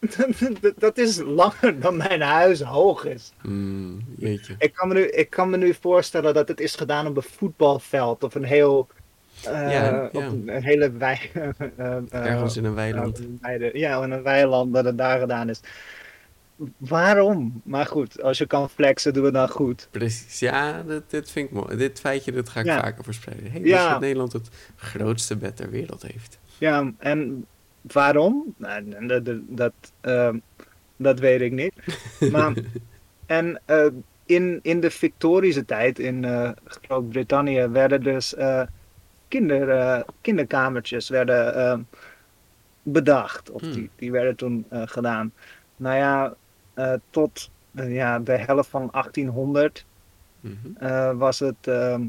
dat, 0.00 0.28
dat 0.78 0.98
is 0.98 1.16
langer 1.18 1.80
dan 1.80 1.96
mijn 1.96 2.20
huis 2.20 2.60
hoog 2.60 3.04
is. 3.04 3.32
mm. 3.42 3.98
Ik 4.58 4.70
kan, 4.74 4.88
me 4.88 4.94
nu, 4.94 5.06
ik 5.06 5.30
kan 5.30 5.50
me 5.50 5.56
nu 5.56 5.74
voorstellen 5.80 6.34
dat 6.34 6.48
het 6.48 6.60
is 6.60 6.74
gedaan 6.74 7.06
op 7.06 7.16
een 7.16 7.22
voetbalveld 7.22 8.22
of 8.24 8.34
een 8.34 8.44
heel. 8.44 8.88
Eh, 9.46 9.72
Ja, 9.72 10.04
op 10.12 10.14
een, 10.14 10.48
hele 10.48 10.90
wei. 10.92 11.18
eh, 11.34 11.48
eh, 11.76 11.96
Ergens 12.10 12.56
in 12.56 12.64
een 12.64 12.74
weiland. 12.74 13.40
bij 13.40 13.58
de- 13.58 13.70
ja, 13.78 14.02
in 14.04 14.10
een 14.10 14.22
weiland 14.22 14.74
dat 14.74 14.84
het 14.84 14.98
daar 14.98 15.18
gedaan 15.20 15.48
is. 15.48 15.60
Waarom? 16.76 17.60
Maar 17.64 17.86
goed, 17.86 18.22
als 18.22 18.38
je 18.38 18.46
kan 18.46 18.70
flexen, 18.70 19.12
doe 19.12 19.24
het 19.24 19.34
dan 19.34 19.48
goed. 19.48 19.88
Precies, 19.90 20.38
ja, 20.38 20.82
dit, 20.82 21.02
dit 21.10 21.30
vind 21.30 21.48
ik 21.48 21.54
mooi. 21.54 21.76
Dit 21.76 22.00
feitje 22.00 22.32
dat 22.32 22.48
ga 22.48 22.60
ik 22.60 22.66
Ja. 22.66 22.80
vaker 22.80 23.04
verspreiden. 23.04 23.50
Hey, 23.50 23.60
Ja. 23.60 23.90
dat 23.90 24.00
Nederland 24.00 24.32
het 24.32 24.48
grootste 24.76 25.36
bed 25.36 25.56
ter 25.56 25.70
wereld 25.70 26.02
heeft? 26.02 26.38
Ja, 26.58 26.92
en 26.98 27.46
waarom? 27.80 28.54
Nou, 28.56 29.06
dat, 29.06 29.22
dat, 29.48 29.72
ehm, 30.00 30.38
dat 30.96 31.18
weet 31.18 31.40
ik 31.40 31.52
niet. 31.52 31.72
Maar, 32.32 32.52
en 33.26 33.60
in, 34.26 34.58
in 34.62 34.80
de 34.80 34.90
Victorische 34.90 35.64
tijd 35.64 35.98
in 35.98 36.26
Groot-Brittannië 36.64 37.66
werden 37.66 38.02
dus 38.02 38.34
kinder, 39.30 39.70
eh, 39.70 40.00
kinderkamertjes 40.20 41.08
werden, 41.08 41.54
eh, 41.54 41.78
bedacht. 42.82 43.50
Of 43.50 43.60
Hmm. 43.60 43.72
die, 43.72 43.90
die 43.96 44.12
werden 44.12 44.36
toen 44.36 44.64
eh, 44.68 44.82
gedaan. 44.84 45.32
Nou 45.76 45.96
ja, 45.96 46.34
tot 47.10 47.50
ja, 47.72 48.18
de 48.18 48.32
helft 48.32 48.68
van 48.70 48.88
1800 48.92 49.84
Mhm. 50.40 51.16
was 51.16 51.38
het 51.38 51.66
ehm, 51.66 52.02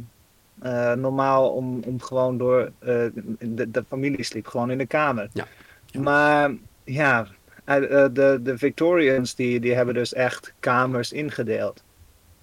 eh, 0.62 0.94
normaal 0.94 1.50
om, 1.52 1.82
om 1.86 2.02
gewoon 2.02 2.38
door. 2.38 2.72
de, 2.80 3.72
de 3.72 3.84
familie 3.88 4.24
sliep 4.24 4.48
gewoon 4.48 4.72
in 4.72 4.78
de 4.78 4.86
kamer. 4.86 5.30
Ja, 5.34 5.48
ja. 5.86 6.00
Maar 6.02 6.52
ja, 6.84 7.28
de, 7.66 8.40
de 8.44 8.58
Victorians 8.58 9.36
die, 9.36 9.60
die 9.60 9.74
hebben 9.76 9.94
dus 9.94 10.14
echt 10.14 10.54
kamers 10.60 11.12
ingedeeld. 11.12 11.84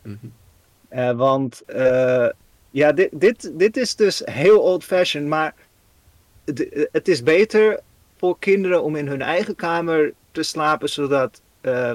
Mhm. 0.02 0.16
Eh, 0.88 1.10
want 1.12 1.60
eh, 1.64 2.28
ja, 2.70 2.92
dit, 2.92 3.08
dit, 3.12 3.50
dit 3.58 3.76
is 3.76 3.96
dus 3.96 4.22
heel 4.24 4.60
old-fashioned, 4.60 5.28
maar 5.28 5.54
het- 6.44 6.88
het 6.92 7.08
is 7.08 7.22
beter 7.22 7.80
voor 8.18 8.38
kinderen 8.38 8.82
om 8.82 8.96
in 8.96 9.06
hun 9.08 9.22
eigen 9.22 9.54
kamer 9.54 10.12
te 10.32 10.42
slapen, 10.42 10.88
zodat 10.88 11.40
eh, 11.60 11.92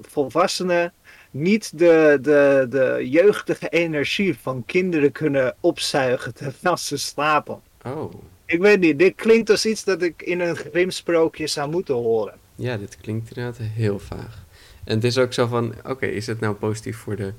volwassenen 0.00 0.92
niet 1.30 1.78
de, 1.78 2.18
de, 2.22 2.66
de 2.70 3.08
jeugdige 3.10 3.68
energie 3.68 4.38
van 4.38 4.62
kinderen 4.66 5.12
kunnen 5.12 5.54
opzuigen 5.60 6.34
terwijl 6.34 6.76
ze 6.76 6.96
slapen. 6.96 7.60
Oh, 7.86 8.12
Ik 8.46 8.60
weet 8.60 8.80
niet, 8.80 8.98
dit 8.98 9.14
klinkt 9.14 9.50
als 9.50 9.66
iets 9.66 9.84
dat 9.84 10.02
ik 10.02 10.22
in 10.22 10.40
een 10.40 10.56
Grimm-sprookje 10.56 11.46
zou 11.46 11.70
moeten 11.70 11.94
horen. 11.94 12.34
ja, 12.54 12.76
dit 12.76 12.96
klinkt 13.00 13.28
inderdaad 13.28 13.58
heel 13.62 13.98
vaag. 13.98 14.44
En 14.84 14.94
het 14.94 15.04
is 15.04 15.18
ook 15.18 15.32
zo 15.32 15.46
van, 15.46 15.74
oké, 15.84 16.06
is 16.06 16.26
het 16.26 16.40
nou 16.40 16.54
positief 16.54 16.96
voor 16.96 17.16
de 17.16 17.32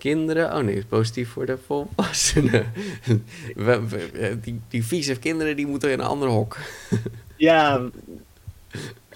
kinderen? 0.00 0.54
Oh 0.56 0.62
nee, 0.62 0.74
is 0.74 0.84
positief 0.84 1.28
voor 1.30 1.46
de 1.46 1.58
volwassenen. 1.66 2.72
We- 3.54 3.88
we- 3.88 4.10
eh, 4.18 4.34
die, 4.42 4.60
die 4.68 4.84
vieze 4.84 5.18
kinderen, 5.18 5.56
die 5.56 5.66
moeten 5.66 5.90
in 5.90 5.98
een 5.98 6.06
ander 6.06 6.28
hok. 6.28 6.56
Ja, 7.36 7.80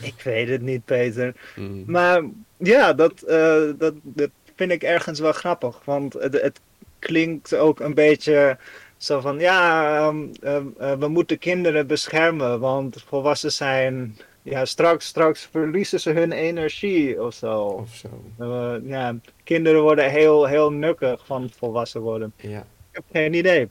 ik 0.01 0.15
weet 0.25 0.49
het 0.49 0.63
niet, 0.63 0.85
Peter. 0.85 1.35
Mm. 1.57 1.83
Maar 1.87 2.23
ja, 2.57 2.93
dat, 2.93 3.23
eh, 3.23 3.63
dat, 3.79 3.95
dat 4.03 4.31
vind 4.57 4.71
ik 4.71 4.83
ergens 4.83 5.21
wel 5.21 5.33
grappig. 5.33 5.81
Want 5.85 6.13
het, 6.13 6.41
het 6.41 6.61
klinkt 6.99 7.55
ook 7.55 7.81
een 7.81 7.95
beetje 7.95 8.59
zo 8.97 9.21
van: 9.21 9.39
ja, 9.39 9.97
ehm, 9.99 10.17
ehm, 10.43 10.67
eh, 10.79 10.93
we 10.99 11.09
moeten 11.09 11.39
kinderen 11.39 11.87
beschermen. 11.87 12.61
Want 12.61 13.05
volwassen 13.07 13.53
zijn. 13.53 14.17
Ja, 14.45 14.65
straks, 14.65 15.07
straks 15.07 15.49
verliezen 15.51 16.01
ze 16.01 16.11
hun 16.11 16.33
energie 16.33 17.23
of 17.23 17.35
zo. 17.35 17.63
Of 17.63 17.95
zo. 17.95 18.09
Eh, 18.39 18.75
ja, 18.83 19.17
kinderen 19.45 19.83
worden 19.83 20.11
heel, 20.11 20.47
heel 20.47 20.73
nukkig 20.73 21.27
van 21.27 21.51
volwassen 21.57 22.01
worden. 22.01 22.33
Ja. 22.37 22.59
Ik 22.59 22.65
heb 22.91 23.05
geen 23.13 23.35
idee. 23.35 23.69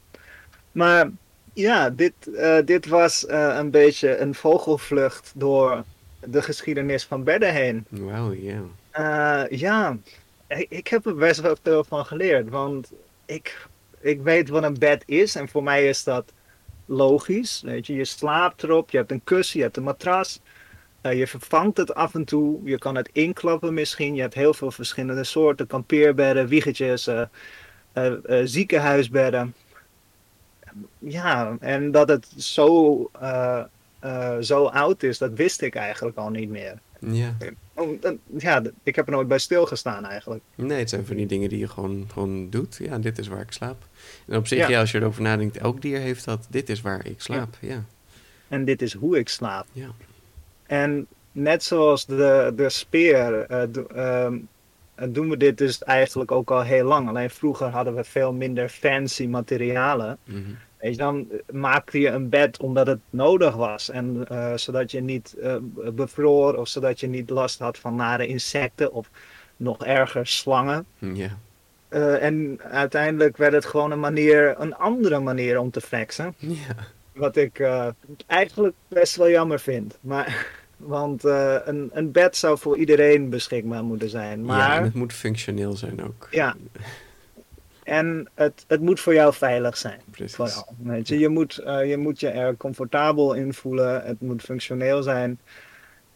Maar 0.71 1.09
ja, 1.53 1.89
dit, 1.89 2.13
eh, 2.35 2.57
dit 2.65 2.87
was 2.87 3.25
eh, 3.25 3.55
een 3.57 3.71
beetje 3.71 4.17
een 4.17 4.35
vogelvlucht 4.35 5.31
door 5.35 5.83
de 6.19 6.41
geschiedenis 6.41 7.05
van 7.05 7.23
bedden 7.23 7.53
heen. 7.53 7.85
Wauw, 7.89 8.31
ja. 8.31 8.61
Eh, 8.91 9.59
ja, 9.59 9.97
ik, 10.47 10.65
ik 10.69 10.87
heb 10.87 11.05
er 11.05 11.15
best 11.15 11.39
wel 11.39 11.55
veel 11.63 11.83
van 11.83 12.05
geleerd. 12.05 12.49
Want 12.49 12.91
ik, 13.25 13.67
ik 13.99 14.21
weet 14.21 14.49
wat 14.49 14.63
een 14.63 14.79
bed 14.79 15.03
is. 15.05 15.35
En 15.35 15.49
voor 15.49 15.63
mij 15.63 15.87
is 15.87 16.03
dat 16.03 16.33
logisch. 16.85 17.61
Weet 17.65 17.87
je, 17.87 17.93
je 17.93 18.05
slaapt 18.05 18.63
erop, 18.63 18.89
je 18.89 18.97
hebt 18.97 19.11
een 19.11 19.23
kussen, 19.23 19.57
je 19.57 19.63
hebt 19.65 19.77
een 19.77 19.83
matras. 19.83 20.39
Eh, 21.03 21.17
je 21.17 21.27
vervangt 21.27 21.77
het 21.77 21.93
af 21.93 22.15
en 22.15 22.25
toe. 22.25 22.59
Je 22.63 22.77
kan 22.77 22.95
het 22.95 23.09
inklappen 23.11 23.73
misschien. 23.73 24.15
Je 24.15 24.21
hebt 24.21 24.33
heel 24.33 24.53
veel 24.53 24.71
verschillende 24.71 25.23
soorten. 25.23 25.67
Kampeerbedden, 25.67 26.47
wiegetjes, 26.47 27.07
eh, 27.07 27.21
eh, 27.93 28.13
ziekenhuisbedden. 28.43 29.53
Ja, 30.99 31.57
en 31.59 31.91
dat 31.91 32.09
het 32.09 32.27
zo, 32.37 33.09
zo 34.39 34.65
oud 34.65 35.03
is, 35.03 35.17
dat 35.17 35.31
wist 35.33 35.61
ik 35.61 35.75
eigenlijk 35.75 36.17
al 36.17 36.29
niet 36.29 36.49
meer. 36.49 36.79
Ja. 36.99 37.35
Ja, 38.37 38.63
ik 38.83 38.95
heb 38.95 39.05
er 39.05 39.11
nooit 39.11 39.27
bij 39.27 39.39
stilgestaan 39.39 40.05
eigenlijk. 40.05 40.43
Nee, 40.55 40.79
het 40.79 40.89
zijn 40.89 41.05
van 41.05 41.15
die 41.15 41.25
dingen 41.25 41.49
die 41.49 41.59
je 41.59 41.67
gewoon, 41.67 42.07
gewoon 42.13 42.49
doet. 42.49 42.77
Ja, 42.81 42.97
dit 42.97 43.17
is 43.17 43.27
waar 43.27 43.41
ik 43.41 43.51
slaap. 43.51 43.85
En 44.27 44.37
op 44.37 44.47
zich, 44.47 44.57
Ja. 44.57 44.69
ja. 44.69 44.79
als 44.79 44.91
je 44.91 44.97
erover 44.99 45.21
nadenkt, 45.21 45.57
elk 45.57 45.81
dier 45.81 45.99
heeft 45.99 46.25
dat. 46.25 46.47
Dit 46.49 46.69
is 46.69 46.81
waar 46.81 47.05
ik 47.05 47.21
slaap. 47.21 47.57
Ja. 47.61 47.83
En 48.47 48.65
dit 48.65 48.81
is 48.81 48.93
hoe 48.93 49.17
ik 49.17 49.29
slaap. 49.29 49.65
Ja. 49.71 49.89
En 50.73 51.07
net 51.31 51.63
zoals 51.63 52.05
de, 52.05 52.51
de 52.55 52.69
speer 52.69 53.45
eh, 53.45 53.61
do- 53.69 53.87
ehm, 53.95 54.37
eh, 54.95 55.07
doen 55.09 55.29
we 55.29 55.37
dit 55.37 55.57
dus 55.57 55.83
eigenlijk 55.83 56.31
ook 56.31 56.51
al 56.51 56.61
heel 56.61 56.85
lang. 56.85 57.07
Alleen 57.07 57.29
vroeger 57.29 57.67
hadden 57.67 57.95
we 57.95 58.03
veel 58.03 58.33
minder 58.33 58.69
fancy 58.69 59.27
materialen. 59.27 60.17
Mhm. 60.23 60.39
Weet 60.79 60.91
je, 60.91 60.97
dan 60.97 61.27
maakte 61.51 61.99
je 61.99 62.07
een 62.09 62.29
bed 62.29 62.57
omdat 62.59 62.87
het 62.87 62.99
nodig 63.09 63.55
was. 63.55 63.89
En 63.89 64.25
eh, 64.27 64.53
zodat 64.55 64.91
je 64.91 65.01
niet 65.01 65.33
eh, 65.41 65.55
bevroor 65.93 66.55
of 66.55 66.67
zodat 66.67 66.99
je 66.99 67.07
niet 67.07 67.29
last 67.29 67.59
had 67.59 67.77
van 67.77 67.95
nare 67.95 68.27
insecten 68.27 68.91
of 68.93 69.09
nog 69.57 69.85
erger 69.85 70.27
slangen. 70.27 70.85
Eh, 71.89 72.23
en 72.23 72.59
uiteindelijk 72.63 73.37
werd 73.37 73.53
het 73.53 73.65
gewoon 73.65 73.91
een 73.91 73.99
manier, 73.99 74.55
een 74.59 74.75
andere 74.75 75.19
manier 75.19 75.59
om 75.59 75.71
te 75.71 75.81
flexen. 75.81 76.35
Wat 77.13 77.35
ik 77.35 77.59
eh, 77.59 77.87
eigenlijk 78.27 78.75
best 78.87 79.15
wel 79.15 79.29
jammer 79.29 79.59
vind. 79.59 79.97
Maar, 80.01 80.47
want 80.77 81.25
eh, 81.25 81.55
een, 81.65 81.89
een 81.93 82.11
bed 82.11 82.35
zou 82.35 82.57
voor 82.57 82.77
iedereen 82.77 83.29
beschikbaar 83.29 83.83
moeten 83.83 84.09
zijn. 84.09 84.39
ja, 84.39 84.45
Maar 84.45 84.77
en 84.77 84.83
het 84.83 84.93
moet 84.93 85.13
functioneel 85.13 85.73
zijn 85.73 86.03
ook. 86.03 86.27
ja. 86.31 86.55
En 87.83 88.27
het, 88.33 88.65
het 88.67 88.81
moet 88.81 88.99
voor 88.99 89.13
jou 89.13 89.33
veilig 89.33 89.77
zijn. 89.77 89.99
Precies. 90.11 90.35
Vooral. 90.35 90.75
Weet 90.77 91.07
je, 91.07 91.19
je, 91.19 91.29
moet, 91.29 91.57
eh, 91.57 91.89
je 91.89 91.97
moet 91.97 92.19
je 92.19 92.29
er 92.29 92.57
comfortabel 92.57 93.33
in 93.33 93.53
voelen. 93.53 94.03
Het 94.03 94.21
moet 94.21 94.41
functioneel 94.41 95.03
zijn. 95.03 95.39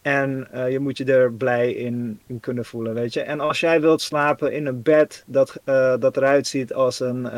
En 0.01 0.47
eh, 0.51 0.72
je 0.72 0.80
moet 0.80 0.97
je 0.97 1.05
er 1.05 1.34
blij 1.34 1.72
in, 1.72 2.20
in 2.28 2.39
kunnen 2.39 2.66
voelen, 2.66 2.93
weet 2.93 3.14
je. 3.14 3.22
En 3.22 3.39
als 3.39 3.60
jij 3.60 3.82
wilt 3.82 4.01
slapen 4.01 4.53
in 4.53 4.66
een 4.66 4.82
bed 4.82 5.24
dat, 5.26 5.60
dat 5.99 6.18
eruit 6.18 6.47
ziet 6.47 6.74
als 6.74 6.99
een 6.99 7.30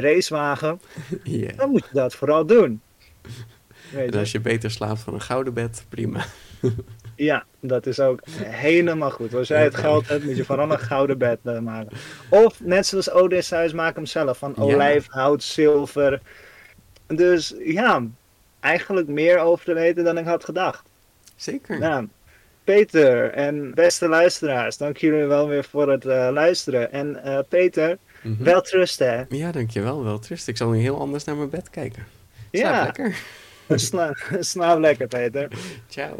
racewagen, 0.00 0.80
dan 1.56 1.70
moet 1.70 1.84
je 1.84 1.92
dat 1.92 2.14
vooral 2.14 2.46
doen. 2.46 2.80
Weet 3.92 4.12
En 4.12 4.18
als 4.18 4.32
je 4.32 4.40
beter 4.40 4.70
slaapt 4.70 5.00
van 5.00 5.14
een 5.14 5.20
gouden 5.20 5.54
bed, 5.54 5.84
prima. 5.88 6.24
Ja, 7.16 7.44
dat 7.60 7.86
is 7.86 8.00
ook 8.00 8.20
helemaal 8.42 9.10
goed. 9.10 9.34
Als 9.34 9.48
jij 9.48 9.62
het 9.64 9.74
geld 9.74 10.08
hebt, 10.08 10.24
moet 10.24 10.36
je 10.36 10.44
vooral 10.44 10.70
een 10.72 10.78
gouden 10.78 11.18
bed 11.18 11.38
eh, 11.44 11.58
maken. 11.58 11.96
Of 12.28 12.60
net 12.60 12.86
zoals 12.86 13.10
Odys 13.12 13.50
huis, 13.50 13.72
maak 13.72 13.94
hem 13.94 14.06
zelf. 14.06 14.38
Van 14.38 14.52
Ja. 14.56 14.62
olijfhout, 14.62 15.42
zilver. 15.42 16.20
Dus 17.06 17.54
ja, 17.64 18.02
eigenlijk 18.60 19.08
meer 19.08 19.38
over 19.38 19.64
te 19.64 19.72
weten 19.74 20.04
dan 20.04 20.18
ik 20.18 20.24
had 20.24 20.44
gedacht. 20.44 20.82
Zeker. 21.36 21.78
Nou, 21.78 22.08
Peter 22.64 23.30
en 23.30 23.74
beste 23.74 24.08
luisteraars, 24.08 24.76
dank 24.76 24.96
jullie 24.96 25.24
wel 25.24 25.48
weer 25.48 25.64
voor 25.64 25.90
het 25.90 26.04
eh, 26.06 26.28
luisteren. 26.32 26.92
En 26.92 27.22
eh, 27.24 27.38
Peter, 27.48 27.98
Mhm. 28.22 28.42
wel 28.44 28.60
trust 28.62 28.98
hè. 28.98 29.22
Ja, 29.28 29.52
dankjewel. 29.52 30.04
Wel 30.04 30.18
trust. 30.18 30.48
Ik 30.48 30.56
zal 30.56 30.70
nu 30.70 30.78
heel 30.78 31.00
anders 31.00 31.24
naar 31.24 31.36
mijn 31.36 31.50
bed 31.50 31.70
kijken. 31.70 32.06
Slaap 32.52 32.72
Ja. 32.72 32.82
lekker. 32.84 33.16
Sla, 33.68 34.12
slaap 34.42 34.78
lekker 34.80 35.08
Peter. 35.08 35.48
Ciao. 35.90 36.16